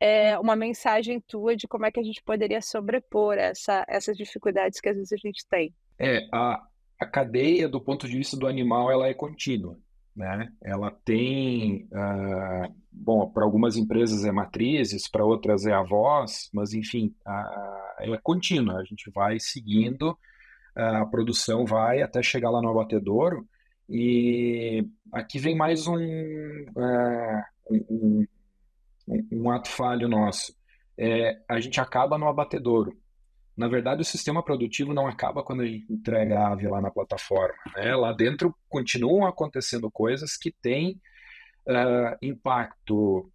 é, 0.00 0.38
uma 0.38 0.54
mensagem 0.54 1.20
tua 1.20 1.56
de 1.56 1.66
como 1.66 1.86
é 1.86 1.90
que 1.90 2.00
a 2.00 2.02
gente 2.02 2.22
poderia 2.22 2.62
sobrepor 2.62 3.34
essa, 3.34 3.84
essas 3.88 4.16
dificuldades 4.16 4.80
que 4.80 4.88
às 4.88 4.96
vezes 4.96 5.12
a 5.12 5.16
gente 5.16 5.44
tem. 5.48 5.74
É, 5.98 6.28
a, 6.32 6.62
a 7.00 7.06
cadeia 7.06 7.68
do 7.68 7.80
ponto 7.80 8.06
de 8.06 8.16
vista 8.16 8.36
do 8.36 8.46
animal 8.46 8.90
ela 8.90 9.08
é 9.08 9.14
contínua, 9.14 9.76
né? 10.14 10.52
Ela 10.62 10.90
tem, 11.04 11.88
uh, 11.92 12.74
bom, 12.92 13.28
para 13.30 13.44
algumas 13.44 13.76
empresas 13.76 14.24
é 14.24 14.30
matrizes, 14.30 15.08
para 15.08 15.24
outras 15.24 15.66
é 15.66 15.72
avós, 15.72 16.48
mas 16.52 16.72
enfim, 16.72 17.14
a, 17.26 17.94
ela 18.00 18.16
é 18.16 18.20
contínua, 18.22 18.78
a 18.78 18.84
gente 18.84 19.10
vai 19.10 19.40
seguindo 19.40 20.16
a 20.78 21.04
produção 21.04 21.66
vai 21.66 22.00
até 22.00 22.22
chegar 22.22 22.50
lá 22.50 22.62
no 22.62 22.70
abatedouro. 22.70 23.46
E 23.88 24.86
aqui 25.12 25.38
vem 25.38 25.56
mais 25.56 25.86
um, 25.88 25.98
é, 25.98 27.44
um, 27.68 28.26
um, 29.32 29.50
ato 29.50 29.68
falho 29.68 30.06
nosso. 30.06 30.54
É, 30.96 31.40
a 31.48 31.58
gente 31.58 31.80
acaba 31.80 32.16
no 32.16 32.28
abatedouro. 32.28 32.96
Na 33.56 33.66
verdade, 33.66 34.02
o 34.02 34.04
sistema 34.04 34.40
produtivo 34.40 34.94
não 34.94 35.08
acaba 35.08 35.42
quando 35.42 35.62
a 35.62 35.66
gente 35.66 35.92
entrega 35.92 36.38
a 36.38 36.52
ave 36.52 36.68
lá 36.68 36.80
na 36.80 36.92
plataforma. 36.92 37.58
Né? 37.74 37.96
Lá 37.96 38.12
dentro 38.12 38.54
continuam 38.68 39.26
acontecendo 39.26 39.90
coisas 39.90 40.36
que 40.36 40.52
têm 40.52 41.00
uh, 41.66 42.16
impacto 42.22 43.28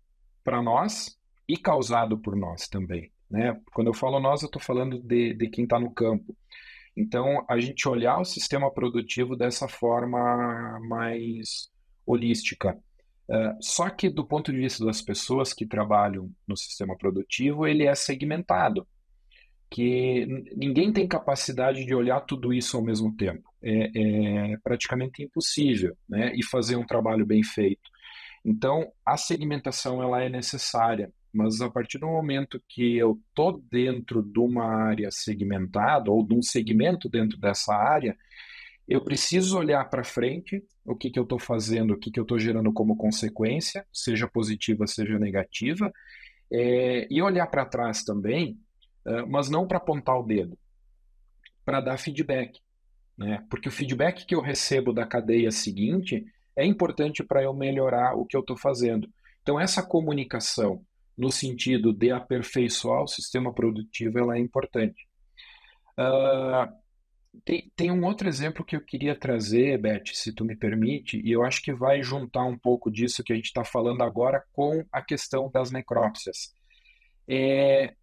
para 0.46 0.62
nós 0.62 1.18
e 1.46 1.58
causado 1.58 2.18
por 2.18 2.38
nós 2.38 2.70
também. 2.70 3.12
Né? 3.30 3.60
Quando 3.74 3.88
eu 3.88 3.94
falo 3.94 4.20
nós, 4.20 4.44
eu 4.44 4.46
estou 4.46 4.62
falando 4.62 4.98
de, 5.00 5.34
de 5.34 5.50
quem 5.50 5.66
está 5.66 5.78
no 5.78 5.92
campo. 5.92 6.34
Então, 6.96 7.44
a 7.50 7.60
gente 7.60 7.88
olhar 7.88 8.20
o 8.20 8.26
sistema 8.26 8.72
produtivo 8.72 9.36
dessa 9.36 9.68
forma 9.68 10.80
mais 10.88 11.70
holística. 12.06 12.78
Uh, 13.28 13.56
só 13.62 13.90
que, 13.90 14.10
do 14.10 14.26
ponto 14.26 14.52
de 14.52 14.60
vista 14.60 14.86
das 14.86 15.02
pessoas 15.02 15.54
que 15.54 15.66
trabalham 15.66 16.30
no 16.48 16.56
sistema 16.56 16.96
produtivo, 16.96 17.66
ele 17.66 17.86
é 17.86 17.96
segmentado, 17.96 18.86
que 19.72 20.28
ninguém 20.56 20.94
tem 20.94 21.08
capacidade 21.08 21.84
de 21.84 21.96
olhar 21.96 22.22
tudo 22.22 22.54
isso 22.54 22.78
ao 22.78 22.84
mesmo 22.84 23.16
tempo. 23.16 23.44
É, 23.62 24.52
é 24.54 24.58
praticamente 24.64 25.24
impossível, 25.24 25.98
né? 26.08 26.32
E 26.36 26.46
fazer 26.46 26.76
um 26.76 26.86
trabalho 26.86 27.26
bem 27.26 27.42
feito. 27.44 27.90
Então, 28.46 28.92
a 29.06 29.18
segmentação 29.18 30.04
ela 30.04 30.22
é 30.22 30.30
necessária 30.30 31.12
mas 31.34 31.62
a 31.62 31.70
partir 31.70 31.98
do 31.98 32.06
momento 32.06 32.62
que 32.70 32.96
eu 32.96 33.20
estou 33.30 33.60
dentro 33.72 34.22
de 34.22 34.40
uma 34.40 34.66
área 34.66 35.10
segmentada 35.12 36.12
ou 36.12 36.26
de 36.26 36.36
um 36.36 36.44
segmento 36.44 37.10
dentro 37.10 37.40
dessa 37.40 37.74
área, 37.74 38.16
eu 38.88 39.02
preciso 39.02 39.58
olhar 39.58 39.90
para 39.90 40.04
frente 40.04 40.64
o 40.86 40.96
que, 40.96 41.10
que 41.10 41.18
eu 41.18 41.24
estou 41.24 41.40
fazendo, 41.40 41.94
o 41.94 41.98
que, 41.98 42.12
que 42.12 42.20
eu 42.20 42.24
estou 42.24 42.38
gerando 42.38 42.72
como 42.72 42.96
consequência, 42.96 43.86
seja 43.92 44.28
positiva, 44.28 44.86
seja 44.86 45.18
negativa, 45.18 45.92
é, 46.52 47.08
e 47.10 47.22
olhar 47.22 47.48
para 47.48 47.66
trás 47.66 48.04
também, 48.04 48.60
é, 49.06 49.26
mas 49.26 49.50
não 49.50 49.66
para 49.66 49.78
apontar 49.78 50.20
o 50.20 50.24
dedo, 50.24 50.58
para 51.66 51.82
dar 51.82 51.98
feedback. 51.98 52.60
Né? 53.18 53.44
Porque 53.50 53.70
o 53.70 53.72
feedback 53.72 54.26
que 54.26 54.36
eu 54.36 54.42
recebo 54.42 54.94
da 54.94 55.06
cadeia 55.06 55.50
seguinte 55.50 56.26
é 56.56 56.64
importante 56.66 57.24
para 57.24 57.42
eu 57.42 57.54
melhorar 57.54 58.16
o 58.16 58.26
que 58.26 58.36
eu 58.36 58.42
estou 58.42 58.58
fazendo. 58.58 59.10
Então, 59.42 59.60
essa 59.60 59.82
comunicação 59.82 60.86
no 61.18 61.32
sentido 61.32 61.94
de 61.94 62.12
aperfeiçoar 62.12 63.04
o 63.04 63.08
sistema 63.08 63.54
produtivo, 63.54 64.20
ela 64.20 64.36
é 64.36 64.40
importante. 64.40 65.08
Uh, 65.98 66.72
tem, 67.46 67.72
tem, 67.76 67.92
um 67.92 68.04
outro 68.04 68.28
exemplo 68.28 68.66
que 68.66 68.76
eu 68.76 68.82
queria 68.82 69.18
trazer, 69.18 69.78
Beth, 69.80 70.14
se 70.14 70.34
tu 70.34 70.46
me 70.46 70.56
permite, 70.56 71.20
e 71.24 71.32
eu 71.32 71.44
acho 71.44 71.62
que 71.62 71.74
vai 71.74 72.02
juntar 72.04 72.46
um 72.46 72.58
pouco 72.58 72.92
disso 72.92 73.24
que 73.24 73.34
a 73.34 73.36
gente 73.36 73.46
está 73.46 73.64
falando 73.64 74.04
agora 74.04 74.44
com 74.52 74.86
a 74.92 75.02
questão 75.02 75.50
das 75.52 75.72
necrópsias. 75.72 76.54
É, 77.28 77.96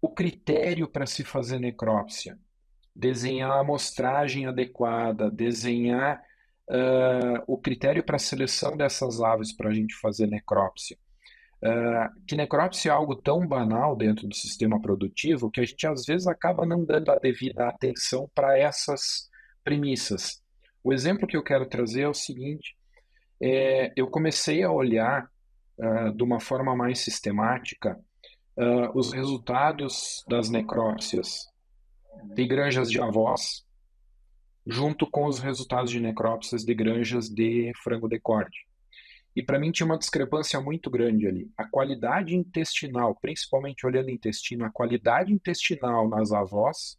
o 0.00 0.08
critério 0.08 0.88
para 0.88 1.06
se 1.06 1.24
fazer 1.24 1.58
necrópsia, 1.58 2.38
desenhar 2.94 3.50
a 3.50 3.60
amostragem 3.60 4.46
adequada, 4.46 5.30
desenhar 5.30 6.20
uh, 6.68 7.42
o 7.46 7.58
critério 7.58 8.02
para 8.02 8.16
a 8.16 8.20
seleção 8.20 8.76
dessas 8.76 9.20
aves 9.20 9.52
para 9.52 9.70
a 9.70 9.74
gente 9.74 9.94
fazer 9.96 10.26
necrópsia. 10.26 10.98
Uh, 11.60 12.24
que 12.24 12.36
necrópsia 12.36 12.90
é 12.90 12.94
algo 12.94 13.16
tão 13.16 13.44
banal 13.44 13.96
dentro 13.96 14.28
do 14.28 14.34
sistema 14.34 14.80
produtivo 14.80 15.50
que 15.50 15.60
a 15.60 15.64
gente 15.64 15.84
às 15.88 16.04
vezes 16.04 16.28
acaba 16.28 16.64
não 16.64 16.84
dando 16.84 17.10
a 17.10 17.18
devida 17.18 17.66
atenção 17.66 18.30
para 18.32 18.56
essas 18.56 19.28
premissas. 19.64 20.40
O 20.84 20.92
exemplo 20.92 21.26
que 21.26 21.36
eu 21.36 21.42
quero 21.42 21.66
trazer 21.66 22.02
é 22.02 22.08
o 22.08 22.14
seguinte: 22.14 22.76
é, 23.42 23.92
eu 23.96 24.08
comecei 24.08 24.62
a 24.62 24.70
olhar 24.70 25.28
uh, 25.78 26.14
de 26.14 26.22
uma 26.22 26.38
forma 26.38 26.76
mais 26.76 27.00
sistemática 27.00 27.98
uh, 28.56 28.96
os 28.96 29.12
resultados 29.12 30.24
das 30.28 30.48
necrópsias 30.50 31.46
de 32.34 32.46
granjas 32.46 32.90
de 32.90 33.00
avós, 33.00 33.64
junto 34.64 35.10
com 35.10 35.26
os 35.26 35.38
resultados 35.38 35.90
de 35.90 35.98
necrópsias 35.98 36.64
de 36.64 36.74
granjas 36.74 37.28
de 37.28 37.72
frango 37.82 38.08
de 38.08 38.20
corte. 38.20 38.67
E 39.38 39.42
para 39.44 39.56
mim 39.56 39.70
tinha 39.70 39.86
uma 39.86 39.96
discrepância 39.96 40.60
muito 40.60 40.90
grande 40.90 41.24
ali. 41.24 41.48
A 41.56 41.64
qualidade 41.64 42.34
intestinal, 42.34 43.14
principalmente 43.14 43.86
olhando 43.86 44.10
intestino, 44.10 44.64
a 44.64 44.68
qualidade 44.68 45.32
intestinal 45.32 46.08
nas 46.08 46.32
avós 46.32 46.98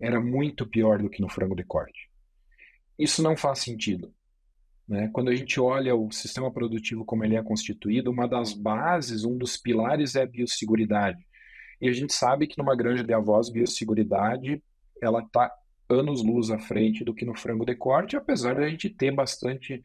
era 0.00 0.18
muito 0.18 0.66
pior 0.66 1.02
do 1.02 1.10
que 1.10 1.20
no 1.20 1.28
frango 1.28 1.54
de 1.54 1.62
corte. 1.62 2.10
Isso 2.98 3.22
não 3.22 3.36
faz 3.36 3.58
sentido. 3.58 4.10
Né? 4.88 5.10
Quando 5.12 5.28
a 5.28 5.34
gente 5.34 5.60
olha 5.60 5.94
o 5.94 6.10
sistema 6.10 6.50
produtivo 6.50 7.04
como 7.04 7.22
ele 7.22 7.36
é 7.36 7.42
constituído, 7.42 8.10
uma 8.10 8.26
das 8.26 8.54
bases, 8.54 9.22
um 9.22 9.36
dos 9.36 9.58
pilares 9.58 10.16
é 10.16 10.22
a 10.22 10.26
biosseguridade. 10.26 11.22
E 11.82 11.86
a 11.86 11.92
gente 11.92 12.14
sabe 12.14 12.46
que 12.46 12.56
numa 12.56 12.74
granja 12.74 13.04
de 13.04 13.12
avós, 13.12 13.50
biosseguridade, 13.50 14.64
ela 15.02 15.20
está 15.20 15.52
anos-luz 15.86 16.50
à 16.50 16.58
frente 16.58 17.04
do 17.04 17.12
que 17.12 17.26
no 17.26 17.36
frango 17.36 17.66
de 17.66 17.74
corte, 17.74 18.16
apesar 18.16 18.54
de 18.54 18.64
a 18.64 18.70
gente 18.70 18.88
ter 18.88 19.14
bastante 19.14 19.82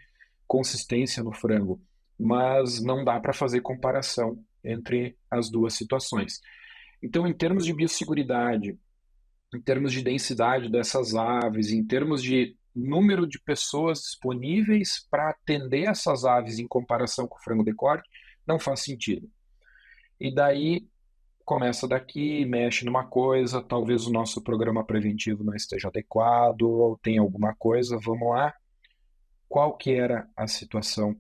consistência 0.47 1.21
no 1.21 1.33
frango. 1.33 1.81
Mas 2.19 2.81
não 2.81 3.03
dá 3.03 3.19
para 3.19 3.33
fazer 3.33 3.61
comparação 3.61 4.43
entre 4.63 5.17
as 5.31 5.49
duas 5.49 5.73
situações. 5.73 6.41
Então, 7.01 7.25
em 7.25 7.33
termos 7.33 7.65
de 7.65 7.73
biosseguridade, 7.73 8.77
em 9.53 9.61
termos 9.61 9.93
de 9.93 10.03
densidade 10.03 10.69
dessas 10.69 11.15
aves, 11.15 11.71
em 11.71 11.83
termos 11.83 12.21
de 12.21 12.55
número 12.75 13.25
de 13.25 13.39
pessoas 13.39 13.99
disponíveis 14.01 15.07
para 15.09 15.29
atender 15.29 15.87
essas 15.87 16.25
aves 16.25 16.59
em 16.59 16.67
comparação 16.67 17.27
com 17.27 17.37
o 17.37 17.41
frango 17.41 17.63
de 17.63 17.73
corte, 17.73 18.07
não 18.45 18.59
faz 18.59 18.81
sentido. 18.81 19.29
E 20.19 20.33
daí 20.33 20.87
começa 21.45 21.87
daqui, 21.87 22.45
mexe 22.45 22.85
numa 22.85 23.05
coisa, 23.05 23.61
talvez 23.61 24.05
o 24.05 24.11
nosso 24.11 24.41
programa 24.43 24.85
preventivo 24.85 25.43
não 25.43 25.55
esteja 25.55 25.87
adequado, 25.87 26.61
ou 26.61 26.97
tem 26.97 27.17
alguma 27.17 27.55
coisa, 27.55 27.97
vamos 27.97 28.29
lá. 28.29 28.53
Qual 29.47 29.75
que 29.75 29.91
era 29.91 30.29
a 30.37 30.45
situação 30.45 31.19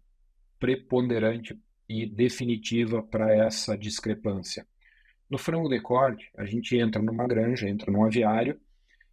preponderante 0.59 1.57
e 1.87 2.05
definitiva 2.05 3.01
para 3.01 3.33
essa 3.33 3.77
discrepância? 3.77 4.67
No 5.29 5.37
frango 5.37 5.69
de 5.69 5.79
corte, 5.79 6.29
a 6.37 6.45
gente 6.45 6.75
entra 6.75 7.01
numa 7.01 7.27
granja, 7.27 7.69
entra 7.69 7.91
num 7.91 8.03
aviário, 8.03 8.59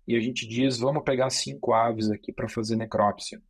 e 0.09 0.16
a 0.16 0.20
gente 0.20 0.47
diz, 0.47 0.78
vamos 0.78 1.03
pegar 1.05 1.28
cinco 1.30 1.72
aves 1.74 2.11
aqui 2.11 2.32
para 2.32 2.49
fazer 2.49 2.76
necrópsia. 2.76 3.40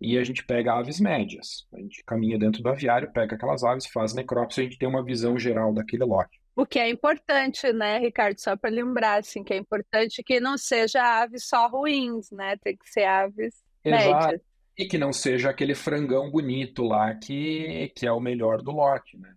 E 0.00 0.18
a 0.18 0.24
gente 0.24 0.44
pega 0.44 0.74
aves 0.74 0.98
médias. 0.98 1.64
A 1.72 1.78
gente 1.78 2.02
caminha 2.04 2.36
dentro 2.36 2.60
do 2.60 2.68
aviário, 2.68 3.12
pega 3.12 3.36
aquelas 3.36 3.62
aves, 3.62 3.86
faz 3.86 4.12
necrópsia, 4.12 4.62
a 4.62 4.64
gente 4.64 4.78
tem 4.78 4.88
uma 4.88 5.04
visão 5.04 5.38
geral 5.38 5.72
daquele 5.72 6.04
lote. 6.04 6.40
O 6.56 6.66
que 6.66 6.78
é 6.78 6.90
importante, 6.90 7.72
né, 7.72 7.98
Ricardo? 7.98 8.38
Só 8.38 8.56
para 8.56 8.68
lembrar, 8.68 9.20
assim, 9.20 9.44
que 9.44 9.54
é 9.54 9.56
importante 9.56 10.22
que 10.22 10.40
não 10.40 10.58
seja 10.58 11.00
aves 11.22 11.46
só 11.46 11.68
ruins, 11.68 12.30
né? 12.30 12.56
Tem 12.56 12.76
que 12.76 12.90
ser 12.90 13.04
aves 13.04 13.62
Exato. 13.84 14.26
médias. 14.26 14.51
E 14.76 14.86
que 14.86 14.96
não 14.96 15.12
seja 15.12 15.50
aquele 15.50 15.74
frangão 15.74 16.30
bonito 16.30 16.82
lá 16.82 17.14
que, 17.14 17.92
que 17.94 18.06
é 18.06 18.12
o 18.12 18.20
melhor 18.20 18.62
do 18.62 18.70
lote, 18.70 19.18
né? 19.18 19.34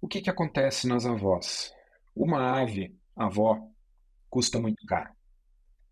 O 0.00 0.06
que, 0.06 0.20
que 0.20 0.30
acontece 0.30 0.86
nas 0.86 1.04
avós? 1.04 1.72
Uma 2.14 2.60
ave, 2.60 2.96
avó, 3.16 3.58
custa 4.30 4.60
muito 4.60 4.86
caro. 4.86 5.10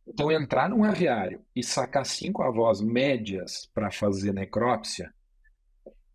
Então, 0.06 0.30
entrar 0.30 0.68
num 0.68 0.84
aviário 0.84 1.44
e 1.54 1.62
sacar 1.64 2.06
cinco 2.06 2.42
avós 2.42 2.80
médias 2.80 3.68
para 3.74 3.90
fazer 3.90 4.32
necrópsia 4.32 5.12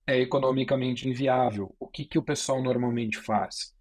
é 0.08 0.18
economicamente 0.18 1.08
inviável. 1.08 1.76
O 1.78 1.88
que, 1.88 2.06
que 2.06 2.18
o 2.18 2.24
pessoal 2.24 2.64
normalmente 2.64 3.18
faz? 3.18 3.74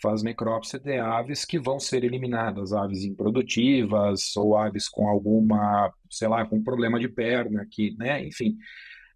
Faz 0.00 0.22
necrópsia 0.22 0.78
de 0.78 0.98
aves 0.98 1.44
que 1.44 1.58
vão 1.58 1.78
ser 1.78 2.04
eliminadas, 2.04 2.72
aves 2.72 3.04
improdutivas 3.04 4.36
ou 4.36 4.56
aves 4.56 4.88
com 4.88 5.08
alguma, 5.08 5.92
sei 6.10 6.28
lá, 6.28 6.44
com 6.46 6.62
problema 6.62 6.98
de 6.98 7.08
perna, 7.08 7.66
que, 7.70 7.94
né, 7.96 8.26
enfim, 8.26 8.56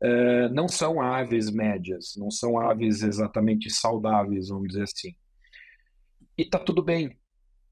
uh, 0.02 0.52
não 0.52 0.68
são 0.68 1.00
aves 1.00 1.50
médias, 1.50 2.14
não 2.16 2.30
são 2.30 2.58
aves 2.58 3.02
exatamente 3.02 3.70
saudáveis, 3.70 4.48
vamos 4.48 4.68
dizer 4.68 4.82
assim. 4.82 5.14
E 6.36 6.44
tá 6.44 6.58
tudo 6.58 6.82
bem, 6.82 7.16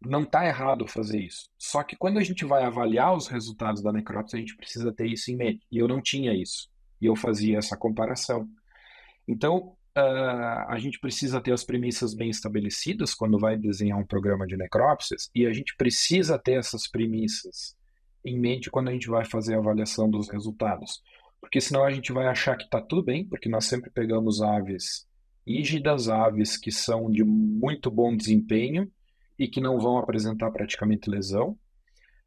não 0.01 0.25
tá 0.25 0.47
errado 0.47 0.87
fazer 0.87 1.21
isso. 1.21 1.49
Só 1.59 1.83
que 1.83 1.97
quando 1.97 2.19
a 2.19 2.23
gente 2.23 2.45
vai 2.45 2.65
avaliar 2.65 3.15
os 3.15 3.29
resultados 3.29 3.83
da 3.83 3.93
necrópsia, 3.93 4.37
a 4.37 4.41
gente 4.41 4.57
precisa 4.57 4.93
ter 4.93 5.07
isso 5.07 5.31
em 5.31 5.37
mente. 5.37 5.67
E 5.71 5.79
eu 5.79 5.89
não 5.89 6.01
tinha 6.01 6.33
isso. 6.35 6.69
E 7.01 7.07
eu 7.07 7.17
fazia 7.17 7.59
essa 7.59 7.77
comparação. 7.77 8.49
Então, 9.27 9.77
uh, 9.97 10.69
a 10.69 10.79
gente 10.79 10.99
precisa 10.99 11.41
ter 11.41 11.53
as 11.53 11.65
premissas 11.65 12.15
bem 12.15 12.31
estabelecidas 12.31 13.15
quando 13.15 13.39
vai 13.39 13.57
desenhar 13.57 13.99
um 13.99 14.07
programa 14.07 14.47
de 14.47 14.57
necrópsias, 14.57 15.31
e 15.35 15.47
a 15.47 15.53
gente 15.53 15.75
precisa 15.77 16.39
ter 16.39 16.55
essas 16.55 16.89
premissas 16.89 17.77
em 18.25 18.39
mente 18.39 18.71
quando 18.71 18.89
a 18.89 18.93
gente 18.93 19.09
vai 19.09 19.25
fazer 19.25 19.55
a 19.55 19.59
avaliação 19.59 20.09
dos 20.09 20.29
resultados. 20.29 21.01
Porque 21.41 21.61
senão 21.61 21.85
a 21.85 21.91
gente 21.91 22.13
vai 22.13 22.27
achar 22.27 22.57
que 22.57 22.65
está 22.65 22.81
tudo 22.81 23.03
bem, 23.03 23.27
porque 23.27 23.49
nós 23.49 23.65
sempre 23.65 23.91
pegamos 23.91 24.41
aves 24.41 25.07
rígidas, 25.47 26.09
aves 26.09 26.57
que 26.57 26.71
são 26.71 27.11
de 27.11 27.25
muito 27.25 27.91
bom 27.91 28.17
desempenho 28.17 28.91
e 29.37 29.49
que 29.49 29.61
não 29.61 29.79
vão 29.81 29.99
apresentar 29.99 30.53
praticamente 30.53 31.11
lesão, 31.11 31.59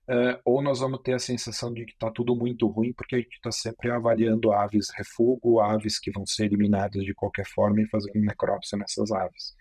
Uh, 0.07 0.37
ou 0.45 0.61
nós 0.61 0.79
vamos 0.79 1.01
ter 1.01 1.13
a 1.13 1.19
sensação 1.19 1.73
de 1.73 1.83
que 1.83 1.93
está 1.93 2.11
tudo 2.11 2.35
muito 2.35 2.67
ruim, 2.67 2.93
porque 2.93 3.15
a 3.15 3.17
gente 3.17 3.33
está 3.33 3.51
sempre 3.51 3.89
avaliando 3.89 4.51
aves 4.51 4.89
refúgio, 4.95 5.59
aves 5.59 5.97
que 5.97 6.11
vão 6.11 6.25
ser 6.27 6.45
eliminadas 6.45 7.03
de 7.03 7.13
qualquer 7.13 7.47
forma 7.47 7.81
e 7.81 7.87
fazendo 7.87 8.19
necrópsia 8.21 8.77
nessas 8.77 9.11
aves. 9.11 9.55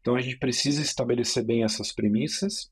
Então 0.00 0.14
a 0.14 0.20
gente 0.20 0.38
precisa 0.38 0.80
estabelecer 0.82 1.44
bem 1.44 1.64
essas 1.64 1.92
premissas. 1.92 2.70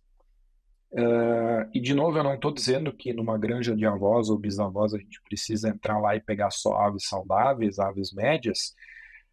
Uh, 0.93 1.67
e 1.75 1.81
de 1.81 1.95
novo, 1.95 2.17
eu 2.17 2.25
não 2.25 2.35
estou 2.35 2.53
dizendo 2.53 2.93
que 2.93 3.13
numa 3.13 3.37
granja 3.37 3.75
de 3.75 3.87
avós 3.87 4.29
ou 4.29 4.39
bisavós 4.39 4.95
a 4.95 4.99
gente 4.99 5.21
precisa 5.23 5.69
entrar 5.69 5.99
lá 5.99 6.15
e 6.15 6.21
pegar 6.21 6.51
só 6.51 6.77
aves 6.77 7.07
saudáveis, 7.09 7.81
aves 7.81 8.13
médias, 8.13 8.75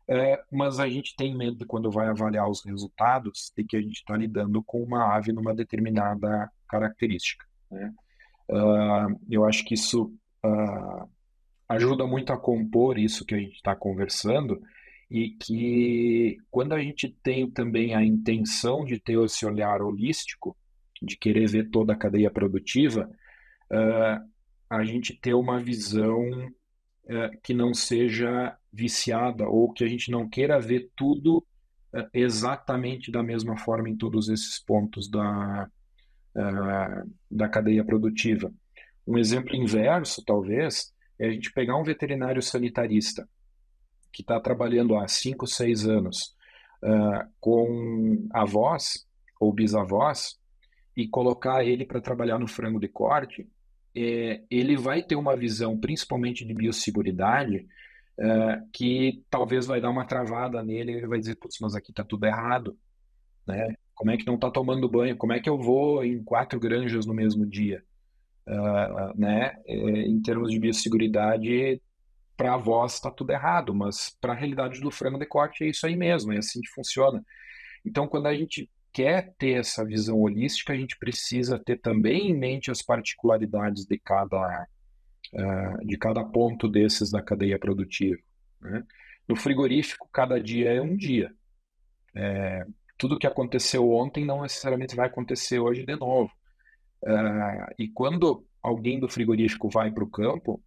uh, 0.09 0.37
mas 0.51 0.79
a 0.79 0.89
gente 0.89 1.15
tem 1.15 1.35
medo 1.37 1.63
quando 1.67 1.91
vai 1.91 2.07
avaliar 2.07 2.49
os 2.49 2.65
resultados 2.65 3.51
de 3.55 3.63
que 3.63 3.77
a 3.77 3.81
gente 3.81 3.97
está 3.97 4.17
lidando 4.17 4.63
com 4.63 4.81
uma 4.81 5.15
ave 5.15 5.31
numa 5.31 5.53
determinada 5.53 6.51
característica. 6.67 7.45
Né? 7.71 7.93
Uh, 8.49 9.19
eu 9.29 9.45
acho 9.45 9.65
que 9.65 9.73
isso 9.73 10.13
uh, 10.43 11.09
ajuda 11.67 12.07
muito 12.07 12.31
a 12.31 12.37
compor 12.37 12.97
isso 12.97 13.25
que 13.25 13.35
a 13.35 13.39
gente 13.39 13.55
está 13.55 13.75
conversando 13.75 14.61
e 15.09 15.31
que 15.31 16.37
quando 16.49 16.73
a 16.73 16.79
gente 16.79 17.09
tem 17.23 17.49
também 17.49 17.93
a 17.93 18.03
intenção 18.03 18.85
de 18.85 18.99
ter 18.99 19.17
esse 19.23 19.45
olhar 19.45 19.81
holístico, 19.81 20.55
de 21.01 21.17
querer 21.17 21.47
ver 21.47 21.69
toda 21.69 21.93
a 21.93 21.97
cadeia 21.97 22.31
produtiva, 22.31 23.09
uh, 23.71 24.29
a 24.69 24.83
gente 24.83 25.13
ter 25.13 25.33
uma 25.33 25.59
visão 25.59 26.23
que 27.41 27.53
não 27.53 27.73
seja 27.73 28.57
viciada 28.71 29.47
ou 29.47 29.71
que 29.71 29.81
a 29.81 29.87
gente 29.87 30.11
não 30.11 30.27
queira 30.27 30.59
ver 30.59 30.91
tudo 30.93 31.41
exatamente 32.13 33.09
da 33.09 33.23
mesma 33.23 33.57
forma 33.57 33.87
em 33.87 33.95
todos 33.95 34.27
esses 34.27 34.59
pontos 34.59 35.09
da, 35.09 35.71
da 37.29 37.49
cadeia 37.49 37.83
produtiva. 37.83 38.51
Um 39.05 39.17
exemplo 39.17 39.55
inverso, 39.55 40.23
talvez, 40.23 40.93
é 41.19 41.27
a 41.27 41.31
gente 41.31 41.51
pegar 41.51 41.77
um 41.77 41.83
veterinário 41.83 42.41
sanitarista 42.41 43.27
que 44.11 44.21
está 44.21 44.39
trabalhando 44.39 44.95
há 44.95 45.07
5, 45.07 45.47
6 45.47 45.87
anos 45.87 46.35
uh, 46.83 47.27
com 47.39 48.27
avós 48.31 49.05
ou 49.39 49.53
bisavós 49.53 50.37
e 50.95 51.07
colocar 51.07 51.63
ele 51.63 51.85
para 51.85 52.01
trabalhar 52.01 52.39
no 52.39 52.47
frango 52.47 52.79
de 52.79 52.87
corte, 52.87 53.47
é, 53.95 54.41
ele 54.49 54.75
vai 54.75 55.03
ter 55.03 55.15
uma 55.15 55.35
visão, 55.35 55.79
principalmente 55.79 56.45
de 56.45 56.53
biosseguridade, 56.53 57.67
uh, 58.19 58.67
que 58.73 59.23
talvez 59.29 59.65
vai 59.65 59.79
dar 59.79 59.89
uma 59.89 60.05
travada 60.05 60.63
nele, 60.63 60.93
ele 60.93 61.07
vai 61.07 61.19
dizer, 61.19 61.35
putz, 61.35 61.57
mas 61.61 61.75
aqui 61.75 61.91
está 61.91 62.03
tudo 62.03 62.25
errado, 62.25 62.77
né? 63.45 63.75
Como 63.97 64.11
é 64.11 64.17
que 64.17 64.27
não 64.27 64.35
está 64.35 64.51
tomando 64.51 64.87
banho? 64.87 65.17
Como 65.17 65.33
é 65.33 65.39
que 65.39 65.49
eu 65.49 65.57
vou 65.57 66.05
em 66.05 66.23
quatro 66.23 66.59
granjas 66.59 67.07
no 67.07 67.15
mesmo 67.15 67.47
dia? 67.47 67.83
Uh, 68.47 69.19
né? 69.19 69.57
É, 69.65 69.73
em 69.73 70.21
termos 70.21 70.51
de 70.51 70.59
biosseguridade, 70.59 71.81
para 72.37 72.53
a 72.53 72.57
voz 72.57 72.93
está 72.93 73.09
tudo 73.09 73.31
errado, 73.31 73.73
mas 73.73 74.15
para 74.21 74.33
a 74.33 74.35
realidade 74.35 74.79
do 74.79 74.91
frango 74.91 75.17
de 75.17 75.25
corte 75.25 75.63
é 75.63 75.69
isso 75.69 75.87
aí 75.87 75.95
mesmo, 75.95 76.31
é 76.31 76.37
assim 76.37 76.61
que 76.61 76.69
funciona. 76.69 77.25
Então, 77.83 78.07
quando 78.07 78.27
a 78.27 78.35
gente 78.35 78.69
quer 78.93 79.33
ter 79.35 79.53
essa 79.59 79.83
visão 79.83 80.21
holística, 80.21 80.73
a 80.73 80.77
gente 80.77 80.95
precisa 80.99 81.57
ter 81.57 81.81
também 81.81 82.29
em 82.29 82.37
mente 82.37 82.69
as 82.69 82.83
particularidades 82.83 83.83
de 83.83 83.97
cada, 83.97 84.67
uh, 85.33 85.85
de 85.85 85.97
cada 85.97 86.23
ponto 86.23 86.69
desses 86.69 87.09
da 87.09 87.21
cadeia 87.21 87.57
produtiva. 87.57 88.21
Né? 88.61 88.83
No 89.27 89.35
frigorífico, 89.35 90.07
cada 90.13 90.39
dia 90.39 90.71
é 90.71 90.79
um 90.79 90.95
dia. 90.95 91.33
É, 92.15 92.63
tudo 92.97 93.19
que 93.19 93.27
aconteceu 93.27 93.89
ontem 93.91 94.25
não 94.25 94.41
necessariamente 94.41 94.95
vai 94.95 95.07
acontecer 95.07 95.59
hoje 95.59 95.85
de 95.85 95.95
novo. 95.95 96.31
Uh, 97.03 97.73
e 97.77 97.87
quando 97.89 98.45
alguém 98.61 98.99
do 98.99 99.07
frigorífico 99.07 99.69
vai 99.69 99.91
para 99.91 100.03
o 100.03 100.09
campo, 100.09 100.61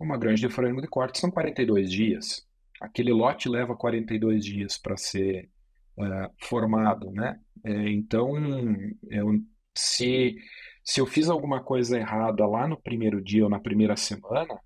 uma 0.00 0.18
granja 0.18 0.48
de 0.48 0.54
frango 0.54 0.80
de 0.80 0.88
corte 0.88 1.18
são 1.18 1.30
42 1.30 1.90
dias. 1.90 2.46
Aquele 2.80 3.12
lote 3.12 3.48
leva 3.48 3.76
42 3.76 4.44
dias 4.44 4.76
para 4.76 4.96
ser 4.96 5.48
uh, 5.96 6.30
formado, 6.42 7.10
né? 7.12 7.38
É, 7.64 7.88
então, 7.90 8.36
é 9.10 9.20
se, 9.74 10.36
Se 10.82 11.00
eu 11.00 11.06
fiz 11.06 11.28
alguma 11.28 11.62
coisa 11.62 11.98
errada 11.98 12.46
lá 12.46 12.68
no 12.68 12.80
primeiro 12.80 13.22
dia 13.22 13.44
ou 13.44 13.50
na 13.50 13.60
primeira 13.60 13.96
semana, 13.96 14.58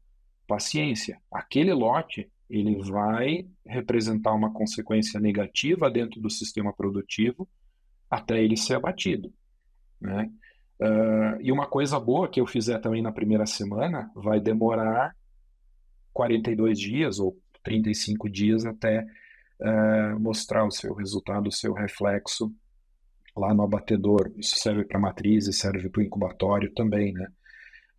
paciência. 0.47 1.20
Aquele 1.30 1.72
lote 1.72 2.30
ele 2.49 2.80
vai 2.82 3.46
representar 3.66 4.32
uma 4.32 4.53
consequência 4.53 5.20
negativa 5.20 5.90
dentro 5.90 6.20
do 6.20 6.30
sistema 6.30 6.72
produtivo 6.72 7.49
até 8.11 8.42
ele 8.42 8.57
ser 8.57 8.74
abatido, 8.74 9.32
né? 10.01 10.30
Uh, 10.80 11.40
e 11.40 11.51
uma 11.51 11.66
coisa 11.66 11.99
boa 11.99 12.28
que 12.28 12.40
eu 12.40 12.46
fizer 12.46 12.78
também 12.78 13.03
na 13.03 13.11
primeira 13.11 13.44
semana 13.46 14.11
vai 14.14 14.40
demorar 14.40 15.14
42 16.12 16.78
dias 16.78 17.18
ou 17.18 17.36
35 17.64 18.30
dias 18.30 18.64
até 18.64 19.05
uh, 19.61 20.20
mostrar 20.20 20.64
o 20.64 20.70
seu 20.70 20.94
resultado, 20.94 21.49
o 21.49 21.53
seu 21.53 21.72
reflexo 21.72 22.55
lá 23.36 23.53
no 23.53 23.62
abatedor. 23.62 24.32
Isso 24.36 24.57
serve 24.57 24.84
para 24.84 25.01
matrizes, 25.01 25.59
serve 25.59 25.88
para 25.88 26.01
o 26.01 26.05
incubatório 26.05 26.72
também, 26.72 27.12
né? 27.12 27.26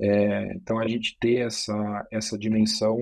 É, 0.01 0.53
então 0.53 0.79
a 0.79 0.87
gente 0.87 1.17
ter 1.19 1.45
essa, 1.45 2.07
essa 2.09 2.37
dimensão 2.37 2.97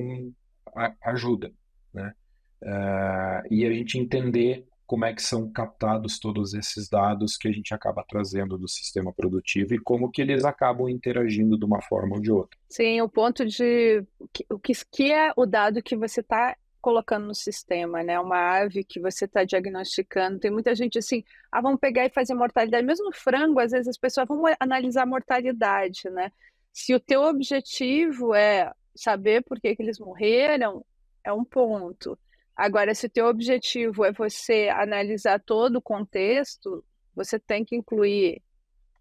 ajuda, 1.01 1.51
né? 1.93 2.13
Uh, 2.61 3.53
e 3.53 3.65
a 3.65 3.71
gente 3.71 3.99
entender 3.99 4.65
como 4.87 5.03
é 5.03 5.13
que 5.13 5.21
são 5.21 5.51
captados 5.51 6.17
todos 6.17 6.53
esses 6.53 6.87
dados 6.89 7.35
que 7.35 7.49
a 7.49 7.51
gente 7.51 7.73
acaba 7.73 8.05
trazendo 8.07 8.57
do 8.57 8.69
sistema 8.69 9.13
produtivo 9.13 9.75
e 9.75 9.79
como 9.79 10.09
que 10.09 10.21
eles 10.21 10.45
acabam 10.45 10.89
interagindo 10.89 11.59
de 11.59 11.65
uma 11.65 11.81
forma 11.81 12.15
ou 12.15 12.21
de 12.21 12.31
outra. 12.31 12.57
Sim, 12.69 13.01
o 13.01 13.09
ponto 13.09 13.45
de 13.45 14.03
o 14.49 14.57
que, 14.57 14.73
que 14.89 15.11
é 15.11 15.33
o 15.35 15.45
dado 15.45 15.83
que 15.83 15.95
você 15.95 16.21
está 16.21 16.55
colocando 16.79 17.27
no 17.27 17.35
sistema, 17.35 18.01
né? 18.01 18.17
Uma 18.17 18.61
ave 18.61 18.81
que 18.81 18.97
você 18.97 19.25
está 19.25 19.43
diagnosticando. 19.43 20.39
Tem 20.39 20.49
muita 20.49 20.73
gente 20.73 20.97
assim, 20.97 21.21
ah, 21.51 21.59
vamos 21.59 21.81
pegar 21.81 22.05
e 22.05 22.09
fazer 22.09 22.33
mortalidade. 22.33 22.85
Mesmo 22.85 23.07
no 23.07 23.13
frango, 23.13 23.59
às 23.59 23.71
vezes 23.71 23.89
as 23.89 23.97
pessoas 23.97 24.25
vão 24.25 24.41
analisar 24.57 25.03
a 25.03 25.07
mortalidade, 25.07 26.09
né? 26.09 26.31
Se 26.71 26.95
o 26.95 26.99
teu 26.99 27.23
objetivo 27.23 28.33
é 28.33 28.71
saber 28.97 29.43
por 29.43 29.59
que, 29.59 29.75
que 29.75 29.81
eles 29.81 29.99
morreram, 29.99 30.85
é 31.23 31.31
um 31.31 31.43
ponto. 31.43 32.17
Agora, 32.55 32.95
se 32.95 33.05
o 33.05 33.09
teu 33.09 33.27
objetivo 33.27 34.03
é 34.03 34.11
você 34.11 34.69
analisar 34.69 35.39
todo 35.39 35.77
o 35.77 35.81
contexto, 35.81 36.83
você 37.15 37.39
tem 37.39 37.63
que 37.63 37.75
incluir 37.75 38.41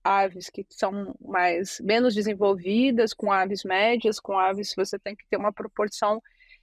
aves 0.04 0.48
que 0.48 0.64
são 0.70 1.16
mais 1.20 1.80
menos 1.80 2.14
desenvolvidas, 2.14 3.12
com 3.12 3.32
aves 3.32 3.64
médias, 3.64 4.20
com 4.20 4.38
aves 4.38 4.72
você 4.76 4.98
tem 4.98 5.16
que 5.16 5.26
ter 5.28 5.36
uma 5.36 5.52
proporção 5.52 6.22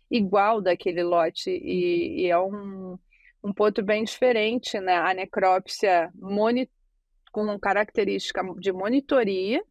igual 0.10 0.62
daquele 0.62 1.04
lote 1.04 1.50
e, 1.50 2.22
e 2.22 2.28
é 2.30 2.40
um, 2.40 2.98
um 3.44 3.54
ponto 3.54 3.84
bem 3.84 4.04
diferente, 4.04 4.80
né? 4.80 4.96
A 4.96 5.14
necrópsia 5.14 6.12
moni 6.16 6.70
com 7.32 7.60
característica 7.60 8.42
de 8.60 8.72
monitoria, 8.72 9.64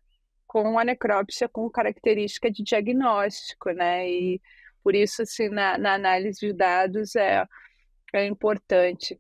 com 0.53 0.79
a 0.79 0.85
necrópsia 0.85 1.49
com 1.49 1.71
característica 1.71 2.51
de 2.51 2.63
diagnóstico, 2.63 3.71
né? 3.71 4.07
E 4.07 4.39
por 4.83 4.95
isso, 4.95 5.23
assim, 5.23 5.49
na, 5.49 5.79
na 5.79 5.95
análise 5.95 6.41
de 6.41 6.53
dados 6.53 7.17
é, 7.17 7.47
é 8.13 8.27
importante. 8.27 9.19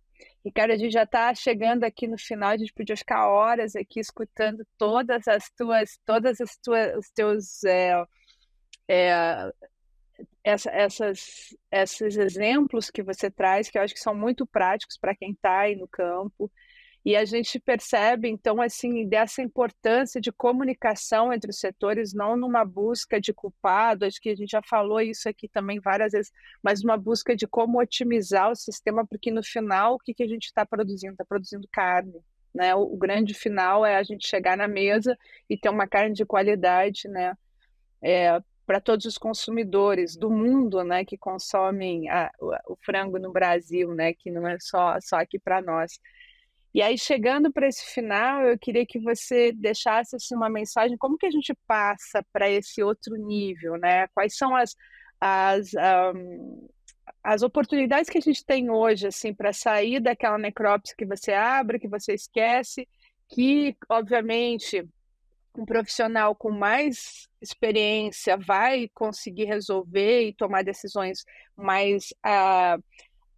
Cara, 0.54 0.74
a 0.74 0.76
gente 0.76 0.92
já 0.92 1.04
está 1.04 1.34
chegando 1.34 1.84
aqui 1.84 2.06
no 2.06 2.18
final, 2.18 2.50
a 2.50 2.56
gente 2.58 2.74
podia 2.74 2.96
ficar 2.98 3.28
horas 3.28 3.74
aqui 3.74 3.98
escutando 3.98 4.66
todas 4.76 5.26
as 5.26 5.50
tuas, 5.56 5.98
todas 6.04 6.38
as 6.38 6.54
tuas, 6.58 6.98
os 6.98 7.10
teus 7.12 7.64
é, 7.64 8.04
é, 8.86 9.50
essa, 10.44 10.70
essas, 10.70 11.56
esses 11.70 12.18
exemplos 12.18 12.90
que 12.90 13.02
você 13.02 13.30
traz, 13.30 13.70
que 13.70 13.78
eu 13.78 13.82
acho 13.82 13.94
que 13.94 14.00
são 14.00 14.14
muito 14.14 14.46
práticos 14.46 14.98
para 14.98 15.16
quem 15.16 15.30
está 15.30 15.60
aí 15.60 15.76
no 15.76 15.88
campo. 15.88 16.52
E 17.04 17.16
a 17.16 17.24
gente 17.24 17.58
percebe, 17.58 18.28
então, 18.28 18.62
assim, 18.62 19.08
dessa 19.08 19.42
importância 19.42 20.20
de 20.20 20.30
comunicação 20.30 21.32
entre 21.32 21.50
os 21.50 21.58
setores, 21.58 22.14
não 22.14 22.36
numa 22.36 22.64
busca 22.64 23.20
de 23.20 23.32
culpado, 23.32 24.04
acho 24.04 24.20
que 24.20 24.28
a 24.28 24.36
gente 24.36 24.50
já 24.50 24.62
falou 24.62 25.00
isso 25.00 25.28
aqui 25.28 25.48
também 25.48 25.80
várias 25.80 26.12
vezes, 26.12 26.30
mas 26.62 26.84
uma 26.84 26.96
busca 26.96 27.34
de 27.34 27.46
como 27.46 27.80
otimizar 27.80 28.52
o 28.52 28.54
sistema, 28.54 29.04
porque 29.04 29.32
no 29.32 29.42
final, 29.42 29.94
o 29.94 29.98
que, 29.98 30.14
que 30.14 30.22
a 30.22 30.28
gente 30.28 30.44
está 30.44 30.64
produzindo? 30.64 31.14
Está 31.14 31.24
produzindo 31.24 31.66
carne. 31.72 32.20
Né? 32.54 32.72
O, 32.74 32.82
o, 32.82 32.96
grande 32.96 33.34
final 33.34 33.84
é 33.84 33.96
a 33.96 34.02
gente 34.04 34.28
chegar 34.28 34.56
na 34.56 34.68
mesa 34.68 35.18
e 35.48 35.56
ter 35.56 35.70
uma 35.70 35.88
carne 35.88 36.14
de 36.14 36.24
qualidade, 36.24 37.08
né? 37.08 37.34
É, 38.00 38.40
para 38.66 38.80
todos 38.80 39.06
os 39.06 39.18
consumidores 39.18 40.16
do 40.16 40.30
mundo, 40.30 40.84
né, 40.84 41.04
que 41.04 41.16
consomem 41.16 42.08
a, 42.08 42.30
o, 42.40 42.72
o, 42.72 42.76
frango 42.76 43.18
no 43.18 43.32
Brasil, 43.32 43.92
né, 43.94 44.12
que 44.12 44.30
não 44.30 44.46
é 44.46 44.56
só 44.60 44.98
só 45.00 45.16
aqui 45.16 45.38
para 45.38 45.60
nós. 45.60 45.98
E 46.74 46.80
aí, 46.80 46.96
chegando 46.96 47.52
para 47.52 47.68
esse 47.68 47.84
final, 47.92 48.46
eu 48.46 48.58
queria 48.58 48.86
que 48.86 48.98
você 48.98 49.52
deixasse 49.52 50.16
assim, 50.16 50.34
uma 50.34 50.48
mensagem, 50.48 50.96
como 50.96 51.18
que 51.18 51.26
a 51.26 51.30
gente 51.30 51.54
passa 51.66 52.24
para 52.32 52.48
esse 52.48 52.82
outro 52.82 53.14
nível, 53.16 53.76
né? 53.76 54.08
Quais 54.08 54.36
são 54.36 54.56
as, 54.56 54.74
as, 55.20 55.70
um, 56.14 56.68
as 57.22 57.42
oportunidades 57.42 58.08
que 58.08 58.16
a 58.16 58.22
gente 58.22 58.44
tem 58.44 58.70
hoje, 58.70 59.06
assim, 59.06 59.34
para 59.34 59.52
sair 59.52 60.00
daquela 60.00 60.38
necrópsia 60.38 60.94
que 60.96 61.04
você 61.04 61.32
abre, 61.34 61.78
que 61.78 61.88
você 61.88 62.14
esquece, 62.14 62.88
que, 63.28 63.76
obviamente, 63.88 64.82
um 65.54 65.66
profissional 65.66 66.34
com 66.34 66.50
mais 66.50 67.28
experiência 67.40 68.36
vai 68.38 68.88
conseguir 68.94 69.44
resolver 69.44 70.28
e 70.28 70.34
tomar 70.34 70.64
decisões 70.64 71.24
mais 71.54 72.14
uh, 72.24 72.82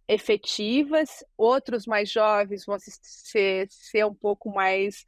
efetivas, 0.07 1.23
outros 1.37 1.85
mais 1.85 2.09
jovens 2.11 2.65
vão 2.65 2.77
ser, 2.79 3.67
ser 3.69 4.05
um 4.05 4.13
pouco 4.13 4.49
mais 4.49 5.05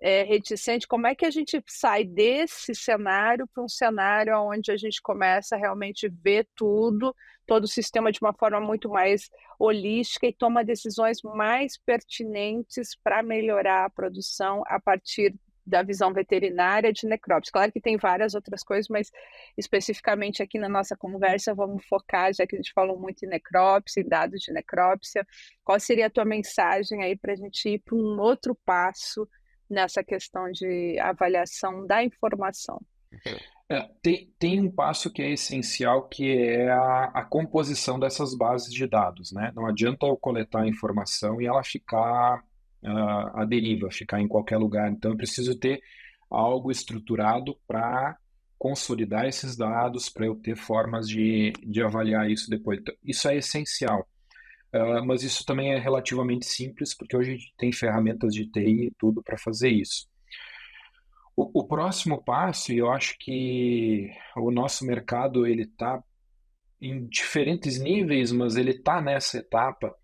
é, 0.00 0.22
reticentes. 0.22 0.86
Como 0.86 1.06
é 1.06 1.14
que 1.14 1.26
a 1.26 1.30
gente 1.30 1.62
sai 1.66 2.04
desse 2.04 2.74
cenário 2.74 3.46
para 3.48 3.62
um 3.62 3.68
cenário 3.68 4.38
onde 4.40 4.70
a 4.70 4.76
gente 4.76 5.02
começa 5.02 5.54
a 5.54 5.58
realmente 5.58 6.08
ver 6.08 6.46
tudo, 6.54 7.14
todo 7.46 7.64
o 7.64 7.68
sistema 7.68 8.12
de 8.12 8.20
uma 8.20 8.32
forma 8.32 8.60
muito 8.60 8.88
mais 8.88 9.28
holística 9.58 10.26
e 10.26 10.32
toma 10.32 10.64
decisões 10.64 11.18
mais 11.22 11.78
pertinentes 11.78 12.96
para 13.02 13.22
melhorar 13.22 13.86
a 13.86 13.90
produção 13.90 14.62
a 14.66 14.80
partir 14.80 15.34
da 15.68 15.82
visão 15.82 16.12
veterinária 16.12 16.92
de 16.92 17.06
necrópsia. 17.06 17.52
Claro 17.52 17.70
que 17.70 17.80
tem 17.80 17.96
várias 17.96 18.34
outras 18.34 18.62
coisas, 18.62 18.88
mas 18.88 19.10
especificamente 19.56 20.42
aqui 20.42 20.58
na 20.58 20.68
nossa 20.68 20.96
conversa 20.96 21.54
vamos 21.54 21.84
focar, 21.86 22.32
já 22.32 22.46
que 22.46 22.56
a 22.56 22.58
gente 22.58 22.72
falou 22.72 22.98
muito 22.98 23.24
em 23.24 23.28
necrópsia, 23.28 24.00
em 24.00 24.08
dados 24.08 24.40
de 24.40 24.52
necrópsia, 24.52 25.26
qual 25.62 25.78
seria 25.78 26.06
a 26.06 26.10
tua 26.10 26.24
mensagem 26.24 27.02
aí 27.02 27.16
para 27.16 27.32
a 27.32 27.36
gente 27.36 27.68
ir 27.68 27.78
para 27.80 27.94
um 27.94 28.18
outro 28.18 28.56
passo 28.64 29.28
nessa 29.68 30.02
questão 30.02 30.50
de 30.50 30.98
avaliação 30.98 31.86
da 31.86 32.02
informação? 32.02 32.80
É, 33.70 33.86
tem, 34.00 34.32
tem 34.38 34.60
um 34.60 34.70
passo 34.70 35.12
que 35.12 35.20
é 35.20 35.30
essencial, 35.30 36.08
que 36.08 36.30
é 36.30 36.70
a, 36.70 37.04
a 37.14 37.24
composição 37.24 37.98
dessas 37.98 38.34
bases 38.34 38.72
de 38.72 38.86
dados, 38.86 39.30
né? 39.30 39.52
Não 39.54 39.66
adianta 39.66 40.06
eu 40.06 40.16
coletar 40.16 40.62
a 40.62 40.66
informação 40.66 41.40
e 41.40 41.46
ela 41.46 41.62
ficar 41.62 42.42
a, 42.82 43.44
deriva, 43.44 43.90
ficar 43.90 44.20
em 44.20 44.28
qualquer 44.28 44.56
lugar. 44.56 44.90
Então, 44.90 45.10
eu 45.12 45.16
preciso 45.16 45.58
ter 45.58 45.80
algo 46.30 46.70
estruturado 46.70 47.58
para 47.66 48.16
consolidar 48.58 49.26
esses 49.26 49.56
dados, 49.56 50.08
para 50.08 50.26
eu 50.26 50.34
ter 50.34 50.56
formas 50.56 51.08
de, 51.08 51.52
de 51.64 51.82
avaliar 51.82 52.30
isso 52.30 52.50
depois. 52.50 52.80
Então, 52.80 52.94
isso 53.04 53.28
é 53.28 53.36
essencial. 53.36 54.06
Uh, 54.74 55.04
mas 55.06 55.22
isso 55.22 55.44
também 55.46 55.72
é 55.72 55.78
relativamente 55.78 56.44
simples, 56.44 56.94
porque 56.94 57.16
hoje 57.16 57.30
a 57.30 57.34
gente 57.34 57.54
tem 57.56 57.72
ferramentas 57.72 58.34
de 58.34 58.46
TI 58.50 58.88
e 58.88 58.92
tudo 58.98 59.22
para 59.22 59.38
fazer 59.38 59.70
isso. 59.70 60.06
O, 61.34 61.60
o, 61.60 61.66
próximo 61.66 62.22
passo, 62.22 62.72
e 62.72 62.78
eu 62.78 62.90
acho 62.90 63.16
que 63.18 64.10
o 64.36 64.50
nosso 64.50 64.84
mercado 64.84 65.46
ele 65.46 65.62
está 65.62 66.02
em 66.80 67.06
diferentes 67.06 67.80
níveis, 67.80 68.32
mas 68.32 68.56
ele 68.56 68.72
está 68.72 69.00
nessa 69.00 69.38
etapa, 69.38 69.94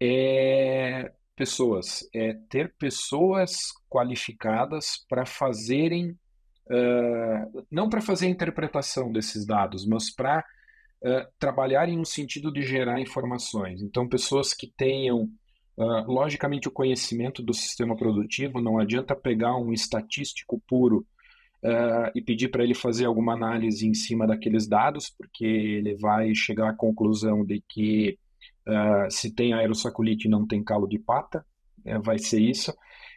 é 0.00 1.12
pessoas, 1.38 2.00
é 2.12 2.34
ter 2.50 2.74
pessoas 2.76 3.72
qualificadas 3.88 5.06
para 5.08 5.24
fazerem, 5.24 6.10
uh, 6.10 7.64
não 7.70 7.88
para 7.88 8.00
fazer 8.00 8.26
a 8.26 8.30
interpretação 8.30 9.12
desses 9.12 9.46
dados, 9.46 9.86
mas 9.86 10.12
para 10.12 10.40
uh, 10.40 11.26
trabalhar 11.38 11.88
em 11.88 11.96
um 11.96 12.04
sentido 12.04 12.52
de 12.52 12.62
gerar 12.62 13.00
informações. 13.00 13.80
Então, 13.80 14.08
pessoas 14.08 14.52
que 14.52 14.66
tenham, 14.66 15.30
uh, 15.76 16.12
logicamente, 16.12 16.66
o 16.66 16.72
conhecimento 16.72 17.40
do 17.40 17.54
sistema 17.54 17.96
produtivo, 17.96 18.60
não 18.60 18.76
adianta 18.76 19.14
pegar 19.14 19.56
um 19.56 19.72
estatístico 19.72 20.60
puro 20.68 21.06
e 22.14 22.22
pedir 22.22 22.50
para 22.50 22.62
ele 22.62 22.72
fazer 22.72 23.04
alguma 23.04 23.32
análise 23.32 23.84
em 23.84 23.92
cima 23.92 24.28
daqueles 24.28 24.68
dados, 24.68 25.10
porque 25.10 25.44
ele 25.44 25.96
vai 25.96 26.32
chegar 26.32 26.70
à 26.70 26.72
conclusão 26.72 27.44
de 27.44 27.60
que 27.68 28.16
Uh, 28.68 29.10
se 29.10 29.34
tem 29.34 29.54
aerossaculite 29.54 30.28
e 30.28 30.30
não 30.30 30.46
tem 30.46 30.62
calo 30.62 30.86
de 30.86 30.98
pata, 30.98 31.44
né, 31.84 31.98
vai 31.98 32.18
ser 32.18 32.40
isso. 32.40 32.72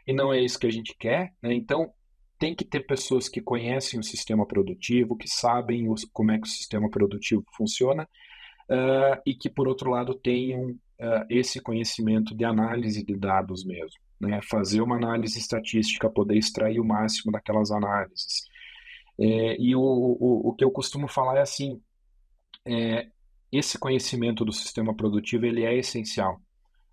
E 0.08 0.14
não 0.14 0.34
é 0.34 0.39
isso 0.39 0.58
que 0.58 0.68
a 0.68 0.72
gente 0.72 0.95
quer. 0.97 1.34
Né? 1.41 1.54
Então, 1.54 1.91
tem 2.39 2.56
que 2.56 2.66
ter 2.66 2.80
pessoas 2.82 3.30
que 3.30 3.41
conhecem 3.41 3.99
o 3.99 4.04
sistema 4.04 4.47
produtivo, 4.47 5.16
que 5.16 5.28
sabem 5.28 5.89
os, 5.89 6.06
como 6.12 6.32
é 6.32 6.39
que 6.39 6.47
o 6.47 6.49
sistema 6.52 6.89
produtivo 6.89 7.43
funciona 7.56 8.04
uh, 8.70 9.22
e 9.26 9.36
que, 9.36 9.49
por 9.49 9.68
outro 9.68 9.91
lado, 9.91 10.16
tenham 10.16 10.70
uh, 10.72 11.26
esse 11.30 11.62
conhecimento 11.62 12.36
de 12.36 12.43
análise 12.43 13.06
de 13.06 13.16
dados 13.16 13.64
mesmo. 13.64 13.99
né? 14.20 14.39
fazer 14.41 14.82
uma 14.82 14.95
análise 14.95 15.38
estatística, 15.38 16.10
poder 16.10 16.38
extrair 16.38 16.80
o 16.80 16.86
máximo 16.86 17.32
daquelas 17.32 17.72
análises. 17.72 18.49
É, 19.20 19.56
e 19.62 19.76
o, 19.76 19.82
o, 19.82 20.49
o 20.49 20.54
que 20.54 20.64
eu 20.64 20.72
costumo 20.72 21.08
falar 21.08 21.38
é 21.38 21.41
assim, 21.41 21.80
é, 22.66 23.08
esse 23.52 23.78
conhecimento 23.78 24.45
do 24.45 24.54
sistema 24.54 24.95
produtivo 24.95 25.45
ele 25.45 25.64
é 25.64 25.78
essencial. 25.78 26.39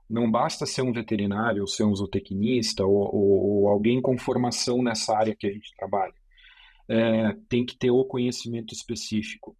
Não 0.08 0.30
basta 0.30 0.66
ser 0.66 0.82
um 0.82 0.92
veterinário, 0.92 1.60
ou 1.60 1.66
ser 1.66 1.84
um 1.84 1.94
zootecnista, 1.94 2.84
ou, 2.84 3.14
ou, 3.14 3.46
ou 3.62 3.68
alguém 3.68 4.00
com 4.00 4.18
formação 4.18 4.82
nessa 4.82 5.16
área 5.16 5.36
que 5.36 5.46
a 5.46 5.52
gente 5.52 5.74
trabalha. 5.76 6.14
É, 6.88 7.36
tem 7.48 7.64
que 7.64 7.76
ter 7.76 7.90
o 7.90 8.04
conhecimento 8.04 8.72
específico. 8.74 9.54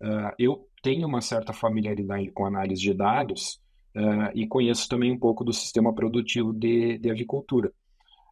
Uh, 0.00 0.32
eu 0.38 0.68
tenho 0.80 1.08
uma 1.08 1.20
certa 1.20 1.52
familiaridade 1.52 2.30
com 2.30 2.46
análise 2.46 2.80
de 2.80 2.94
dados 2.94 3.60
uh, 3.96 4.30
e 4.32 4.46
conheço 4.46 4.88
também 4.88 5.10
um 5.10 5.18
pouco 5.18 5.42
do 5.42 5.52
sistema 5.52 5.92
produtivo 5.92 6.52
de, 6.52 6.98
de 6.98 7.10
avicultura. 7.10 7.72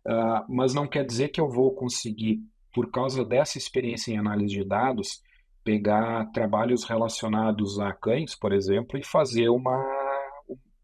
Uh, 0.06 0.46
mas 0.48 0.72
não 0.72 0.86
quer 0.86 1.04
dizer 1.04 1.30
que 1.30 1.40
eu 1.40 1.50
vou 1.50 1.74
conseguir, 1.74 2.40
por 2.72 2.88
causa 2.92 3.24
dessa 3.24 3.58
experiência 3.58 4.12
em 4.12 4.18
análise 4.18 4.54
de 4.54 4.64
dados, 4.64 5.20
pegar 5.66 6.26
trabalhos 6.26 6.84
relacionados 6.84 7.80
a 7.80 7.92
cães, 7.92 8.36
por 8.36 8.52
exemplo, 8.52 8.96
e 8.96 9.04
fazer 9.04 9.48
uma 9.48 9.84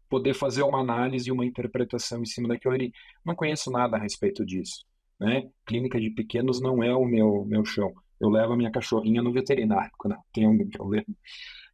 poder 0.09 0.33
fazer 0.35 0.61
uma 0.61 0.81
análise 0.81 1.29
e 1.29 1.31
uma 1.31 1.45
interpretação 1.45 2.21
em 2.21 2.25
cima 2.25 2.49
daquilo 2.49 2.75
ali. 2.75 2.91
Não 3.25 3.33
conheço 3.33 3.71
nada 3.71 3.97
a 3.97 3.99
respeito 3.99 4.45
disso. 4.45 4.85
Né? 5.19 5.49
Clínica 5.65 5.99
de 5.99 6.11
pequenos 6.11 6.61
não 6.61 6.83
é 6.83 6.93
o 6.93 7.05
meu, 7.05 7.45
meu 7.45 7.65
chão. 7.65 7.91
Eu 8.19 8.29
levo 8.29 8.53
a 8.53 8.57
minha 8.57 8.69
cachorrinha 8.69 9.23
no 9.23 9.33
veterinário 9.33 9.89
quando 9.97 10.15
tem 10.31 10.45
algum 10.45 10.69
problema. 10.69 11.07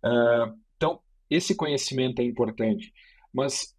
Uh, 0.05 0.57
então, 0.77 1.01
esse 1.29 1.53
conhecimento 1.53 2.21
é 2.21 2.23
importante. 2.23 2.93
Mas 3.33 3.75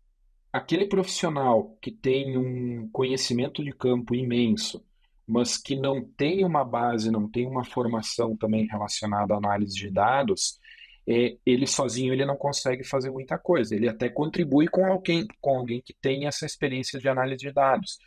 aquele 0.53 0.87
profissional 0.87 1.79
que 1.81 1.91
tem 1.91 2.37
um 2.37 2.91
conhecimento 2.91 3.65
de 3.65 3.73
campo 3.73 4.15
imenso, 4.15 4.85
mas 5.31 5.57
que 5.57 5.77
não 5.77 6.03
tem 6.03 6.45
uma 6.45 6.65
base, 6.65 7.09
não 7.09 7.31
tem 7.31 7.47
uma 7.47 7.65
formação 7.65 8.37
também 8.37 8.67
relacionada 8.67 9.33
à 9.33 9.37
análise 9.37 9.77
de 9.77 9.89
dados, 9.89 10.59
é, 11.07 11.37
ele 11.47 11.69
sozinho 11.69 12.13
ele 12.13 12.27
não 12.27 12.37
consegue 12.37 12.83
fazer 12.83 13.13
muita 13.13 13.39
coisa. 13.39 13.77
Ele 13.77 13.89
até 13.89 14.09
contribui 14.09 14.67
com 14.67 14.85
alguém, 14.85 15.25
com 15.41 15.57
alguém 15.57 15.81
que 15.81 15.95
tem 15.95 16.27
essa 16.27 16.45
experiência 16.45 16.99
de 16.99 17.09
análise 17.09 17.39
de 17.39 17.53
dados. 17.53 17.99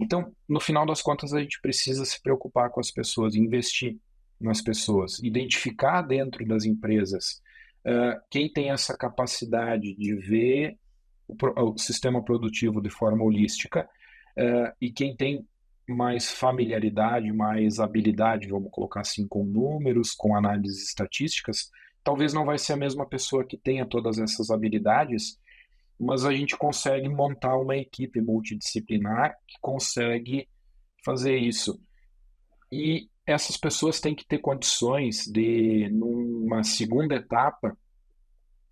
Então, 0.00 0.34
no 0.48 0.58
final 0.58 0.86
das 0.86 1.02
contas, 1.02 1.34
a 1.34 1.40
gente 1.40 1.60
precisa 1.60 2.02
se 2.06 2.20
preocupar 2.22 2.70
com 2.70 2.80
as 2.80 2.90
pessoas, 2.90 3.34
investir 3.34 3.98
nas 4.40 4.62
pessoas, 4.62 5.18
identificar 5.18 6.00
dentro 6.00 6.46
das 6.46 6.64
empresas 6.64 7.42
uh, 7.84 8.18
quem 8.30 8.50
tem 8.50 8.70
essa 8.70 8.96
capacidade 8.96 9.94
de 9.94 10.14
ver 10.14 10.78
o, 11.28 11.36
o 11.72 11.76
sistema 11.76 12.24
produtivo 12.24 12.80
de 12.80 12.88
forma 12.88 13.22
holística 13.22 13.86
uh, 14.38 14.72
e 14.80 14.90
quem 14.90 15.14
tem 15.14 15.46
mais 15.90 16.30
familiaridade, 16.30 17.32
mais 17.32 17.78
habilidade, 17.78 18.48
vamos 18.48 18.70
colocar 18.70 19.00
assim, 19.00 19.26
com 19.26 19.44
números, 19.44 20.12
com 20.12 20.36
análises 20.36 20.88
estatísticas, 20.88 21.70
talvez 22.02 22.32
não 22.32 22.44
vai 22.44 22.58
ser 22.58 22.74
a 22.74 22.76
mesma 22.76 23.06
pessoa 23.06 23.44
que 23.44 23.56
tenha 23.56 23.86
todas 23.86 24.18
essas 24.18 24.50
habilidades, 24.50 25.38
mas 25.98 26.24
a 26.24 26.32
gente 26.32 26.56
consegue 26.56 27.08
montar 27.08 27.56
uma 27.56 27.76
equipe 27.76 28.20
multidisciplinar 28.20 29.36
que 29.46 29.58
consegue 29.60 30.48
fazer 31.04 31.36
isso. 31.36 31.80
E 32.72 33.08
essas 33.26 33.56
pessoas 33.56 34.00
têm 34.00 34.14
que 34.14 34.26
ter 34.26 34.38
condições 34.38 35.26
de, 35.26 35.88
numa 35.90 36.62
segunda 36.64 37.16
etapa, 37.16 37.76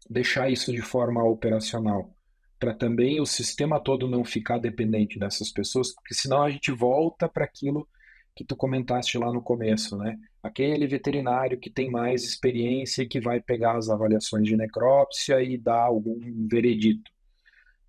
deixar 0.08 0.50
isso 0.50 0.72
de 0.72 0.80
forma 0.80 1.22
operacional, 1.22 2.14
para 2.58 2.74
também 2.74 3.20
o 3.20 3.26
sistema 3.26 3.80
todo 3.80 4.08
não 4.08 4.24
ficar 4.24 4.58
dependente 4.58 5.18
dessas 5.18 5.50
pessoas, 5.50 5.92
porque 5.94 6.14
senão 6.14 6.42
a 6.42 6.50
gente 6.50 6.72
volta 6.72 7.28
para 7.28 7.44
aquilo 7.44 7.88
que 8.34 8.44
tu 8.44 8.54
comentaste 8.54 9.18
lá 9.18 9.32
no 9.32 9.42
começo, 9.42 9.96
né? 9.96 10.16
Aquele 10.42 10.86
veterinário 10.86 11.58
que 11.58 11.70
tem 11.70 11.90
mais 11.90 12.22
experiência 12.22 13.02
e 13.02 13.08
que 13.08 13.20
vai 13.20 13.40
pegar 13.40 13.76
as 13.76 13.88
avaliações 13.88 14.46
de 14.46 14.56
necrópsia 14.56 15.42
e 15.42 15.58
dar 15.58 15.82
algum 15.82 16.18
veredito, 16.48 17.10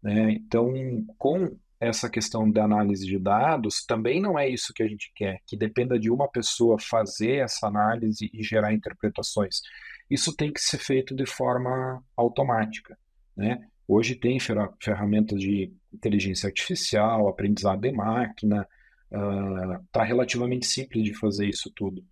né? 0.02 0.32
Então, 0.32 0.74
com 1.18 1.56
essa 1.80 2.10
questão 2.10 2.50
da 2.50 2.64
análise 2.64 3.06
de 3.06 3.18
dados, 3.18 3.86
também 3.86 4.20
não 4.20 4.38
é 4.38 4.50
isso 4.50 4.74
que 4.74 4.84
a 4.84 4.88
gente 4.88 5.12
quer, 5.16 5.40
que 5.46 5.56
dependa 5.56 5.98
de 5.98 6.12
uma 6.12 6.28
pessoa 6.28 6.78
fazer 6.80 7.44
essa 7.44 7.68
análise 7.68 8.30
e 8.34 8.44
gerar 8.44 8.74
interpretações. 8.74 9.62
Isso 10.10 10.36
tem 10.36 10.52
que 10.52 10.60
ser 10.60 10.80
feito 10.80 11.16
de 11.16 11.26
forma 11.26 12.04
automática, 12.18 12.98
né? 13.38 13.66
Hoje 13.92 14.14
tem 14.14 14.38
ferramentas 14.80 15.42
de 15.42 15.74
inteligência 15.92 16.46
artificial, 16.46 17.28
aprendizado 17.28 17.82
de 17.82 17.92
máquina, 17.92 18.68
Está 19.12 20.02
ah, 20.02 20.04
uh, 20.04 20.06
relativamente 20.06 20.68
simples 20.68 21.04
de 21.04 21.16
fazer 21.16 21.50
isso 21.50 21.72
tudo. 21.76 22.06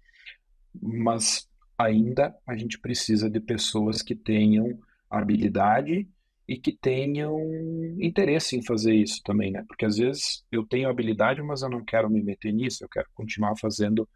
Mas 0.82 1.47
ainda 1.78 2.36
a 2.47 2.55
gente 2.57 2.80
precisa 2.80 3.30
de 3.30 3.39
pessoas 3.39 4.01
que 4.01 4.15
tenham 4.15 4.80
habilidade 5.07 6.09
e 6.47 6.57
que 6.57 6.71
tenham 6.71 7.38
interesse 8.01 8.57
em 8.57 8.65
fazer 8.65 8.95
isso 8.95 9.21
também, 9.23 9.51
né? 9.51 9.63
Porque 9.67 9.86
às 9.86 9.97
vezes 9.97 10.43
eu 10.51 10.65
tenho 10.65 10.89
habilidade, 10.89 11.43
mas 11.43 11.61
eu 11.61 11.69
não 11.69 11.86
quero 11.86 12.09
me 12.09 12.23
meter 12.23 12.51
nisso, 12.51 12.84
eu 12.84 12.89
quero 12.89 13.07
continuar 13.13 13.55
fazendo 13.55 14.09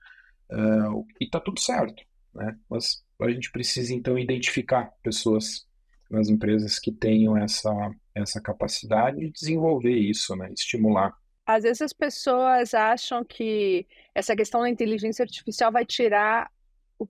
uh, 0.51 1.05
e 1.19 1.29
tá 1.29 1.39
tudo 1.39 1.59
certo, 1.59 2.03
né? 2.33 2.57
Mas 2.67 3.03
a 3.21 3.29
gente 3.29 3.51
precisa 3.51 3.93
então 3.93 4.17
identificar 4.17 4.91
pessoas 5.03 5.67
nas 6.11 6.29
empresas 6.29 6.77
que 6.77 6.91
tenham 6.91 7.37
essa 7.37 7.71
essa 8.13 8.41
capacidade 8.41 9.19
de 9.19 9.31
desenvolver 9.31 9.95
isso, 9.95 10.35
né? 10.35 10.51
Estimular 10.53 11.15
às 11.45 11.63
vezes 11.63 11.81
as 11.81 11.93
pessoas 11.93 12.73
acham 12.73 13.25
que 13.25 13.87
essa 14.13 14.35
questão 14.35 14.61
da 14.61 14.69
inteligência 14.69 15.23
artificial 15.23 15.71
vai 15.71 15.85
tirar 15.85 16.49
o, 16.97 17.07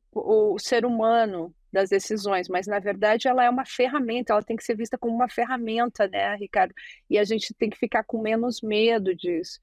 o, 0.53 0.59
ser 0.59 0.85
humano 0.85 1.53
das 1.71 1.89
decisões, 1.89 2.47
mas 2.49 2.65
na 2.67 2.79
verdade 2.79 3.27
ela 3.27 3.43
é 3.43 3.49
uma 3.49 3.65
ferramenta, 3.65 4.33
ela 4.33 4.43
tem 4.43 4.55
que 4.55 4.63
ser 4.63 4.75
vista 4.75 4.97
como 4.97 5.13
uma 5.13 5.29
ferramenta, 5.29 6.07
né, 6.07 6.35
Ricardo? 6.35 6.73
E 7.09 7.17
a 7.17 7.23
gente 7.23 7.53
tem 7.53 7.69
que 7.69 7.77
ficar 7.77 8.03
com 8.03 8.21
menos 8.21 8.61
medo 8.61 9.15
disso. 9.15 9.59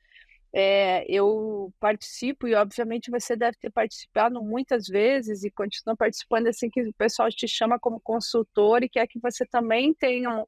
É, 0.52 1.04
eu 1.08 1.72
participo 1.78 2.48
e 2.48 2.54
obviamente 2.54 3.10
você 3.10 3.36
deve 3.36 3.56
ter 3.58 3.70
participado 3.70 4.42
muitas 4.42 4.86
vezes 4.86 5.44
e 5.44 5.50
continua 5.50 5.94
participando 5.94 6.46
assim 6.46 6.70
que 6.70 6.80
o 6.80 6.94
pessoal 6.94 7.28
te 7.28 7.46
chama 7.46 7.78
como 7.78 8.00
consultor 8.00 8.82
e 8.82 8.88
quer 8.88 9.06
que 9.06 9.20
você 9.20 9.44
também 9.44 9.92
tenha 9.92 10.46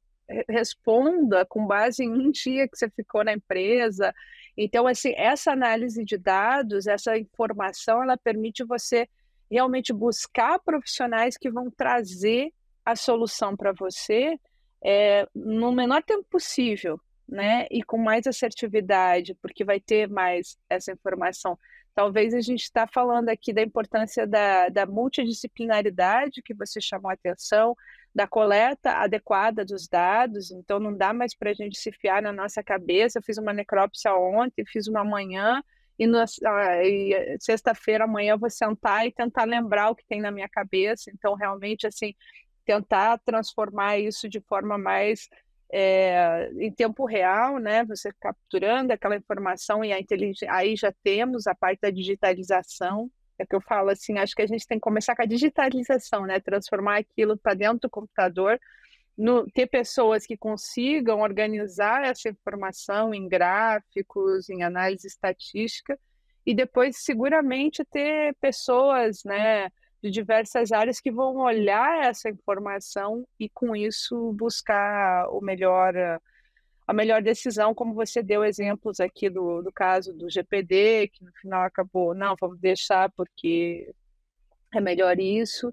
responda 0.48 1.44
com 1.44 1.66
base 1.66 2.04
em 2.04 2.10
um 2.10 2.30
dia 2.30 2.68
que 2.68 2.76
você 2.76 2.88
ficou 2.90 3.24
na 3.24 3.32
empresa. 3.32 4.14
Então, 4.56 4.86
assim, 4.86 5.12
essa 5.16 5.52
análise 5.52 6.04
de 6.04 6.16
dados, 6.16 6.86
essa 6.86 7.16
informação, 7.16 8.02
ela 8.02 8.16
permite 8.16 8.64
você 8.64 9.08
realmente 9.50 9.92
buscar 9.92 10.58
profissionais 10.60 11.36
que 11.36 11.50
vão 11.50 11.70
trazer 11.70 12.52
a 12.84 12.94
solução 12.94 13.56
para 13.56 13.72
você 13.72 14.38
é, 14.82 15.26
no 15.34 15.72
menor 15.72 16.02
tempo 16.02 16.24
possível, 16.30 17.00
né? 17.30 17.66
E 17.70 17.82
com 17.82 17.96
mais 17.96 18.26
assertividade, 18.26 19.34
porque 19.40 19.64
vai 19.64 19.80
ter 19.80 20.08
mais 20.08 20.56
essa 20.68 20.92
informação. 20.92 21.58
Talvez 21.94 22.34
a 22.34 22.40
gente 22.40 22.62
está 22.62 22.86
falando 22.86 23.28
aqui 23.28 23.52
da 23.52 23.62
importância 23.62 24.26
da, 24.26 24.68
da 24.68 24.86
multidisciplinaridade 24.86 26.42
que 26.42 26.54
você 26.54 26.80
chamou 26.80 27.10
a 27.10 27.14
atenção, 27.14 27.76
da 28.14 28.26
coleta 28.26 28.92
adequada 28.92 29.64
dos 29.64 29.86
dados, 29.86 30.50
então 30.50 30.80
não 30.80 30.96
dá 30.96 31.12
mais 31.12 31.34
para 31.34 31.50
a 31.50 31.54
gente 31.54 31.78
se 31.78 31.92
fiar 31.92 32.22
na 32.22 32.32
nossa 32.32 32.62
cabeça. 32.62 33.18
Eu 33.18 33.22
fiz 33.22 33.38
uma 33.38 33.52
necrópsia 33.52 34.14
ontem, 34.14 34.64
fiz 34.66 34.88
uma 34.88 35.04
manhã, 35.04 35.62
e, 35.98 36.06
ah, 36.46 36.82
e 36.82 37.36
sexta-feira, 37.38 38.04
amanhã, 38.04 38.32
eu 38.32 38.38
vou 38.38 38.48
sentar 38.48 39.06
e 39.06 39.12
tentar 39.12 39.44
lembrar 39.44 39.90
o 39.90 39.94
que 39.94 40.06
tem 40.06 40.20
na 40.20 40.30
minha 40.30 40.48
cabeça. 40.48 41.10
Então, 41.14 41.34
realmente, 41.34 41.86
assim, 41.86 42.14
tentar 42.64 43.18
transformar 43.18 43.98
isso 43.98 44.28
de 44.28 44.40
forma 44.40 44.78
mais 44.78 45.28
é, 45.72 46.50
em 46.58 46.72
tempo 46.72 47.04
real, 47.04 47.58
né? 47.58 47.84
Você 47.84 48.10
capturando 48.20 48.92
aquela 48.92 49.16
informação 49.16 49.84
e 49.84 49.92
a 49.92 50.00
inteligência, 50.00 50.52
aí 50.52 50.76
já 50.76 50.92
temos 51.02 51.46
a 51.46 51.54
parte 51.54 51.80
da 51.80 51.90
digitalização, 51.90 53.10
é 53.38 53.46
que 53.46 53.54
eu 53.54 53.60
falo 53.60 53.90
assim, 53.90 54.18
acho 54.18 54.34
que 54.34 54.42
a 54.42 54.46
gente 54.46 54.66
tem 54.66 54.78
que 54.78 54.82
começar 54.82 55.16
com 55.16 55.22
a 55.22 55.26
digitalização, 55.26 56.26
né? 56.26 56.40
Transformar 56.40 56.98
aquilo 56.98 57.38
para 57.38 57.54
dentro 57.54 57.80
do 57.80 57.90
computador, 57.90 58.58
no, 59.16 59.50
ter 59.50 59.66
pessoas 59.66 60.26
que 60.26 60.36
consigam 60.36 61.20
organizar 61.20 62.04
essa 62.04 62.28
informação 62.28 63.14
em 63.14 63.28
gráficos, 63.28 64.48
em 64.50 64.62
análise 64.62 65.06
estatística, 65.06 65.98
e 66.44 66.54
depois 66.54 66.96
seguramente 67.04 67.84
ter 67.84 68.34
pessoas, 68.40 69.22
né, 69.24 69.70
de 70.02 70.10
diversas 70.10 70.72
áreas 70.72 71.00
que 71.00 71.10
vão 71.10 71.36
olhar 71.38 72.04
essa 72.04 72.28
informação 72.28 73.26
e 73.38 73.48
com 73.48 73.76
isso 73.76 74.32
buscar 74.32 75.28
o 75.30 75.40
melhor 75.40 75.94
a 76.86 76.92
melhor 76.92 77.22
decisão, 77.22 77.72
como 77.72 77.94
você 77.94 78.20
deu 78.20 78.44
exemplos 78.44 78.98
aqui 78.98 79.30
do, 79.30 79.62
do 79.62 79.70
caso 79.72 80.12
do 80.12 80.28
GPD, 80.28 81.08
que 81.12 81.24
no 81.24 81.30
final 81.40 81.62
acabou, 81.62 82.14
não, 82.16 82.34
vamos 82.40 82.58
deixar 82.58 83.08
porque 83.12 83.94
é 84.74 84.80
melhor 84.80 85.20
isso. 85.20 85.72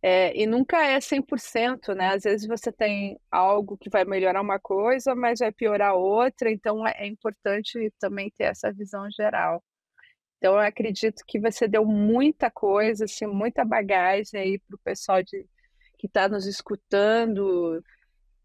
É, 0.00 0.34
e 0.34 0.46
nunca 0.46 0.82
é 0.86 1.00
100%, 1.00 1.94
né? 1.94 2.14
Às 2.14 2.22
vezes 2.22 2.46
você 2.46 2.72
tem 2.72 3.20
algo 3.30 3.76
que 3.76 3.90
vai 3.90 4.04
melhorar 4.04 4.40
uma 4.40 4.58
coisa, 4.58 5.14
mas 5.14 5.40
vai 5.40 5.52
piorar 5.52 5.94
outra, 5.94 6.50
então 6.50 6.86
é, 6.86 6.94
é 6.98 7.06
importante 7.06 7.92
também 7.98 8.30
ter 8.30 8.44
essa 8.44 8.72
visão 8.72 9.10
geral. 9.10 9.62
Então, 10.38 10.54
eu 10.54 10.60
acredito 10.60 11.24
que 11.26 11.38
você 11.38 11.66
deu 11.66 11.84
muita 11.84 12.50
coisa, 12.50 13.04
assim, 13.04 13.26
muita 13.26 13.64
bagagem 13.64 14.40
aí 14.40 14.58
para 14.58 14.76
o 14.76 14.78
pessoal 14.78 15.22
de, 15.22 15.44
que 15.98 16.06
está 16.06 16.28
nos 16.28 16.46
escutando 16.46 17.82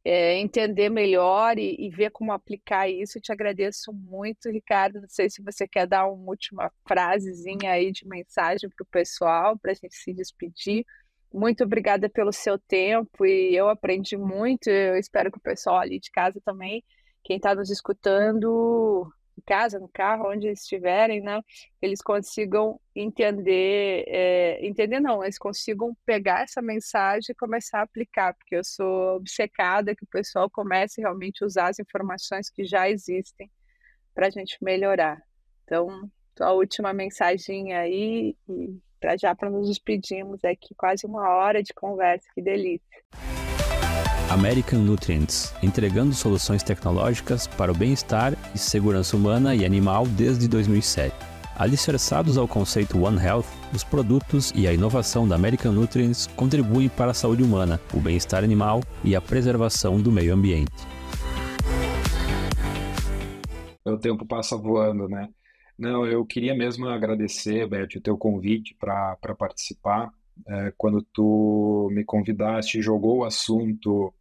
é, 0.03 0.37
entender 0.37 0.89
melhor 0.89 1.57
e, 1.57 1.75
e, 1.79 1.89
ver 1.89 2.11
como 2.11 2.31
aplicar 2.31 2.89
isso. 2.89 3.17
Eu 3.17 3.21
te 3.21 3.31
agradeço 3.31 3.93
muito, 3.93 4.49
Ricardo. 4.49 4.99
Não 5.01 5.07
sei 5.07 5.29
se 5.29 5.41
você 5.41 5.67
quer 5.67 5.87
dar 5.87 6.07
uma 6.07 6.29
última 6.29 6.71
frasezinha 6.85 7.71
aí 7.71 7.91
de 7.91 8.05
mensagem 8.07 8.69
para 8.69 8.83
o 8.83 8.87
pessoal, 8.87 9.57
para 9.57 9.71
a 9.71 9.75
gente 9.75 9.95
se 9.95 10.13
despedir. 10.13 10.85
Muito 11.31 11.63
obrigada 11.63 12.09
pelo 12.09 12.33
seu 12.33 12.59
tempo 12.59 13.25
e 13.25 13.55
eu 13.55 13.69
aprendi 13.69 14.17
muito. 14.17 14.67
Eu 14.69 14.97
espero 14.97 15.31
que 15.31 15.37
o 15.37 15.41
pessoal 15.41 15.77
ali 15.77 15.99
de 15.99 16.11
casa 16.11 16.41
também, 16.43 16.83
quem 17.23 17.37
está 17.37 17.55
nos 17.55 17.69
escutando, 17.71 19.11
em 19.37 19.41
casa, 19.45 19.79
no 19.79 19.87
carro, 19.87 20.29
onde 20.31 20.47
estiverem, 20.47 21.21
né, 21.21 21.41
eles 21.81 22.01
consigam 22.01 22.79
entender, 22.95 24.05
é, 24.07 24.65
entender 24.65 24.99
não, 24.99 25.23
eles 25.23 25.37
consigam 25.37 25.95
pegar 26.05 26.43
essa 26.43 26.61
mensagem 26.61 27.31
e 27.31 27.35
começar 27.35 27.79
a 27.79 27.83
aplicar, 27.83 28.33
porque 28.33 28.55
eu 28.55 28.63
sou 28.63 29.17
obcecada 29.17 29.95
que 29.95 30.03
o 30.03 30.07
pessoal 30.07 30.49
comece 30.49 31.01
realmente 31.01 31.43
a 31.43 31.47
usar 31.47 31.67
as 31.69 31.79
informações 31.79 32.49
que 32.49 32.63
já 32.63 32.89
existem 32.89 33.49
para 34.13 34.27
a 34.27 34.29
gente 34.29 34.57
melhorar. 34.61 35.21
Então, 35.63 36.09
a 36.39 36.51
última 36.51 36.93
mensagem 36.93 37.73
aí, 37.73 38.35
para 38.99 39.17
já 39.17 39.35
para 39.35 39.49
nos 39.49 39.67
despedirmos 39.67 40.43
aqui, 40.43 40.73
quase 40.75 41.05
uma 41.05 41.27
hora 41.29 41.61
de 41.61 41.73
conversa, 41.73 42.27
que 42.33 42.41
delícia. 42.41 43.03
American 44.29 44.79
Nutrients, 44.79 45.53
entregando 45.61 46.13
soluções 46.13 46.63
tecnológicas 46.63 47.45
para 47.45 47.71
o 47.71 47.75
bem-estar 47.75 48.33
e 48.55 48.57
segurança 48.57 49.15
humana 49.15 49.53
e 49.53 49.65
animal 49.65 50.07
desde 50.07 50.47
2007. 50.47 51.13
Alicerçados 51.55 52.37
ao 52.37 52.47
conceito 52.47 52.99
One 53.03 53.23
Health, 53.23 53.45
os 53.73 53.83
produtos 53.83 54.51
e 54.55 54.67
a 54.67 54.73
inovação 54.73 55.27
da 55.27 55.35
American 55.35 55.71
Nutrients 55.71 56.25
contribuem 56.35 56.89
para 56.89 57.11
a 57.11 57.13
saúde 57.13 57.43
humana, 57.43 57.79
o 57.93 57.99
bem-estar 57.99 58.43
animal 58.43 58.81
e 59.03 59.15
a 59.15 59.21
preservação 59.21 60.01
do 60.01 60.11
meio 60.11 60.33
ambiente. 60.33 60.71
O 63.85 63.97
tempo 63.97 64.25
passa 64.25 64.57
voando, 64.57 65.07
né? 65.07 65.29
Não, 65.77 66.05
eu 66.05 66.25
queria 66.25 66.55
mesmo 66.55 66.87
agradecer, 66.87 67.67
Beth, 67.67 67.97
o 67.97 68.01
teu 68.01 68.17
convite 68.17 68.75
para 68.79 69.35
participar. 69.37 70.11
É, 70.47 70.73
quando 70.77 71.01
tu 71.13 71.89
me 71.91 72.03
convidaste, 72.03 72.81
jogou 72.81 73.19
o 73.19 73.23
assunto 73.23 74.13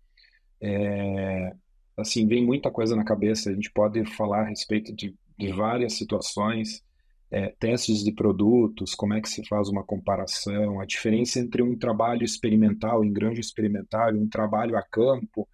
é, 0.60 1.52
assim, 1.96 2.26
vem 2.26 2.44
muita 2.44 2.70
coisa 2.70 2.94
na 2.94 3.04
cabeça. 3.04 3.50
A 3.50 3.54
gente 3.54 3.70
pode 3.70 4.04
falar 4.04 4.42
a 4.42 4.48
respeito 4.48 4.94
de, 4.94 5.14
de 5.38 5.52
várias 5.52 5.94
situações, 5.94 6.82
é, 7.30 7.48
testes 7.58 8.04
de 8.04 8.12
produtos, 8.12 8.94
como 8.94 9.14
é 9.14 9.20
que 9.20 9.28
se 9.28 9.46
faz 9.46 9.68
uma 9.68 9.82
comparação, 9.82 10.80
a 10.80 10.86
diferença 10.86 11.40
entre 11.40 11.62
um 11.62 11.76
trabalho 11.76 12.24
experimental, 12.24 13.04
em 13.04 13.12
grande 13.12 13.40
experimental, 13.40 14.14
e 14.14 14.18
um 14.18 14.28
trabalho 14.28 14.76
a 14.76 14.82
campo. 14.82 15.48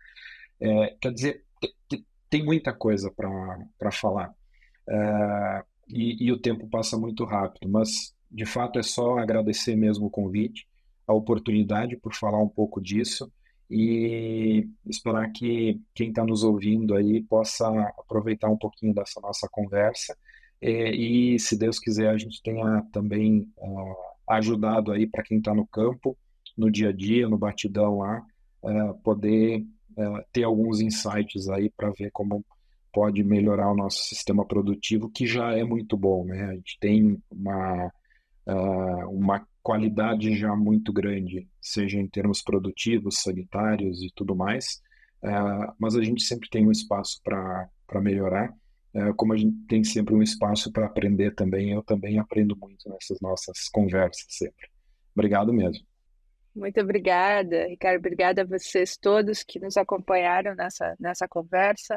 É, 0.60 0.96
quer 1.00 1.12
dizer, 1.12 1.44
tem 2.28 2.44
muita 2.44 2.72
coisa 2.72 3.10
para 3.10 3.90
falar. 3.92 4.34
É, 4.88 5.64
e, 5.88 6.26
e 6.26 6.32
o 6.32 6.38
tempo 6.38 6.68
passa 6.68 6.98
muito 6.98 7.24
rápido, 7.24 7.68
mas 7.70 8.14
de 8.30 8.46
fato 8.46 8.78
é 8.78 8.82
só 8.82 9.18
agradecer 9.18 9.76
mesmo 9.76 10.06
o 10.06 10.10
convite, 10.10 10.66
a 11.06 11.12
oportunidade 11.12 11.96
por 11.96 12.14
falar 12.14 12.42
um 12.42 12.48
pouco 12.48 12.80
disso 12.80 13.30
e 13.70 14.66
esperar 14.86 15.30
que 15.32 15.80
quem 15.94 16.08
está 16.08 16.24
nos 16.24 16.42
ouvindo 16.42 16.94
aí 16.94 17.22
possa 17.22 17.68
aproveitar 17.98 18.48
um 18.48 18.56
pouquinho 18.56 18.94
dessa 18.94 19.20
nossa 19.20 19.48
conversa 19.50 20.16
e, 20.60 21.34
e 21.34 21.38
se 21.38 21.56
Deus 21.56 21.78
quiser, 21.78 22.08
a 22.08 22.18
gente 22.18 22.42
tenha 22.42 22.82
também 22.92 23.48
uh, 23.58 23.96
ajudado 24.28 24.92
aí 24.92 25.06
para 25.06 25.22
quem 25.22 25.38
está 25.38 25.54
no 25.54 25.66
campo, 25.66 26.16
no 26.56 26.70
dia 26.70 26.88
a 26.88 26.92
dia, 26.92 27.28
no 27.28 27.38
batidão 27.38 27.98
lá, 27.98 28.22
uh, 28.62 28.94
poder 29.02 29.64
uh, 29.96 30.24
ter 30.32 30.42
alguns 30.42 30.80
insights 30.80 31.48
aí 31.48 31.70
para 31.70 31.90
ver 31.90 32.10
como 32.10 32.44
pode 32.92 33.22
melhorar 33.22 33.70
o 33.70 33.76
nosso 33.76 34.02
sistema 34.04 34.44
produtivo, 34.44 35.10
que 35.10 35.26
já 35.26 35.56
é 35.56 35.62
muito 35.62 35.96
bom, 35.96 36.24
né? 36.24 36.44
A 36.44 36.54
gente 36.54 36.76
tem 36.80 37.22
uma, 37.30 37.92
uma 39.08 39.46
qualidade 39.68 40.34
já 40.34 40.56
muito 40.56 40.90
grande, 40.94 41.46
seja 41.60 41.98
em 41.98 42.08
termos 42.08 42.40
produtivos, 42.40 43.20
sanitários 43.20 44.02
e 44.02 44.10
tudo 44.14 44.34
mais, 44.34 44.80
uh, 45.22 45.74
mas 45.78 45.94
a 45.94 46.02
gente 46.02 46.22
sempre 46.22 46.48
tem 46.48 46.66
um 46.66 46.72
espaço 46.72 47.20
para 47.22 47.68
melhorar, 48.00 48.50
uh, 48.94 49.14
como 49.14 49.34
a 49.34 49.36
gente 49.36 49.54
tem 49.68 49.84
sempre 49.84 50.14
um 50.14 50.22
espaço 50.22 50.72
para 50.72 50.86
aprender 50.86 51.34
também, 51.34 51.72
eu 51.72 51.82
também 51.82 52.18
aprendo 52.18 52.56
muito 52.56 52.88
nessas 52.88 53.20
nossas 53.20 53.68
conversas 53.68 54.24
sempre. 54.30 54.68
Obrigado 55.14 55.52
mesmo. 55.52 55.84
Muito 56.56 56.80
obrigada, 56.80 57.66
Ricardo. 57.66 57.98
Obrigada 57.98 58.40
a 58.40 58.46
vocês 58.46 58.96
todos 58.96 59.42
que 59.42 59.60
nos 59.60 59.76
acompanharam 59.76 60.54
nessa, 60.54 60.96
nessa 60.98 61.28
conversa. 61.28 61.94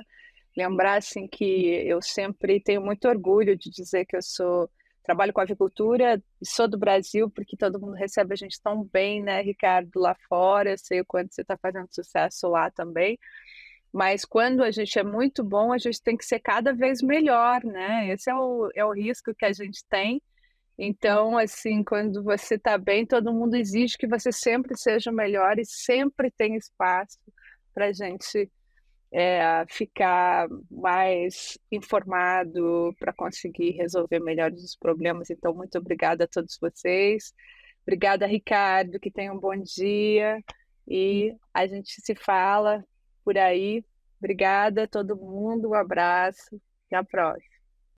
Lembrar 0.57 0.97
assim, 0.97 1.25
que 1.25 1.43
eu 1.87 2.01
sempre 2.01 2.59
tenho 2.59 2.81
muito 2.81 3.07
orgulho 3.07 3.55
de 3.55 3.69
dizer 3.69 4.05
que 4.05 4.17
eu 4.17 4.21
sou 4.21 4.69
trabalho 5.11 5.33
com 5.33 5.41
avicultura, 5.41 6.23
sou 6.41 6.69
do 6.69 6.77
Brasil, 6.77 7.29
porque 7.29 7.57
todo 7.57 7.79
mundo 7.79 7.93
recebe 7.93 8.33
a 8.33 8.37
gente 8.37 8.61
tão 8.61 8.83
bem, 8.85 9.21
né, 9.21 9.41
Ricardo, 9.41 9.99
lá 9.99 10.15
fora, 10.29 10.71
eu 10.71 10.77
sei 10.77 11.01
o 11.01 11.05
quanto 11.05 11.35
você 11.35 11.41
está 11.41 11.57
fazendo 11.57 11.87
sucesso 11.91 12.47
lá 12.47 12.71
também, 12.71 13.19
mas 13.91 14.23
quando 14.23 14.63
a 14.63 14.71
gente 14.71 14.97
é 14.97 15.03
muito 15.03 15.43
bom, 15.43 15.73
a 15.73 15.77
gente 15.77 16.01
tem 16.01 16.15
que 16.15 16.23
ser 16.23 16.39
cada 16.39 16.73
vez 16.73 17.01
melhor, 17.01 17.61
né, 17.65 18.09
esse 18.09 18.29
é 18.29 18.35
o, 18.35 18.69
é 18.73 18.85
o 18.85 18.93
risco 18.93 19.35
que 19.35 19.43
a 19.43 19.51
gente 19.51 19.83
tem, 19.89 20.21
então, 20.77 21.37
assim, 21.37 21.83
quando 21.83 22.23
você 22.23 22.55
está 22.55 22.77
bem, 22.77 23.05
todo 23.05 23.33
mundo 23.33 23.55
exige 23.55 23.97
que 23.97 24.07
você 24.07 24.31
sempre 24.31 24.75
seja 24.77 25.11
melhor 25.11 25.59
e 25.59 25.65
sempre 25.65 26.31
tem 26.31 26.55
espaço 26.55 27.19
para 27.73 27.87
a 27.87 27.93
gente 27.93 28.49
é, 29.11 29.65
ficar 29.67 30.47
mais 30.69 31.57
informado 31.71 32.95
para 32.97 33.13
conseguir 33.13 33.71
resolver 33.71 34.19
melhor 34.19 34.51
os 34.51 34.75
problemas. 34.75 35.29
Então, 35.29 35.53
muito 35.53 35.77
obrigada 35.77 36.23
a 36.23 36.27
todos 36.27 36.57
vocês. 36.59 37.33
Obrigada, 37.83 38.25
Ricardo, 38.25 38.99
que 38.99 39.11
tenha 39.11 39.33
um 39.33 39.39
bom 39.39 39.55
dia 39.57 40.41
e 40.87 41.35
a 41.53 41.67
gente 41.67 41.99
se 42.01 42.15
fala 42.15 42.83
por 43.23 43.37
aí. 43.37 43.83
Obrigada 44.19 44.83
a 44.83 44.87
todo 44.87 45.15
mundo, 45.15 45.69
um 45.69 45.73
abraço, 45.73 46.61
até 46.87 46.95
a 46.97 47.03
próxima. 47.03 47.50